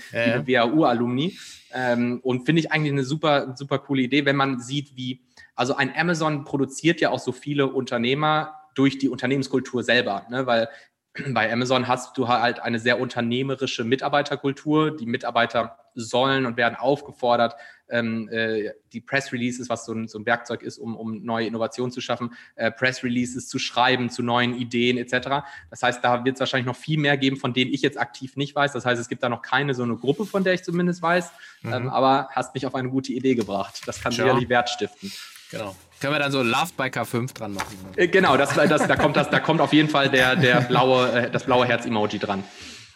wie 0.47 0.57
eine 0.59 0.73
WHU-Alumni. 0.73 1.37
Ähm, 1.73 2.21
und 2.23 2.47
finde 2.47 2.61
ich 2.61 2.73
eigentlich 2.73 2.93
eine 2.93 3.05
super, 3.05 3.55
super 3.57 3.79
coole 3.79 4.03
Idee, 4.03 4.25
wenn 4.25 4.37
man 4.37 4.61
sieht, 4.61 4.97
wie, 4.97 5.21
also 5.57 5.75
ein 5.75 5.93
Amazon 5.97 6.45
produziert 6.45 7.01
ja 7.01 7.11
auch 7.11 7.19
so 7.19 7.33
viele 7.33 7.67
Unternehmer 7.67 8.55
durch 8.75 8.99
die 8.99 9.09
Unternehmenskultur 9.09 9.83
selber, 9.83 10.27
ne? 10.31 10.47
weil 10.47 10.69
bei 11.31 11.53
Amazon 11.53 11.89
hast 11.89 12.17
du 12.17 12.29
halt 12.29 12.61
eine 12.61 12.79
sehr 12.79 13.01
unternehmerische 13.01 13.85
Mitarbeiterkultur. 13.85 14.97
Die 14.97 15.07
Mitarbeiter 15.07 15.79
sollen 15.95 16.45
und 16.45 16.59
werden 16.59 16.77
aufgefordert, 16.77 17.55
ähm, 17.89 18.29
äh, 18.29 18.73
die 18.93 19.01
Press 19.01 19.33
Releases, 19.33 19.71
was 19.71 19.87
so 19.87 19.93
ein, 19.93 20.09
so 20.09 20.19
ein 20.19 20.27
Werkzeug 20.27 20.63
ist, 20.63 20.77
um, 20.77 20.95
um 20.95 21.25
neue 21.25 21.47
Innovationen 21.47 21.91
zu 21.91 22.03
schaffen, 22.03 22.35
äh, 22.57 22.71
Press 22.71 23.03
Releases 23.03 23.49
zu 23.49 23.59
schreiben 23.59 24.11
zu 24.11 24.23
neuen 24.23 24.55
Ideen 24.55 24.99
etc. 24.99 25.47
Das 25.71 25.83
heißt, 25.83 26.05
da 26.05 26.25
wird 26.25 26.35
es 26.37 26.41
wahrscheinlich 26.41 26.67
noch 26.67 26.77
viel 26.77 26.99
mehr 26.99 27.17
geben, 27.17 27.37
von 27.37 27.55
denen 27.55 27.73
ich 27.73 27.81
jetzt 27.81 27.99
aktiv 27.99 28.37
nicht 28.37 28.55
weiß. 28.55 28.73
Das 28.73 28.85
heißt, 28.85 29.01
es 29.01 29.09
gibt 29.09 29.23
da 29.23 29.31
noch 29.31 29.41
keine 29.41 29.73
so 29.73 29.85
eine 29.85 29.97
Gruppe, 29.97 30.27
von 30.27 30.45
der 30.45 30.53
ich 30.53 30.65
zumindest 30.65 31.01
weiß. 31.01 31.33
Mhm. 31.63 31.73
Ähm, 31.73 31.89
aber 31.89 32.29
hast 32.33 32.53
mich 32.55 32.67
auf 32.67 32.75
eine 32.75 32.91
gute 32.91 33.13
Idee 33.13 33.35
gebracht. 33.35 33.83
Das 33.87 34.03
kann 34.03 34.13
ja. 34.13 34.25
sicherlich 34.25 34.49
Wert 34.51 34.69
stiften. 34.69 35.11
Genau. 35.51 35.77
Können 36.01 36.13
wir 36.13 36.19
dann 36.19 36.33
so 36.33 36.43
Loved 36.43 36.77
by 36.77 36.85
K5 36.85 37.33
dran 37.33 37.55
machen? 37.55 37.77
Äh, 37.97 38.09
genau, 38.09 38.37
das, 38.37 38.55
das, 38.55 38.87
da, 38.87 38.97
kommt 38.97 39.17
das, 39.17 39.31
da 39.31 39.41
kommt 39.41 39.61
auf 39.61 39.73
jeden 39.73 39.89
Fall 39.89 40.11
der, 40.11 40.37
der 40.37 40.61
blaue, 40.63 41.11
äh, 41.11 41.31
das 41.31 41.45
blaue 41.45 41.67
Herz-Emoji 41.67 42.19
dran. 42.19 42.45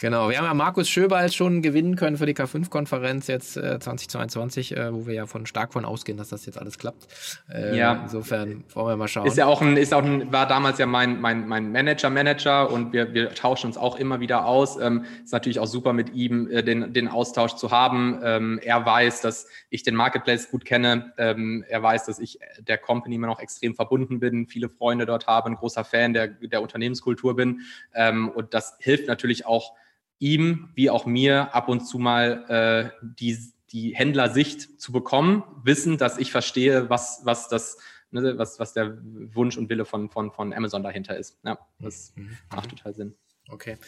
Genau, 0.01 0.31
wir 0.31 0.39
haben 0.39 0.47
ja 0.47 0.55
Markus 0.55 0.89
Schöbal 0.89 1.31
schon 1.31 1.61
gewinnen 1.61 1.95
können 1.95 2.17
für 2.17 2.25
die 2.25 2.33
K5-Konferenz 2.33 3.27
jetzt 3.27 3.59
äh, 3.59 3.79
2022, 3.79 4.75
äh, 4.75 4.95
wo 4.95 5.07
wir 5.07 5.13
ja 5.13 5.27
von 5.27 5.45
stark 5.45 5.75
von 5.75 5.85
ausgehen, 5.85 6.17
dass 6.17 6.31
das 6.31 6.47
jetzt 6.47 6.57
alles 6.57 6.79
klappt. 6.79 7.07
Äh, 7.53 7.77
ja. 7.77 8.01
Insofern 8.05 8.65
wollen 8.73 8.89
wir 8.89 8.97
mal 8.97 9.09
schauen. 9.09 9.27
Ist 9.27 9.37
ja 9.37 9.45
auch 9.45 9.61
ein, 9.61 9.77
ist 9.77 9.93
auch 9.93 10.03
ein, 10.03 10.33
war 10.33 10.49
damals 10.49 10.79
ja 10.79 10.87
mein, 10.87 11.21
mein, 11.21 11.47
mein 11.47 11.71
Manager, 11.71 12.09
Manager 12.09 12.71
und 12.71 12.95
wir, 12.95 13.13
wir 13.13 13.35
tauschen 13.35 13.67
uns 13.67 13.77
auch 13.77 13.99
immer 13.99 14.21
wieder 14.21 14.47
aus. 14.47 14.81
Ähm, 14.81 15.05
ist 15.23 15.35
natürlich 15.35 15.59
auch 15.59 15.67
super 15.67 15.93
mit 15.93 16.15
ihm 16.15 16.51
äh, 16.51 16.63
den, 16.63 16.95
den 16.95 17.07
Austausch 17.07 17.57
zu 17.57 17.71
haben. 17.71 18.21
Ähm, 18.25 18.59
er 18.63 18.87
weiß, 18.87 19.21
dass 19.21 19.49
ich 19.69 19.83
den 19.83 19.97
Marketplace 19.97 20.51
gut 20.51 20.65
kenne. 20.65 21.13
Ähm, 21.19 21.63
er 21.69 21.83
weiß, 21.83 22.07
dass 22.07 22.21
ich 22.21 22.39
der 22.59 22.79
Company 22.79 23.17
immer 23.17 23.27
noch 23.27 23.41
extrem 23.41 23.75
verbunden 23.75 24.19
bin, 24.19 24.47
viele 24.47 24.71
Freunde 24.71 25.05
dort 25.05 25.27
habe, 25.27 25.51
ein 25.51 25.57
großer 25.57 25.85
Fan 25.85 26.15
der, 26.15 26.29
der 26.29 26.63
Unternehmenskultur 26.63 27.37
bin. 27.37 27.61
Ähm, 27.95 28.31
und 28.31 28.55
das 28.55 28.77
hilft 28.79 29.07
natürlich 29.07 29.45
auch, 29.45 29.75
ihm 30.21 30.71
wie 30.75 30.91
auch 30.91 31.07
mir 31.07 31.55
ab 31.55 31.69
und 31.69 31.81
zu 31.81 31.99
mal 31.99 32.45
äh, 32.49 33.07
die, 33.19 33.37
die 33.71 33.97
Händlersicht 33.97 34.81
zu 34.81 34.93
bekommen, 34.93 35.43
wissen, 35.65 35.99
dass 35.99 36.19
ich 36.19 36.31
verstehe, 36.31 36.89
was, 36.89 37.23
was 37.25 37.49
das 37.49 37.79
ne, 38.11 38.39
was, 38.39 38.59
was 38.59 38.73
der 38.73 38.99
Wunsch 39.03 39.57
und 39.57 39.69
Wille 39.69 39.85
von, 39.85 40.11
von, 40.11 40.31
von 40.31 40.53
Amazon 40.53 40.83
dahinter 40.83 41.17
ist. 41.17 41.39
Ja, 41.45 41.59
das 41.81 42.13
mhm. 42.17 42.37
macht 42.55 42.71
total 42.71 42.95
Sinn. 42.95 43.15
Okay. 43.49 43.79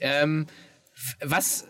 Ähm, 0.00 0.46
was, 1.24 1.66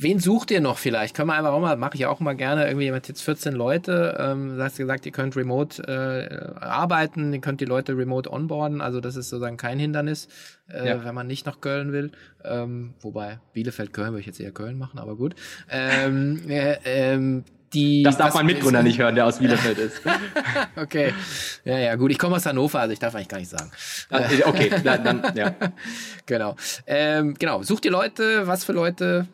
wen 0.00 0.18
sucht 0.18 0.50
ihr 0.50 0.60
noch 0.60 0.78
vielleicht? 0.78 1.14
Können 1.14 1.28
wir 1.28 1.34
einfach 1.34 1.52
auch 1.52 1.60
mal, 1.60 1.76
mache 1.76 1.96
ich 1.96 2.06
auch 2.06 2.20
mal 2.20 2.34
gerne, 2.34 2.66
irgendwie 2.66 2.90
mit 2.90 3.08
jetzt 3.08 3.22
14 3.22 3.54
Leute, 3.54 4.16
ähm, 4.18 4.56
du 4.56 4.62
hast 4.62 4.76
gesagt, 4.76 5.06
ihr 5.06 5.12
könnt 5.12 5.36
remote 5.36 5.82
äh, 5.86 6.60
arbeiten, 6.60 7.32
ihr 7.32 7.40
könnt 7.40 7.60
die 7.60 7.64
Leute 7.64 7.96
remote 7.96 8.30
onboarden, 8.32 8.80
also 8.80 9.00
das 9.00 9.16
ist 9.16 9.28
sozusagen 9.28 9.56
kein 9.56 9.78
Hindernis, 9.78 10.28
äh, 10.68 10.88
ja. 10.88 11.04
wenn 11.04 11.14
man 11.14 11.26
nicht 11.26 11.46
nach 11.46 11.60
Köln 11.60 11.92
will. 11.92 12.10
Ähm, 12.44 12.94
wobei, 13.00 13.38
Bielefeld, 13.52 13.92
Köln 13.92 14.10
würde 14.10 14.20
ich 14.20 14.26
jetzt 14.26 14.40
eher 14.40 14.52
Köln 14.52 14.78
machen, 14.78 14.98
aber 14.98 15.16
gut. 15.16 15.34
Ähm, 15.70 16.42
äh, 16.48 16.76
ähm, 16.84 17.44
die. 17.72 18.02
Das 18.02 18.16
darf 18.16 18.34
mein 18.34 18.46
Mitgründer 18.46 18.82
nicht 18.82 18.98
hören, 18.98 19.14
der 19.14 19.26
aus 19.26 19.38
Bielefeld 19.38 19.78
ist. 19.78 20.00
okay. 20.76 21.12
Ja, 21.64 21.78
ja, 21.78 21.94
gut. 21.96 22.10
Ich 22.10 22.18
komme 22.18 22.36
aus 22.36 22.46
Hannover, 22.46 22.80
also 22.80 22.92
ich 22.92 22.98
darf 22.98 23.14
eigentlich 23.14 23.28
gar 23.28 23.38
nicht 23.38 23.50
sagen. 23.50 23.70
Ah, 24.10 24.22
okay, 24.46 24.70
dann, 24.82 25.04
dann 25.04 25.36
ja. 25.36 25.54
Genau. 26.26 26.56
Ähm, 26.86 27.34
genau. 27.38 27.62
Sucht 27.62 27.84
ihr 27.84 27.90
Leute? 27.90 28.46
Was 28.46 28.64
für 28.64 28.72
Leute? 28.72 29.26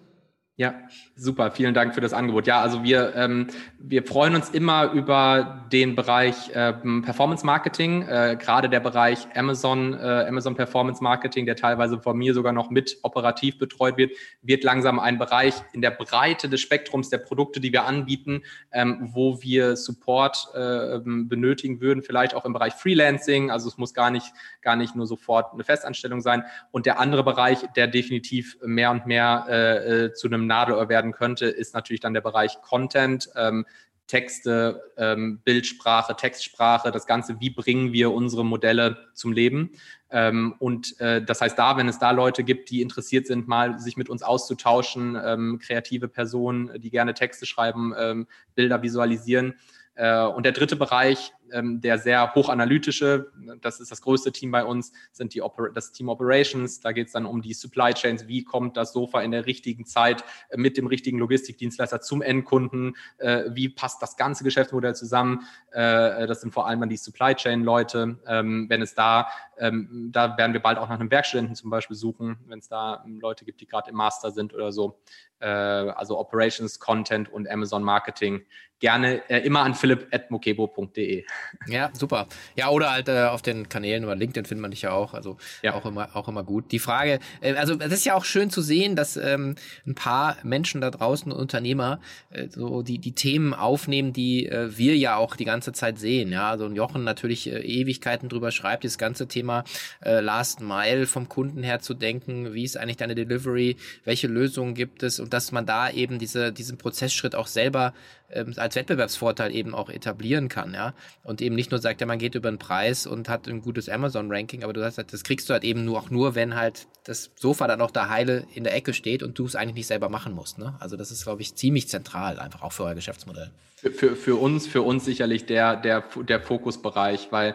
Ja, 0.57 0.75
super. 1.17 1.51
Vielen 1.51 1.75
Dank 1.75 1.97
für 1.97 2.01
das 2.01 2.13
Angebot. 2.13 2.47
Ja, 2.47 2.61
also 2.63 2.85
wir, 2.85 3.17
ähm, 3.17 3.49
wir 3.81 4.05
freuen 4.05 4.37
uns 4.37 4.51
immer 4.51 4.93
über 4.93 5.67
den 5.73 5.97
Bereich 5.97 6.37
ähm, 6.55 7.03
Performance 7.03 7.45
Marketing, 7.45 8.03
äh, 8.03 8.37
gerade 8.39 8.69
der 8.69 8.79
Bereich 8.79 9.27
Amazon, 9.35 9.95
äh, 9.95 10.27
Amazon 10.29 10.55
Performance 10.55 11.03
Marketing, 11.03 11.45
der 11.45 11.57
teilweise 11.57 11.99
von 11.99 12.17
mir 12.17 12.35
sogar 12.35 12.53
noch 12.53 12.71
mit 12.71 12.99
operativ 13.03 13.59
betreut 13.59 13.97
wird, 13.97 14.13
wird 14.43 14.63
langsam 14.63 15.01
ein 15.01 15.19
Bereich 15.19 15.55
in 15.73 15.83
der 15.83 15.91
Breite 15.91 16.49
des 16.49 16.61
Spektrums 16.61 17.11
der 17.11 17.19
Produkte, 17.19 17.59
die 17.59 17.73
wir 17.73 17.85
anbieten, 17.85 18.45
ähm, 18.71 19.09
wo 19.13 19.43
wir 19.43 19.75
Support 19.75 20.51
äh, 20.55 21.01
benötigen 21.03 21.81
würden, 21.81 22.05
vielleicht 22.05 22.33
auch 22.33 22.45
im 22.45 22.53
Bereich 22.53 22.75
Freelancing. 22.75 23.51
Also 23.51 23.67
es 23.67 23.77
muss 23.77 23.93
gar 23.93 24.13
nicht, 24.13 24.33
gar 24.63 24.77
nicht 24.77 24.95
nur 24.95 25.09
sofort 25.09 25.53
eine 25.53 25.65
Festanstellung 25.65 26.21
sein. 26.21 26.45
Und 26.71 26.87
der 26.87 27.01
andere 27.01 27.25
Bereich, 27.25 27.59
der 27.75 27.89
definitiv 27.89 28.57
mehr 28.63 28.93
und 28.93 29.09
mehr 29.09 29.47
äh, 29.49 30.05
äh 30.05 30.13
zu 30.13 30.29
einem 30.29 30.44
Nadelöhr 30.47 30.89
werden 30.89 31.13
könnte, 31.13 31.47
ist 31.47 31.75
natürlich 31.75 32.01
dann 32.01 32.15
der 32.15 32.21
Bereich 32.21 32.61
Content. 32.63 33.29
Ähm, 33.37 33.67
Texte, 34.07 34.83
ähm, 34.99 35.41
Bildsprache, 35.45 36.15
Textsprache, 36.15 36.91
das 36.91 37.07
Ganze, 37.07 37.41
wie 37.41 37.51
bringen 37.51 37.93
wir 37.93 38.13
unsere 38.13 38.45
Modelle 38.45 38.99
zum 39.15 39.33
Leben? 39.33 39.71
Ähm, 40.11 40.55
und 40.59 41.01
äh, 41.01 41.25
das 41.25 41.41
heißt, 41.41 41.59
da, 41.59 41.77
wenn 41.77 41.89
es 41.89 41.99
da 41.99 42.11
Leute 42.11 42.45
gibt, 42.45 42.71
die 42.71 42.83
interessiert 42.83 43.27
sind, 43.27 43.49
mal 43.49 43.79
sich 43.79 43.97
mit 43.97 44.11
uns 44.11 44.23
auszutauschen, 44.23 45.19
ähm, 45.25 45.59
kreative 45.59 46.09
Personen, 46.09 46.81
die 46.81 46.91
gerne 46.91 47.15
Texte 47.15 47.47
schreiben, 47.47 47.95
ähm, 47.99 48.27
Bilder 48.55 48.83
visualisieren. 48.83 49.55
Äh, 49.95 50.25
und 50.25 50.45
der 50.45 50.53
dritte 50.53 50.77
Bereich, 50.77 51.33
ähm, 51.55 51.81
der 51.81 51.99
sehr 51.99 52.35
hochanalytische, 52.35 53.33
das 53.61 53.81
ist 53.81 53.91
das 53.91 54.03
größte 54.03 54.33
Team 54.33 54.51
bei 54.51 54.65
uns, 54.65 54.93
sind 55.13 55.35
die 55.35 55.41
Oper 55.41 55.71
das 55.71 55.93
Team 55.93 56.09
Operations. 56.09 56.81
Da 56.81 56.93
geht 56.93 57.07
es 57.07 57.13
dann 57.13 57.25
um 57.25 57.41
die 57.41 57.55
Supply 57.55 57.95
Chains. 57.95 58.27
Wie 58.29 58.45
kommt 58.45 58.77
das 58.77 58.93
Sofa 58.93 59.23
in 59.23 59.31
der 59.31 59.47
richtigen 59.47 59.87
Zeit 59.87 60.25
äh, 60.51 60.57
mit 60.57 60.77
dem 60.77 60.87
richtigen 60.87 61.19
Logistikdienstleister 61.19 62.01
zum 62.01 62.23
Endkunden? 62.23 62.97
Äh, 63.19 63.45
wie 63.51 63.69
passt 63.69 64.03
das 64.03 64.17
ganze 64.17 64.45
Geschäftsmodell 64.45 64.95
zusammen? 64.95 65.47
Äh, 65.71 66.27
das 66.27 66.41
sind 66.41 66.53
vor 66.53 66.67
allem 66.67 66.81
dann 66.81 66.89
die 66.89 66.97
Supply 66.97 67.35
Chain 67.35 67.63
Leute. 67.63 68.19
Ähm, 68.27 68.67
wenn 68.69 68.83
es 68.83 68.95
da, 68.95 69.29
ähm, 69.59 70.11
da 70.13 70.37
werden 70.37 70.53
wir 70.53 70.61
bald 70.61 70.79
auch 70.79 70.89
nach 70.89 71.01
einem 71.01 71.11
Werkstudenten 71.11 71.55
zum 71.55 71.71
Beispiel 71.71 71.97
suchen, 71.97 72.39
wenn 72.47 72.59
es 72.59 72.69
da 72.69 73.03
ähm, 73.07 73.21
Leute 73.21 73.45
gibt, 73.45 73.61
die 73.61 73.67
gerade 73.67 73.91
im 73.91 73.97
Master 73.97 74.31
sind 74.31 74.53
oder 74.55 74.73
so. 74.73 74.99
Äh, 75.41 75.47
also 75.47 76.19
Operations, 76.19 76.79
Content 76.79 77.33
und 77.33 77.49
Amazon 77.49 77.83
Marketing. 77.83 78.45
Gerne 78.81 79.29
äh, 79.31 79.45
immer 79.47 79.63
an 79.63 79.75
philipp.mokebo.de. 79.75 81.25
Ja, 81.67 81.91
super. 81.95 82.27
Ja, 82.57 82.69
oder 82.71 82.91
halt 82.93 83.09
äh, 83.09 83.25
auf 83.25 83.43
den 83.43 83.69
Kanälen 83.69 84.05
oder 84.05 84.15
LinkedIn 84.17 84.45
findet 84.45 84.63
man 84.63 84.71
dich 84.71 84.83
ja 84.83 84.93
auch. 84.93 85.15
Also 85.15 85.37
Ja. 85.63 85.75
auch 85.75 85.87
immer, 85.87 86.15
auch 86.15 86.29
immer 86.29 86.45
gut. 86.45 86.73
Die 86.73 86.79
Frage, 86.79 87.21
äh, 87.41 87.55
also 87.55 87.79
es 87.79 87.93
ist 87.93 88.05
ja 88.05 88.15
auch 88.15 88.25
schön 88.25 88.51
zu 88.51 88.61
sehen, 88.63 88.97
dass 88.97 89.17
ähm, 89.17 89.55
ein 89.87 89.95
paar 89.95 90.37
Menschen 90.43 90.81
da 90.81 90.91
draußen, 90.91 91.33
Unternehmer, 91.33 92.01
äh, 92.31 92.49
so 92.49 92.83
die, 92.83 92.99
die 92.99 93.13
Themen 93.13 93.55
aufnehmen, 93.55 94.13
die 94.13 94.47
äh, 94.47 94.77
wir 94.77 94.97
ja 94.97 95.17
auch 95.17 95.37
die 95.37 95.45
ganze 95.45 95.73
Zeit 95.73 95.99
sehen. 95.99 96.33
Ja, 96.33 96.51
also 96.51 96.67
ein 96.67 96.75
Jochen 96.77 97.05
natürlich 97.05 97.51
äh, 97.51 97.61
Ewigkeiten 97.61 98.29
drüber 98.29 98.51
schreibt, 98.51 98.85
das 98.85 98.99
ganze 98.99 99.27
Thema 99.29 99.65
äh, 100.05 100.21
Last 100.21 100.61
Mile 100.61 101.07
vom 101.07 101.29
Kunden 101.29 101.63
her 101.63 101.81
zu 101.81 101.95
denken, 101.95 102.53
wie 102.55 102.65
ist 102.65 102.77
eigentlich 102.77 102.97
deine 102.97 103.15
Delivery, 103.15 103.77
welche 104.05 104.27
Lösungen 104.27 104.75
gibt 104.75 105.03
es 105.03 105.21
und 105.21 105.33
dass 105.33 105.53
man 105.53 105.67
da 105.67 105.91
eben 105.91 106.19
diese, 106.19 106.53
diesen 106.53 106.79
Prozessschritt 106.79 107.35
auch 107.35 107.47
selber 107.47 107.95
ähm, 108.35 108.53
als 108.57 108.75
Wettbewerbsvorteil 108.77 109.55
eben 109.55 109.75
auch 109.75 109.89
etablieren 109.89 110.49
kann, 110.49 110.75
ja. 110.75 110.93
Und 111.23 111.41
eben 111.41 111.55
nicht 111.55 111.71
nur 111.71 111.81
sagt, 111.81 112.01
ja, 112.01 112.07
man 112.07 112.19
geht 112.19 112.35
über 112.35 112.51
den 112.51 112.59
Preis 112.59 113.07
und 113.07 113.29
hat 113.29 113.47
ein 113.47 113.63
gutes 113.63 113.89
Amazon-Ranking, 113.89 114.65
aber 114.65 114.73
du 114.73 114.85
hast 114.85 114.99
halt, 114.99 115.13
das 115.13 115.23
kriegst 115.23 115.49
du 115.49 115.53
halt 115.53 115.65
eben 115.65 115.85
nur 115.85 115.99
auch 115.99 116.11
nur, 116.11 116.35
wenn 116.35 116.55
halt 116.57 116.87
das 117.05 117.31
Sofa 117.37 117.67
dann 117.67 117.81
auch 117.81 117.91
da 117.91 118.09
heile 118.09 118.45
in 118.55 118.65
der 118.65 118.75
Ecke 118.75 118.93
steht 118.93 119.23
und 119.23 119.39
du 119.39 119.47
es 119.47 119.55
eigentlich 119.55 119.77
nicht 119.77 119.87
selber 119.87 120.09
machen 120.09 120.35
musst. 120.35 120.59
Ne? 120.59 120.75
Also 120.81 120.97
das 120.97 121.11
ist, 121.11 121.25
glaube 121.25 121.43
ich, 121.43 121.55
ziemlich 121.55 121.89
zentral, 121.89 122.39
einfach 122.39 122.63
auch 122.63 122.73
für 122.73 122.85
euer 122.85 122.95
Geschäftsmodell. 122.95 123.51
Für, 123.77 123.93
für, 123.93 124.17
für 124.17 124.37
uns, 124.37 124.67
für 124.67 124.83
uns 124.83 125.05
sicherlich 125.05 125.47
der, 125.47 125.77
der, 125.77 126.05
der 126.27 126.41
Fokusbereich, 126.41 127.29
weil 127.31 127.55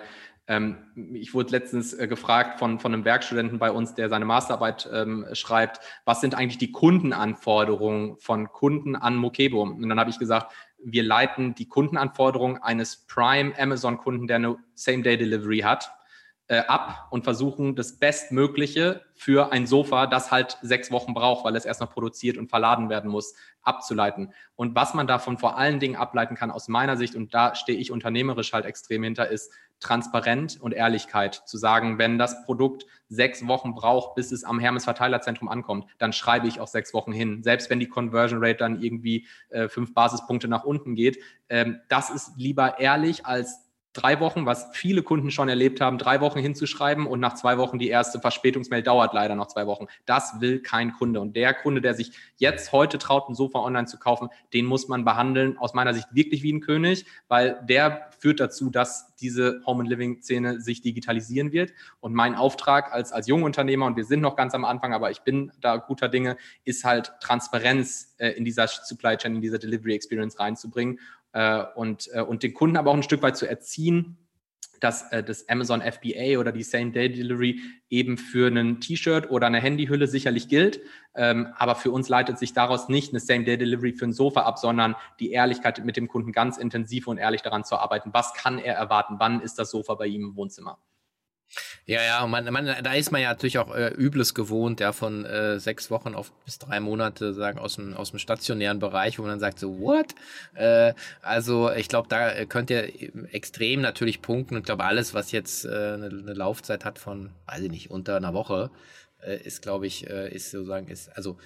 ähm, 0.49 0.77
ich 1.13 1.36
wurde 1.36 1.51
letztens 1.51 1.93
äh, 1.93 2.07
gefragt 2.07 2.57
von, 2.57 2.80
von 2.80 2.91
einem 2.91 3.05
Werkstudenten 3.05 3.59
bei 3.59 3.71
uns, 3.71 3.93
der 3.93 4.09
seine 4.09 4.25
Masterarbeit 4.25 4.89
ähm, 4.91 5.27
schreibt, 5.34 5.80
was 6.05 6.21
sind 6.21 6.34
eigentlich 6.34 6.57
die 6.57 6.71
Kundenanforderungen 6.71 8.17
von 8.17 8.47
Kunden 8.47 8.95
an 8.95 9.15
Mokebo? 9.15 9.61
Und 9.61 9.88
dann 9.88 9.99
habe 9.99 10.09
ich 10.09 10.17
gesagt, 10.17 10.51
wir 10.84 11.03
leiten 11.03 11.55
die 11.55 11.67
Kundenanforderungen 11.67 12.57
eines 12.57 13.05
Prime 13.07 13.53
Amazon-Kunden, 13.57 14.27
der 14.27 14.38
eine 14.38 14.57
Same-Day-Delivery 14.75 15.59
hat, 15.59 15.91
äh, 16.50 16.64
ab 16.68 17.08
und 17.12 17.24
versuchen 17.24 17.76
das 17.76 18.00
Bestmögliche 18.00 19.02
für 19.14 19.52
ein 19.52 19.68
Sofa, 19.68 20.08
das 20.08 20.32
halt 20.32 20.58
sechs 20.64 20.89
Wochen 20.91 21.14
braucht, 21.14 21.45
weil 21.45 21.56
es 21.56 21.64
erst 21.64 21.80
noch 21.80 21.91
produziert 21.91 22.38
und 22.38 22.50
verladen 22.50 22.89
werden 22.89 23.12
muss, 23.12 23.36
abzuleiten. 23.62 24.34
Und 24.56 24.74
was 24.74 24.95
man 24.95 25.06
davon 25.06 25.38
vor 25.38 25.58
allen 25.58 25.80
Dingen 25.80 25.95
ableiten 25.95 26.36
kann, 26.36 26.50
aus 26.50 26.68
meiner 26.68 26.97
Sicht, 26.97 27.16
und 27.16 27.36
da 27.36 27.54
stehe 27.54 27.78
ich 27.78 27.91
unternehmerisch 27.91 28.52
halt 28.52 28.66
extrem 28.66 29.04
hinter, 29.04 29.30
ist 29.30 29.54
Transparenz 29.80 30.56
und 30.56 30.74
Ehrlichkeit. 30.74 31.36
Zu 31.45 31.60
sagen, 31.60 32.00
wenn 32.00 32.18
das 32.18 32.43
Produkt 32.45 32.88
sechs 33.10 33.47
Wochen 33.47 33.76
braucht, 33.76 34.16
bis 34.16 34.32
es 34.32 34.43
am 34.43 34.60
Hermes 34.60 34.86
Verteilerzentrum 34.86 35.50
ankommt, 35.50 35.86
dann 36.00 36.14
schreibe 36.14 36.47
ich 36.47 36.60
auch 36.60 36.68
sechs 36.68 36.95
Wochen 36.95 37.12
hin. 37.12 37.43
Selbst 37.43 37.70
wenn 37.70 37.80
die 37.80 37.88
Conversion 37.88 38.43
Rate 38.43 38.58
dann 38.58 38.82
irgendwie 38.82 39.28
äh, 39.50 39.70
fünf 39.70 39.93
Basispunkte 39.93 40.47
nach 40.47 40.64
unten 40.64 40.95
geht. 40.95 41.20
Ähm, 41.47 41.80
das 41.89 42.10
ist 42.10 42.32
lieber 42.38 42.80
ehrlich 42.80 43.28
als 43.28 43.68
drei 43.94 44.20
Wochen, 44.20 44.46
was 44.46 44.68
viele 44.74 45.02
Kunden 45.02 45.32
schon 45.32 45.50
erlebt 45.50 45.82
haben, 45.82 45.98
drei 45.98 46.22
Wochen 46.22 46.40
hinzuschreiben 46.40 47.08
und 47.08 47.20
nach 47.20 47.34
zwei 47.34 47.58
Wochen 47.58 47.80
die 47.80 47.90
erste 47.90 48.20
Verspätungsmail 48.20 48.84
dauert 48.84 49.14
leider 49.14 49.36
noch 49.36 49.48
zwei 49.48 49.66
Wochen. 49.66 49.88
Das 50.06 50.40
will 50.42 50.62
kein 50.62 50.94
Kunde. 50.94 51.20
Und 51.20 51.36
der 51.36 51.54
Kunde, 51.54 51.82
der 51.82 51.96
sich 51.96 52.12
jetzt 52.38 52.72
heute 52.72 53.00
traut, 53.00 53.30
ein 53.30 53.36
Sofa 53.36 53.60
online 53.60 53.88
zu 53.88 53.98
kaufen, 53.98 54.30
den 54.54 54.66
muss 54.66 54.88
man 54.88 55.06
behandeln, 55.06 55.58
aus 55.58 55.74
meiner 55.74 55.94
Sicht 55.94 56.08
wirklich 56.12 56.44
wie 56.44 56.54
ein 56.54 56.62
König, 56.62 57.06
weil 57.28 57.60
der 57.68 58.10
führt 58.20 58.40
dazu, 58.40 58.70
dass 58.70 59.16
diese 59.16 59.62
Home 59.66 59.82
and 59.82 59.90
Living 59.90 60.22
Szene 60.22 60.62
sich 60.62 60.82
digitalisieren 60.82 61.52
wird. 61.52 61.74
Und 62.00 62.14
mein 62.14 62.36
Auftrag 62.36 62.94
als, 62.94 63.12
als 63.12 63.28
Jungunternehmer, 63.28 63.88
und 63.88 63.98
wir 63.98 64.06
sind 64.06 64.22
noch 64.22 64.36
ganz 64.36 64.54
am 64.54 64.66
Anfang, 64.66 64.94
aber 64.94 65.10
ich 65.10 65.22
bin 65.22 65.52
da 65.62 65.78
guter 65.78 66.10
Dinge, 66.10 66.38
ist 66.64 66.84
halt 66.84 67.14
Transparenz 67.22 68.16
äh, 68.18 68.30
in 68.30 68.46
dieser 68.46 68.68
Supply 68.68 69.18
Chain, 69.18 69.36
in 69.36 69.42
dieser 69.42 69.58
Delivery 69.58 69.96
Experience 69.96 70.40
reinzubringen 70.40 71.00
äh, 71.34 71.63
und, 71.75 72.09
äh, 72.13 72.21
und 72.21 72.43
den 72.43 72.53
Kunden 72.53 72.77
aber 72.77 72.91
auch 72.91 72.95
ein 72.95 73.03
Stück 73.03 73.21
weit 73.21 73.38
zu 73.38 73.47
erziehen, 73.47 74.17
dass 74.80 75.11
äh, 75.11 75.23
das 75.23 75.47
Amazon 75.49 75.82
FBA 75.82 76.39
oder 76.39 76.51
die 76.51 76.63
Same-Day-Delivery 76.63 77.61
eben 77.89 78.17
für 78.17 78.47
ein 78.47 78.80
T-Shirt 78.80 79.30
oder 79.30 79.47
eine 79.47 79.59
Handyhülle 79.59 80.07
sicherlich 80.07 80.47
gilt. 80.47 80.82
Ähm, 81.15 81.53
aber 81.57 81.75
für 81.75 81.91
uns 81.91 82.09
leitet 82.09 82.39
sich 82.39 82.53
daraus 82.53 82.89
nicht 82.89 83.11
eine 83.11 83.19
Same-Day-Delivery 83.19 83.93
für 83.93 84.05
ein 84.05 84.13
Sofa 84.13 84.41
ab, 84.41 84.57
sondern 84.57 84.95
die 85.19 85.32
Ehrlichkeit 85.32 85.84
mit 85.84 85.97
dem 85.97 86.07
Kunden 86.07 86.32
ganz 86.32 86.57
intensiv 86.57 87.07
und 87.07 87.17
ehrlich 87.17 87.41
daran 87.41 87.63
zu 87.63 87.77
arbeiten. 87.77 88.11
Was 88.13 88.34
kann 88.34 88.59
er 88.59 88.75
erwarten? 88.75 89.15
Wann 89.19 89.41
ist 89.41 89.59
das 89.59 89.71
Sofa 89.71 89.95
bei 89.95 90.07
ihm 90.07 90.23
im 90.23 90.36
Wohnzimmer? 90.36 90.80
Ja, 91.90 92.04
ja, 92.04 92.28
man, 92.28 92.46
man, 92.54 92.68
da 92.68 92.94
ist 92.94 93.12
man 93.12 93.20
ja 93.20 93.30
natürlich 93.30 93.58
auch 93.58 93.74
äh, 93.74 93.88
Übles 93.88 94.36
gewohnt, 94.36 94.80
ja, 94.80 94.94
von 94.94 95.26
äh, 95.26 95.60
sechs 95.60 95.90
Wochen 95.90 96.14
auf 96.14 96.32
bis 96.46 96.60
drei 96.60 96.80
Monate, 96.80 97.34
sagen, 97.34 97.58
aus 97.58 97.78
dem, 97.78 97.96
aus 97.96 98.12
dem 98.12 98.20
stationären 98.20 98.78
Bereich, 98.78 99.18
wo 99.18 99.24
man 99.24 99.32
dann 99.32 99.40
sagt, 99.40 99.58
so, 99.58 99.80
what? 99.80 100.14
Äh, 100.54 100.94
also 101.24 101.72
ich 101.72 101.90
glaube, 101.90 102.08
da 102.08 102.46
könnt 102.46 102.70
ihr 102.70 102.94
extrem 103.34 103.82
natürlich 103.82 104.22
punkten. 104.22 104.54
Und 104.54 104.60
ich 104.60 104.66
glaube, 104.68 104.84
alles, 104.84 105.16
was 105.16 105.32
jetzt 105.32 105.66
äh, 105.66 105.70
eine, 105.70 106.10
eine 106.10 106.34
Laufzeit 106.36 106.86
hat 106.86 107.00
von, 107.00 107.32
weiß 107.48 107.62
ich 107.62 107.72
nicht, 107.72 107.90
unter 107.90 108.18
einer 108.18 108.36
Woche, 108.36 108.70
äh, 109.26 109.42
ist, 109.42 109.64
glaube 109.64 109.88
ich, 109.88 110.08
äh, 110.08 110.32
ist 110.32 110.52
sozusagen, 110.52 110.90
ist, 110.90 111.10
also 111.18 111.38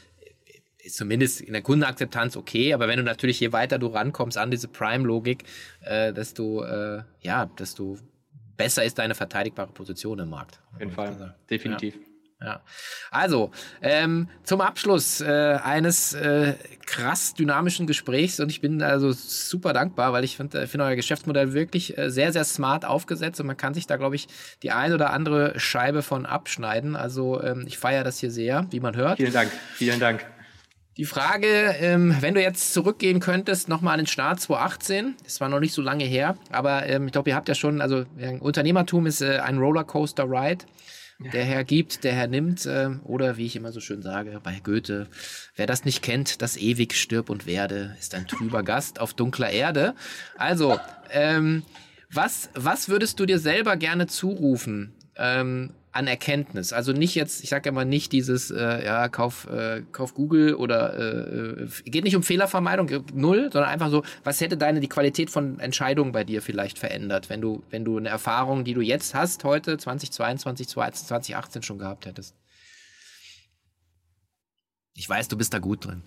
ist 0.78 0.98
zumindest 0.98 1.40
in 1.40 1.54
der 1.54 1.62
Kundenakzeptanz 1.62 2.36
okay, 2.36 2.74
aber 2.74 2.90
wenn 2.90 2.98
du 2.98 3.04
natürlich 3.06 3.40
je 3.40 3.54
weiter 3.54 3.80
du 3.80 3.88
rankommst 3.88 4.38
an 4.38 4.52
diese 4.52 4.68
Prime-Logik, 4.68 5.46
äh, 5.86 6.12
desto, 6.12 6.66
äh, 6.66 7.04
ja, 7.22 7.46
desto 7.46 7.98
besser 8.58 8.84
ist 8.84 9.00
deine 9.00 9.16
verteidigbare 9.16 9.72
Position 9.72 10.20
im 10.20 10.30
Markt. 10.30 10.60
Auf 10.74 10.80
jeden 10.80 10.92
Fall, 10.92 11.36
definitiv. 11.50 11.96
Ja. 12.42 12.46
ja. 12.46 12.62
Also, 13.12 13.52
ähm, 13.82 14.28
zum 14.44 14.62
Abschluss 14.62 15.22
äh, 15.22 15.60
eines 15.64 16.14
äh, 16.14 16.54
krass 16.86 17.34
dynamischen 17.34 17.88
Gesprächs 17.88 18.40
und 18.40 18.50
ich 18.50 18.62
bin 18.62 18.82
also 18.82 19.12
super 19.12 19.74
dankbar, 19.74 20.14
weil 20.14 20.24
ich 20.24 20.38
finde 20.38 20.68
find 20.68 20.84
euer 20.84 20.96
Geschäftsmodell 20.96 21.54
wirklich 21.54 21.98
äh, 21.98 22.10
sehr, 22.10 22.34
sehr 22.34 22.44
smart 22.44 22.86
aufgesetzt 22.86 23.40
und 23.40 23.48
man 23.48 23.58
kann 23.58 23.74
sich 23.74 23.88
da, 23.88 23.98
glaube 23.98 24.16
ich, 24.16 24.28
die 24.62 24.72
ein 24.72 24.94
oder 24.94 25.12
andere 25.12 25.60
Scheibe 25.60 26.02
von 26.02 26.26
abschneiden. 26.26 26.96
Also, 26.96 27.42
ähm, 27.42 27.66
ich 27.68 27.78
feiere 27.78 28.04
das 28.04 28.20
hier 28.20 28.32
sehr, 28.32 28.68
wie 28.72 28.80
man 28.80 28.96
hört. 28.96 29.18
Vielen 29.18 29.34
Dank, 29.34 29.52
vielen 29.76 30.00
Dank. 30.00 30.26
Die 30.96 31.06
Frage, 31.06 31.48
ähm, 31.80 32.16
wenn 32.20 32.36
du 32.36 32.42
jetzt 32.42 32.72
zurückgehen 32.72 33.20
könntest, 33.20 33.68
nochmal 33.68 33.94
an 33.94 34.02
den 34.02 34.08
Start 34.08 34.40
2018, 34.40 35.16
das 35.24 35.42
war 35.42 35.50
noch 35.50 35.60
nicht 35.60 35.74
so 35.74 35.82
lange 35.82 36.04
her, 36.04 36.38
aber 36.52 36.86
ähm, 36.86 37.08
ich 37.08 37.12
glaube, 37.12 37.32
ihr 37.32 37.36
habt 37.36 37.50
ja 37.50 37.56
schon, 37.56 37.82
also 37.82 38.06
ja, 38.18 38.32
Unternehmertum 38.40 39.08
ist 39.08 39.22
äh, 39.22 39.40
ein 39.40 39.58
Rollercoaster-Ride. 39.58 40.66
Der 41.32 41.46
Herr 41.46 41.64
gibt, 41.64 42.04
der 42.04 42.14
Herr 42.14 42.28
nimmt, 42.28 42.66
äh, 42.66 42.90
oder 43.04 43.38
wie 43.38 43.46
ich 43.46 43.56
immer 43.56 43.72
so 43.72 43.80
schön 43.80 44.02
sage, 44.02 44.40
bei 44.44 44.60
Goethe, 44.64 45.08
wer 45.56 45.66
das 45.66 45.86
nicht 45.86 46.02
kennt, 46.02 46.42
das 46.42 46.58
ewig 46.58 46.96
stirb 46.96 47.30
und 47.30 47.46
werde, 47.46 47.96
ist 48.00 48.14
ein 48.14 48.28
trüber 48.28 48.62
Gast 48.64 49.00
auf 49.00 49.14
dunkler 49.14 49.50
Erde. 49.50 49.96
Also, 50.38 50.80
ähm, 51.12 51.64
was, 52.12 52.50
was 52.54 52.90
würdest 52.90 53.20
du 53.20 53.26
dir 53.26 53.40
selber 53.40 53.78
gerne 53.78 54.08
zurufen? 54.08 54.94
Ähm, 55.16 55.74
an 55.94 56.08
Erkenntnis. 56.08 56.74
Also 56.74 56.92
nicht 56.92 57.16
jetzt, 57.16 57.44
ich 57.44 57.50
sage 57.50 57.70
immer 57.70 57.86
nicht 57.86 58.12
dieses, 58.12 58.52
äh, 58.52 58.84
ja, 58.84 59.08
kauf, 59.10 59.48
äh, 59.48 59.84
kauf 59.92 60.14
Google 60.16 60.56
oder 60.56 60.98
äh, 60.98 61.68
geht 61.86 62.04
nicht 62.04 62.16
um 62.16 62.24
Fehlervermeidung, 62.24 62.90
null, 63.14 63.50
sondern 63.54 63.70
einfach 63.70 63.90
so, 63.90 64.04
was 64.24 64.42
hätte 64.42 64.58
deine 64.58 64.80
die 64.80 64.90
Qualität 64.90 65.30
von 65.30 65.60
Entscheidungen 65.60 66.12
bei 66.12 66.24
dir 66.24 66.42
vielleicht 66.42 66.80
verändert, 66.80 67.30
wenn 67.30 67.42
du, 67.42 67.64
wenn 67.70 67.86
du 67.86 67.98
eine 67.98 68.10
Erfahrung, 68.10 68.64
die 68.64 68.74
du 68.74 68.82
jetzt 68.82 69.14
hast, 69.14 69.44
heute 69.44 69.78
2022, 69.78 70.68
2018 70.68 71.62
schon 71.62 71.78
gehabt 71.78 72.08
hättest? 72.08 72.36
Ich 74.96 75.10
weiß, 75.10 75.28
du 75.28 75.38
bist 75.38 75.54
da 75.56 75.58
gut 75.58 75.86
drin. 75.86 76.04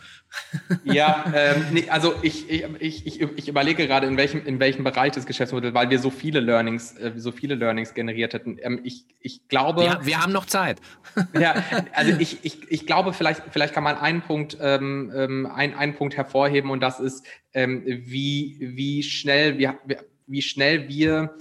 Ja, 0.85 1.25
ähm, 1.35 1.67
nee, 1.73 1.89
also 1.89 2.15
ich, 2.23 2.49
ich, 2.49 3.07
ich, 3.07 3.21
ich 3.21 3.49
überlege 3.49 3.85
gerade, 3.89 4.07
in 4.07 4.17
welchem, 4.17 4.47
in 4.47 4.61
welchem 4.61 4.85
Bereich 4.85 5.13
des 5.13 5.27
Geschäftsmodells, 5.27 5.75
weil 5.75 5.91
wir 5.91 5.99
so 5.99 6.11
viele 6.11 6.39
Learnings, 6.39 6.97
äh, 6.97 7.13
so 7.17 7.33
viele 7.33 7.57
Learnings 7.57 7.95
generiert 7.95 8.33
hätten. 8.33 8.59
Ähm, 8.63 8.81
ich, 8.85 9.05
ich 9.21 9.49
glaube. 9.49 9.85
Ja, 9.85 10.07
wir 10.07 10.23
haben 10.23 10.33
noch 10.33 10.47
Zeit. 10.47 10.81
ja, 11.39 11.65
also 11.95 12.13
ich, 12.21 12.45
ich, 12.45 12.71
ich 12.71 12.87
glaube, 12.87 13.13
vielleicht, 13.13 13.43
vielleicht 13.51 13.75
kann 13.75 13.83
man 13.83 13.97
einen 13.97 14.23
Punkt, 14.23 14.57
ähm, 14.61 15.13
ähm 15.15 15.47
ein, 15.47 15.75
einen 15.75 15.97
Punkt 15.97 16.17
hervorheben 16.17 16.71
und 16.71 16.79
das 16.79 17.01
ist, 17.01 17.27
ähm, 17.55 17.83
wie, 17.85 18.57
wie 18.61 19.03
schnell 19.03 19.59
wir, 19.59 19.81
wie 20.29 20.43
schnell 20.43 20.89
wir 20.89 21.35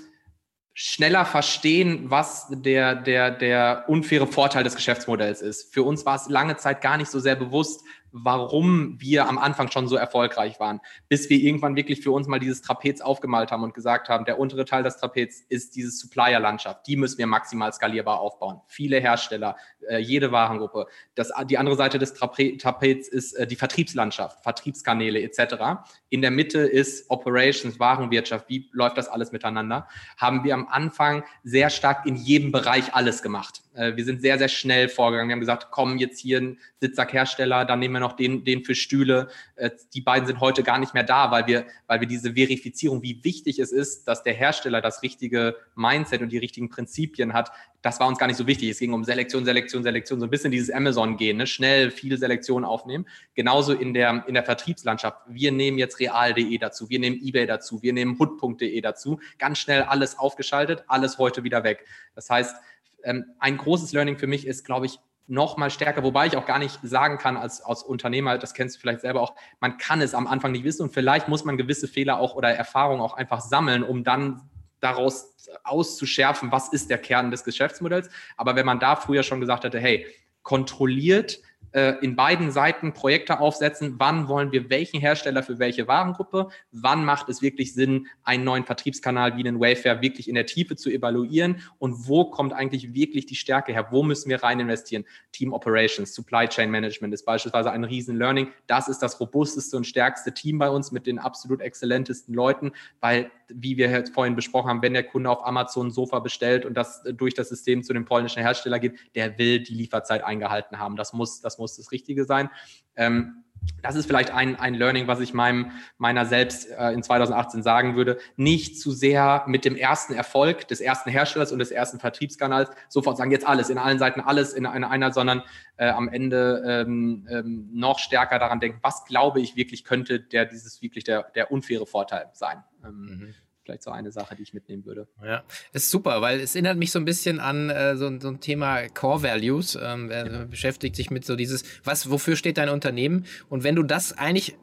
schneller 0.78 1.24
verstehen, 1.24 2.12
was 2.12 2.48
der, 2.50 2.96
der, 2.96 3.32
der 3.32 3.86
unfaire 3.88 4.28
Vorteil 4.28 4.66
des 4.66 4.76
Geschäftsmodells 4.76 5.42
ist. 5.42 5.74
Für 5.74 5.84
uns 5.84 6.06
war 6.06 6.18
es 6.18 6.28
lange 6.28 6.58
Zeit 6.58 6.82
gar 6.82 6.98
nicht 6.98 7.10
so 7.10 7.20
sehr 7.20 7.38
bewusst, 7.38 7.82
warum 8.12 9.00
wir 9.00 9.28
am 9.28 9.38
Anfang 9.38 9.72
schon 9.72 9.88
so 9.88 9.96
erfolgreich 9.96 10.60
waren, 10.60 10.82
bis 11.08 11.30
wir 11.30 11.38
irgendwann 11.38 11.78
wirklich 11.78 12.02
für 12.02 12.12
uns 12.12 12.28
mal 12.28 12.40
dieses 12.40 12.62
Trapez 12.62 13.00
aufgemalt 13.00 13.52
haben 13.52 13.64
und 13.64 13.74
gesagt 13.74 14.10
haben, 14.10 14.26
der 14.26 14.38
untere 14.38 14.66
Teil 14.66 14.84
des 14.84 14.98
Trapez 14.98 15.42
ist 15.50 15.76
diese 15.78 15.92
Supplier-Landschaft, 15.92 16.88
die 16.88 16.98
müssen 16.98 17.18
wir 17.18 17.28
maximal 17.28 17.72
skalierbar 17.72 18.20
aufbauen. 18.20 18.62
Viele 18.68 19.00
Hersteller, 19.00 19.56
äh, 19.90 19.98
jede 19.98 20.32
Warengruppe. 20.32 20.88
Das, 21.14 21.32
die 21.50 21.58
andere 21.58 21.76
Seite 21.76 22.00
des 22.00 22.14
Trapez 22.14 23.08
ist 23.08 23.34
äh, 23.34 23.46
die 23.46 23.56
Vertriebslandschaft, 23.56 24.42
Vertriebskanäle 24.42 25.22
etc. 25.22 25.84
In 26.10 26.22
der 26.22 26.32
Mitte 26.32 26.60
ist 26.60 27.10
Operations, 27.10 27.80
Warenwirtschaft, 27.80 28.48
wie 28.48 28.70
läuft 28.72 28.98
das 28.98 29.10
alles 29.10 29.32
miteinander? 29.32 29.88
Haben 30.18 30.44
wir 30.44 30.54
am 30.54 30.68
Anfang 30.68 31.24
sehr 31.44 31.70
stark 31.70 32.06
in 32.06 32.16
jedem 32.16 32.52
Bereich 32.52 32.94
alles 32.94 33.22
gemacht. 33.22 33.62
Äh, 33.74 33.96
wir 33.96 34.06
sind 34.06 34.22
sehr, 34.22 34.38
sehr 34.38 34.50
schnell 34.50 34.90
vorgegangen. 34.90 35.30
Wir 35.30 35.34
haben 35.34 35.40
gesagt, 35.42 35.68
komm, 35.72 35.98
jetzt 35.98 36.20
hier 36.20 36.40
ein 36.40 36.60
Sitzsackhersteller, 36.80 37.66
dann 37.66 37.80
nehmen 37.80 37.96
wir 37.96 38.00
noch 38.00 38.06
noch 38.06 38.14
den, 38.16 38.44
den 38.44 38.64
für 38.64 38.76
Stühle. 38.76 39.28
Äh, 39.56 39.72
die 39.94 40.02
beiden 40.02 40.28
sind 40.28 40.40
heute 40.40 40.64
gar 40.64 40.78
nicht 40.78 40.94
mehr 40.94 41.04
da, 41.04 41.32
weil 41.32 41.48
wir, 41.48 41.66
weil 41.88 42.00
wir 42.00 42.08
diese 42.08 42.34
Verifizierung, 42.34 43.02
wie 43.02 43.24
wichtig 43.24 43.60
es 43.60 43.72
ist, 43.72 44.08
dass 44.08 44.24
der 44.24 44.34
Hersteller 44.34 44.82
das 44.82 45.02
richtige 45.02 45.56
Mindset 45.76 46.22
und 46.22 46.30
die 46.30 46.38
richtigen 46.38 46.70
Prinzipien 46.70 47.34
hat, 47.34 47.52
das 47.86 48.00
war 48.00 48.08
uns 48.08 48.18
gar 48.18 48.26
nicht 48.26 48.38
so 48.38 48.48
wichtig. 48.48 48.72
Es 48.72 48.80
ging 48.80 48.94
um 48.94 49.04
Selektion, 49.04 49.46
Selektion, 49.46 49.84
Selektion, 49.84 50.20
so 50.20 50.26
ein 50.26 50.32
bisschen 50.32 50.50
dieses 50.50 50.72
Amazon-Gehen, 50.72 51.38
ne? 51.38 51.46
schnell 51.46 51.92
viele 51.92 52.18
Selektionen 52.18 52.66
aufnehmen. 52.66 53.06
Genauso 53.36 53.74
in 53.74 53.94
der, 53.94 54.24
in 54.28 54.34
der 54.34 54.44
Vertriebslandschaft. 54.44 55.20
Wir 55.28 55.52
nehmen 55.52 55.78
jetzt 55.78 56.00
real.de 56.00 56.58
dazu, 56.58 56.90
wir 56.90 56.98
nehmen 56.98 57.20
eBay 57.22 57.46
dazu, 57.46 57.84
wir 57.84 57.94
nehmen 57.94 58.18
hood.de 58.20 58.82
dazu. 58.82 59.20
Ganz 59.38 59.60
schnell 59.60 59.84
alles 59.84 60.18
aufgeschaltet, 60.18 60.84
alles 60.88 61.20
heute 61.20 61.44
wieder 61.44 61.64
weg. 61.64 61.86
Das 62.16 62.28
heißt, 62.28 62.56
ähm, 63.04 63.26
ein 63.38 63.56
großes 63.56 63.94
Learning 63.94 64.18
für 64.18 64.26
mich 64.26 64.48
ist, 64.48 64.66
glaube 64.66 64.88
ich, 64.88 64.98
noch 65.28 65.56
mal 65.58 65.70
stärker, 65.70 66.02
wobei 66.02 66.26
ich 66.26 66.38
auch 66.38 66.48
gar 66.48 66.58
nicht 66.58 66.80
sagen 66.82 67.20
kann 67.20 67.38
als, 67.38 67.62
als 67.62 67.84
Unternehmer, 67.84 68.40
das 68.40 68.56
kennst 68.56 68.78
du 68.78 68.80
vielleicht 68.80 69.02
selber 69.02 69.22
auch, 69.22 69.36
man 69.60 69.78
kann 69.78 70.02
es 70.02 70.16
am 70.16 70.26
Anfang 70.26 70.52
nicht 70.54 70.64
wissen 70.64 70.84
und 70.84 70.92
vielleicht 70.92 71.28
muss 71.28 71.46
man 71.46 71.58
gewisse 71.58 71.88
Fehler 71.88 72.18
auch 72.20 72.36
oder 72.36 72.50
Erfahrungen 72.50 73.02
auch 73.02 73.14
einfach 73.14 73.42
sammeln, 73.42 73.84
um 73.84 74.04
dann 74.04 74.50
daraus 74.86 75.36
auszuschärfen, 75.64 76.52
was 76.52 76.70
ist 76.70 76.90
der 76.90 77.00
Kern 77.00 77.32
des 77.32 77.44
Geschäftsmodells. 77.44 78.10
Aber 78.38 78.56
wenn 78.56 78.66
man 78.66 78.80
da 78.80 78.96
früher 78.96 79.24
schon 79.24 79.40
gesagt 79.42 79.64
hätte, 79.64 79.80
hey, 79.80 80.06
kontrolliert 80.44 81.40
äh, 81.76 81.98
in 82.02 82.16
beiden 82.16 82.52
Seiten 82.52 82.94
Projekte 82.94 83.42
aufsetzen, 83.42 83.96
wann 83.98 84.30
wollen 84.30 84.54
wir 84.54 84.70
welchen 84.70 85.02
Hersteller 85.02 85.44
für 85.44 85.60
welche 85.60 85.90
Warengruppe, 85.90 86.48
wann 86.72 87.04
macht 87.04 87.28
es 87.28 87.42
wirklich 87.42 87.74
Sinn, 87.74 88.08
einen 88.24 88.46
neuen 88.46 88.64
Vertriebskanal 88.64 89.36
wie 89.36 89.46
einen 89.46 89.60
Wayfair 89.60 90.02
wirklich 90.02 90.30
in 90.30 90.36
der 90.36 90.46
Tiefe 90.46 90.78
zu 90.78 90.90
evaluieren 90.90 91.62
und 91.78 92.08
wo 92.08 92.26
kommt 92.32 92.54
eigentlich 92.54 92.94
wirklich 92.94 93.26
die 93.26 93.36
Stärke 93.36 93.74
her, 93.74 93.88
wo 93.92 94.04
müssen 94.04 94.30
wir 94.30 94.42
rein 94.42 94.62
investieren. 94.62 95.04
Team 95.34 95.52
Operations, 95.52 96.16
Supply 96.16 96.48
Chain 96.48 96.72
Management 96.72 97.14
ist 97.14 97.26
beispielsweise 97.26 97.72
ein 97.72 97.84
riesen 97.84 98.18
Learning. 98.18 98.48
Das 98.68 98.88
ist 98.88 99.00
das 99.00 99.20
robusteste 99.20 99.76
und 99.76 99.86
stärkste 99.86 100.34
Team 100.34 100.58
bei 100.58 100.70
uns 100.70 100.94
mit 100.94 101.06
den 101.06 101.20
absolut 101.20 101.60
exzellentesten 101.60 102.34
Leuten, 102.34 102.72
weil, 103.02 103.30
wie 103.50 103.76
wir 103.76 104.06
vorhin 104.14 104.38
besprochen 104.38 104.70
haben, 104.70 104.82
wenn 104.82 104.94
der 104.94 105.04
Kunde 105.04 105.30
auf 105.30 105.46
Amazon 105.46 105.88
ein 105.88 105.92
Sofa 105.92 106.20
bestellt 106.20 106.64
und 106.64 106.76
das 106.76 107.04
durch 107.04 107.34
das 107.34 107.50
System 107.50 107.84
zu 107.84 107.92
dem 107.92 108.06
polnischen 108.06 108.42
Hersteller 108.42 108.80
geht, 108.80 108.98
der 109.14 109.38
will 109.38 109.60
die 109.60 109.74
Lieferzeit 109.74 110.24
eingehalten 110.24 110.80
haben. 110.80 110.96
Das 110.96 111.12
muss, 111.12 111.42
das 111.42 111.58
muss 111.58 111.65
muss 111.66 111.78
das 111.78 111.92
Richtige 111.92 112.26
sein. 112.26 112.50
Ähm, 112.96 113.44
das 113.82 113.96
ist 113.96 114.06
vielleicht 114.06 114.30
ein, 114.30 114.56
ein 114.58 114.76
Learning, 114.76 115.08
was 115.08 115.20
ich 115.20 115.34
meinem, 115.34 115.72
meiner 115.98 116.28
selbst 116.28 116.70
äh, 116.70 116.92
in 116.92 117.02
2018 117.02 117.64
sagen 117.64 117.96
würde. 117.96 118.20
Nicht 118.36 118.80
zu 118.80 118.92
sehr 118.92 119.44
mit 119.48 119.66
dem 119.66 119.76
ersten 119.76 120.14
Erfolg 120.14 120.68
des 120.68 120.82
ersten 120.82 121.10
Herstellers 121.10 121.52
und 121.52 121.58
des 121.58 121.72
ersten 121.72 122.00
Vertriebskanals 122.00 122.70
sofort 122.90 123.18
sagen, 123.18 123.32
jetzt 123.32 123.48
alles, 123.48 123.72
in 123.72 123.80
allen 123.80 123.98
Seiten 123.98 124.22
alles 124.22 124.54
in 124.54 124.68
einer, 124.68 124.92
einer 124.92 125.12
sondern 125.12 125.42
äh, 125.78 125.90
am 125.90 126.08
Ende 126.08 126.64
ähm, 126.68 127.28
ähm, 127.28 127.70
noch 127.74 127.98
stärker 127.98 128.38
daran 128.38 128.60
denken, 128.60 128.80
was 128.84 129.04
glaube 129.06 129.42
ich 129.42 129.56
wirklich 129.56 129.84
könnte 129.84 130.20
der 130.20 130.46
dieses 130.46 130.84
wirklich 130.84 131.04
der, 131.04 131.24
der 131.34 131.52
unfaire 131.52 131.88
Vorteil 131.88 132.30
sein. 132.34 132.64
Ähm, 132.84 132.92
mhm 132.92 133.34
vielleicht 133.66 133.84
so 133.84 133.92
eine 133.92 134.12
Sache, 134.12 134.36
die 134.36 134.44
ich 134.44 134.54
mitnehmen 134.54 134.86
würde. 134.86 135.08
Ja, 135.24 135.44
ist 135.74 135.90
super, 135.90 136.22
weil 136.22 136.40
es 136.40 136.56
erinnert 136.56 136.78
mich 136.78 136.92
so 136.92 137.00
ein 137.00 137.06
bisschen 137.06 137.40
an 137.40 137.70
äh, 137.70 137.98
so, 137.98 138.20
so, 138.20 138.30
ein 138.30 138.40
Thema 138.40 138.88
Core 138.90 139.24
Values. 139.24 139.78
Ähm, 139.82 140.10
ja. 140.12 140.46
beschäftigt 140.46 140.96
sich 140.96 141.10
mit 141.12 141.26
so 141.26 141.36
dieses, 141.36 141.64
was, 141.84 142.10
wofür 142.10 142.36
steht 142.36 142.58
dein 142.58 142.70
Unternehmen? 142.70 143.26
Und 143.50 143.64
wenn 143.64 143.76
du 143.76 143.84
das 143.84 144.14
eigentlich, 144.14 144.56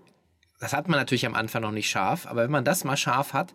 das 0.60 0.72
hat 0.72 0.88
man 0.88 0.98
natürlich 0.98 1.26
am 1.26 1.34
Anfang 1.34 1.62
noch 1.62 1.72
nicht 1.72 1.90
scharf, 1.90 2.26
aber 2.26 2.44
wenn 2.44 2.50
man 2.50 2.64
das 2.64 2.84
mal 2.84 2.96
scharf 2.96 3.32
hat, 3.32 3.54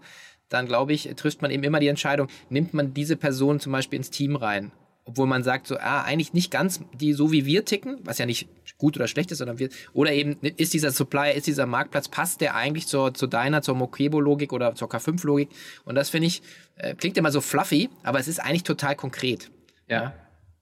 dann 0.50 0.68
glaube 0.68 0.93
ich, 0.93 1.10
trifft 1.16 1.41
man 1.41 1.52
eben 1.52 1.64
immer 1.64 1.80
die 1.80 1.88
Entscheidung, 1.88 2.28
nimmt 2.50 2.74
man 2.74 2.93
diese 2.93 3.18
Person 3.18 3.60
zum 3.60 3.72
Beispiel 3.72 3.98
ins 3.98 4.12
Team 4.12 4.36
rein 4.36 4.72
obwohl 5.08 5.26
man 5.26 5.41
sagt, 5.41 5.68
so, 5.68 5.78
ah, 5.78 6.03
eigentlich 6.03 6.34
nicht 6.34 6.51
ganz 6.51 6.82
die 6.93 7.14
so 7.14 7.32
wie 7.32 7.45
wir 7.45 7.66
ticken, 7.66 7.99
was 8.03 8.18
ja 8.18 8.26
nicht 8.26 8.47
gut 8.78 8.97
oder 8.97 9.08
schlecht 9.08 9.32
ist, 9.32 9.39
sondern 9.39 9.58
wir, 9.58 9.70
oder 9.93 10.12
eben 10.12 10.38
ist 10.41 10.74
dieser 10.74 10.91
Supplier, 10.91 11.34
ist 11.34 11.47
dieser 11.47 11.66
Marktplatz, 11.66 12.10
passt 12.10 12.41
der 12.41 12.55
eigentlich 12.55 12.88
zur, 12.88 13.14
zu 13.14 13.26
deiner, 13.26 13.62
zur 13.62 13.76
Mokebo-Logik 13.76 14.53
oder 14.53 14.76
zur 14.76 14.89
K5-Logik? 14.89 15.49
Und 15.86 15.95
das 15.95 16.10
finde 16.10 16.28
ich, 16.28 16.41
äh, 16.76 16.93
klingt 16.93 17.18
immer 17.18 17.32
so 17.32 17.41
fluffy, 17.41 17.89
aber 18.03 18.20
es 18.20 18.28
ist 18.28 18.39
eigentlich 18.39 18.64
total 18.64 18.95
konkret. 18.95 19.49
ja? 19.88 20.03
ja? 20.03 20.14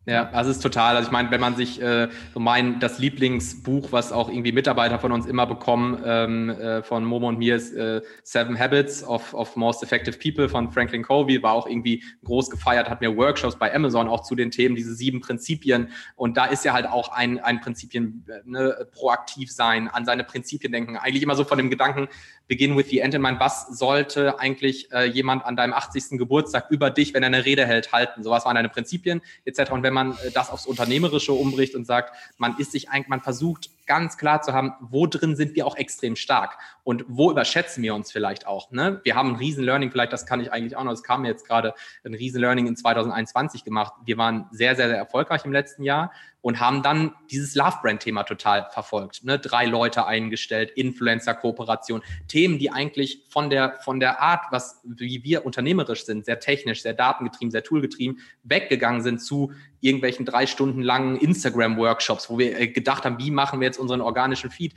Ja, 0.07 0.29
also 0.33 0.51
es 0.51 0.57
ist 0.57 0.63
total. 0.63 0.95
Also 0.95 1.07
ich 1.07 1.11
meine, 1.11 1.31
wenn 1.31 1.41
man 1.41 1.55
sich 1.55 1.81
äh, 1.81 2.09
so 2.33 2.39
mein 2.39 2.79
das 2.79 2.99
Lieblingsbuch, 2.99 3.91
was 3.91 4.11
auch 4.11 4.29
irgendwie 4.29 4.51
Mitarbeiter 4.51 4.99
von 4.99 5.11
uns 5.11 5.25
immer 5.25 5.47
bekommen, 5.47 5.99
ähm, 6.05 6.49
äh, 6.49 6.83
von 6.83 7.03
Momo 7.03 7.27
und 7.27 7.39
mir 7.39 7.55
ist 7.55 7.73
äh, 7.73 8.01
Seven 8.23 8.59
Habits 8.59 9.03
of, 9.03 9.33
of 9.33 9.55
Most 9.55 9.81
Effective 9.81 10.19
People 10.19 10.47
von 10.47 10.71
Franklin 10.71 11.01
Covey, 11.01 11.41
war 11.41 11.53
auch 11.53 11.65
irgendwie 11.65 12.03
groß 12.23 12.51
gefeiert, 12.51 12.87
hat 12.87 13.01
mir 13.01 13.17
Workshops 13.17 13.57
bei 13.57 13.73
Amazon 13.73 14.07
auch 14.07 14.21
zu 14.21 14.35
den 14.35 14.51
Themen, 14.51 14.75
diese 14.75 14.93
sieben 14.93 15.21
Prinzipien. 15.21 15.89
Und 16.15 16.37
da 16.37 16.45
ist 16.45 16.63
ja 16.63 16.73
halt 16.73 16.85
auch 16.85 17.09
ein, 17.09 17.39
ein 17.39 17.61
Prinzipien, 17.61 18.25
ne, 18.45 18.87
proaktiv 18.91 19.51
sein, 19.51 19.87
an 19.87 20.05
seine 20.05 20.23
Prinzipien 20.23 20.71
denken. 20.71 20.97
Eigentlich 20.97 21.23
immer 21.23 21.35
so 21.35 21.45
von 21.45 21.57
dem 21.57 21.71
Gedanken, 21.71 22.09
begin 22.47 22.77
with 22.77 22.89
the 22.89 22.99
end 22.99 23.15
in 23.15 23.23
mind, 23.23 23.39
was 23.39 23.67
sollte 23.69 24.39
eigentlich 24.39 24.91
äh, 24.91 25.05
jemand 25.05 25.45
an 25.45 25.55
deinem 25.55 25.73
80. 25.73 26.19
Geburtstag 26.19 26.67
über 26.69 26.91
dich, 26.91 27.15
wenn 27.15 27.23
er 27.23 27.27
eine 27.27 27.45
Rede 27.45 27.65
hält, 27.65 27.91
halten? 27.91 28.21
So 28.21 28.29
was 28.29 28.45
waren 28.45 28.55
deine 28.55 28.69
Prinzipien 28.69 29.21
etc. 29.45 29.71
Und 29.71 29.81
wenn 29.81 29.94
man 29.95 30.11
äh, 30.11 30.31
das 30.31 30.51
aufs 30.51 30.67
Unternehmerische 30.67 31.33
umbricht 31.33 31.73
und 31.73 31.85
sagt, 31.85 32.13
man 32.37 32.55
ist 32.59 32.71
sich 32.71 32.89
eigentlich, 32.89 33.07
man 33.07 33.21
versucht 33.21 33.71
ganz 33.87 34.17
klar 34.17 34.41
zu 34.41 34.53
haben, 34.53 34.73
wo 34.79 35.07
drin 35.07 35.35
sind 35.35 35.55
wir 35.55 35.65
auch 35.65 35.75
extrem 35.75 36.15
stark 36.15 36.57
und 36.83 37.05
wo 37.07 37.31
überschätzen 37.31 37.83
wir 37.83 37.95
uns 37.95 38.11
vielleicht 38.11 38.47
auch. 38.47 38.71
Ne? 38.71 38.99
Wir 39.03 39.15
haben 39.15 39.29
ein 39.31 39.35
Riesen-Learning, 39.35 39.91
vielleicht 39.91 40.13
das 40.13 40.25
kann 40.25 40.39
ich 40.39 40.51
eigentlich 40.51 40.75
auch 40.75 40.83
noch, 40.83 40.91
es 40.91 41.03
kam 41.03 41.21
mir 41.21 41.29
jetzt 41.29 41.47
gerade 41.47 41.73
ein 42.03 42.13
Riesen-Learning 42.13 42.67
in 42.67 42.75
2021 42.75 43.63
gemacht. 43.63 43.93
Wir 44.05 44.17
waren 44.17 44.47
sehr, 44.51 44.75
sehr, 44.75 44.87
sehr 44.87 44.97
erfolgreich 44.97 45.45
im 45.45 45.51
letzten 45.51 45.83
Jahr 45.83 46.11
und 46.45 46.59
haben 46.59 46.83
dann 46.83 47.11
dieses 47.31 47.55
Love-Brand-Thema 47.55 48.21
total 48.21 48.67
verfolgt. 48.69 49.23
Ne? 49.23 49.39
Drei 49.39 49.65
Leute 49.65 50.05
eingestellt, 50.05 50.69
Influencer-Kooperation, 50.75 52.03
Themen, 52.27 52.59
die 52.59 52.69
eigentlich 52.69 53.23
von 53.29 53.49
der, 53.49 53.79
von 53.83 53.99
der 53.99 54.21
Art, 54.21 54.51
was, 54.51 54.79
wie 54.83 55.23
wir 55.23 55.43
unternehmerisch 55.43 56.05
sind, 56.05 56.23
sehr 56.23 56.39
technisch, 56.39 56.83
sehr 56.83 56.93
datengetrieben, 56.93 57.49
sehr 57.49 57.63
toolgetrieben, 57.63 58.19
weggegangen 58.43 59.01
sind 59.01 59.23
zu 59.23 59.53
irgendwelchen 59.81 60.23
drei 60.23 60.45
Stunden 60.45 60.83
langen 60.83 61.17
Instagram-Workshops, 61.17 62.29
wo 62.29 62.37
wir 62.37 62.59
äh, 62.59 62.67
gedacht 62.67 63.05
haben, 63.05 63.17
wie 63.17 63.31
machen 63.31 63.59
wir 63.59 63.65
jetzt 63.65 63.79
unseren 63.79 64.01
organischen 64.01 64.51
Feed? 64.51 64.75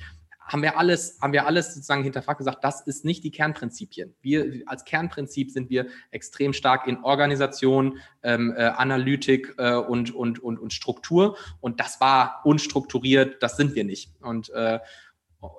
Haben 0.49 0.63
wir 0.63 0.79
alles, 0.79 1.19
haben 1.21 1.33
wir 1.33 1.47
alles 1.47 1.75
sozusagen 1.75 2.03
hinterfragt 2.03 2.39
gesagt, 2.39 2.65
das 2.65 2.81
ist 2.81 3.05
nicht 3.05 3.23
die 3.23 3.31
Kernprinzipien. 3.31 4.15
Wir 4.23 4.63
als 4.67 4.85
Kernprinzip 4.85 5.51
sind 5.51 5.69
wir 5.71 5.87
extrem 6.11 6.53
stark 6.53 6.87
in 6.87 7.05
Organisation, 7.05 7.99
ähm, 8.23 8.55
äh, 8.57 8.63
Analytik 8.63 9.55
äh, 9.59 9.75
und, 9.75 10.15
und, 10.15 10.39
und, 10.41 10.59
und 10.59 10.73
Struktur. 10.73 11.37
Und 11.61 11.81
das 11.81 12.01
war 12.01 12.41
unstrukturiert, 12.45 13.43
das 13.43 13.57
sind 13.57 13.75
wir 13.75 13.85
nicht. 13.85 14.15
Und 14.21 14.51
äh, 14.51 14.81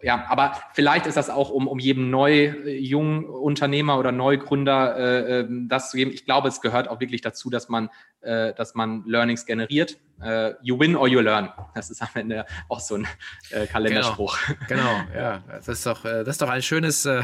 ja, 0.02 0.26
aber 0.28 0.58
vielleicht 0.74 1.06
ist 1.06 1.16
das 1.16 1.30
auch, 1.30 1.50
um, 1.50 1.68
um 1.68 1.80
jedem 1.80 2.10
neu 2.10 2.48
äh, 2.48 2.78
jungen 2.78 3.26
Unternehmer 3.26 3.98
oder 3.98 4.12
Neugründer 4.12 4.98
äh, 4.98 5.40
ähm, 5.40 5.70
das 5.70 5.92
zu 5.92 5.98
geben. 5.98 6.12
Ich 6.12 6.26
glaube, 6.26 6.50
es 6.50 6.60
gehört 6.60 6.90
auch 6.90 7.00
wirklich 7.00 7.22
dazu, 7.22 7.50
dass 7.50 7.70
man, 7.70 7.90
äh, 8.20 8.54
dass 8.54 8.76
man 8.76 9.04
Learnings 9.06 9.46
generiert. 9.46 9.98
Äh, 10.22 10.54
you 10.62 10.78
win 10.78 10.98
or 10.98 11.08
you 11.08 11.22
learn. 11.22 11.50
Das 11.76 11.90
ist 11.90 12.02
am 12.02 12.10
Ende 12.16 12.46
auch 12.68 12.82
so 12.82 12.96
ein 12.96 13.08
äh, 13.52 13.68
Kalenderspruch. 13.68 14.38
Genau, 14.68 14.84
genau, 14.84 15.02
ja. 15.16 15.44
Das 15.48 15.70
ist 15.70 15.86
doch, 15.86 16.04
äh, 16.04 16.26
das 16.26 16.30
ist 16.30 16.42
doch 16.42 16.50
ein 16.50 16.62
schönes, 16.62 17.06
äh, 17.06 17.24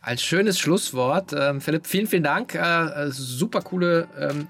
ein 0.00 0.16
schönes 0.16 0.58
Schlusswort. 0.58 1.34
Ähm, 1.34 1.60
Philipp, 1.60 1.86
vielen, 1.86 2.06
vielen 2.06 2.24
Dank. 2.24 2.54
Äh, 2.54 3.10
super 3.10 3.60
coole 3.60 4.08
ähm, 4.18 4.48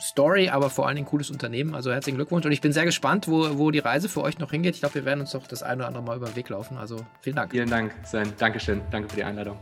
Story, 0.00 0.48
aber 0.48 0.70
vor 0.70 0.86
allen 0.86 0.96
Dingen 0.96 1.06
cooles 1.06 1.30
Unternehmen. 1.30 1.74
Also 1.74 1.92
herzlichen 1.92 2.16
Glückwunsch 2.16 2.46
und 2.46 2.52
ich 2.52 2.60
bin 2.60 2.72
sehr 2.72 2.84
gespannt, 2.84 3.28
wo, 3.28 3.58
wo 3.58 3.70
die 3.70 3.78
Reise 3.78 4.08
für 4.08 4.22
euch 4.22 4.38
noch 4.38 4.50
hingeht. 4.50 4.74
Ich 4.74 4.80
glaube, 4.80 4.96
wir 4.96 5.04
werden 5.04 5.20
uns 5.20 5.32
doch 5.32 5.46
das 5.46 5.62
eine 5.62 5.82
oder 5.82 5.88
andere 5.88 6.02
Mal 6.02 6.16
über 6.16 6.26
den 6.26 6.36
Weg 6.36 6.48
laufen. 6.48 6.76
Also 6.76 6.98
vielen 7.20 7.36
Dank. 7.36 7.50
Vielen 7.50 7.70
Dank, 7.70 7.92
Sven. 8.04 8.32
Dankeschön. 8.38 8.80
Danke 8.90 9.08
für 9.08 9.16
die 9.16 9.24
Einladung. 9.24 9.58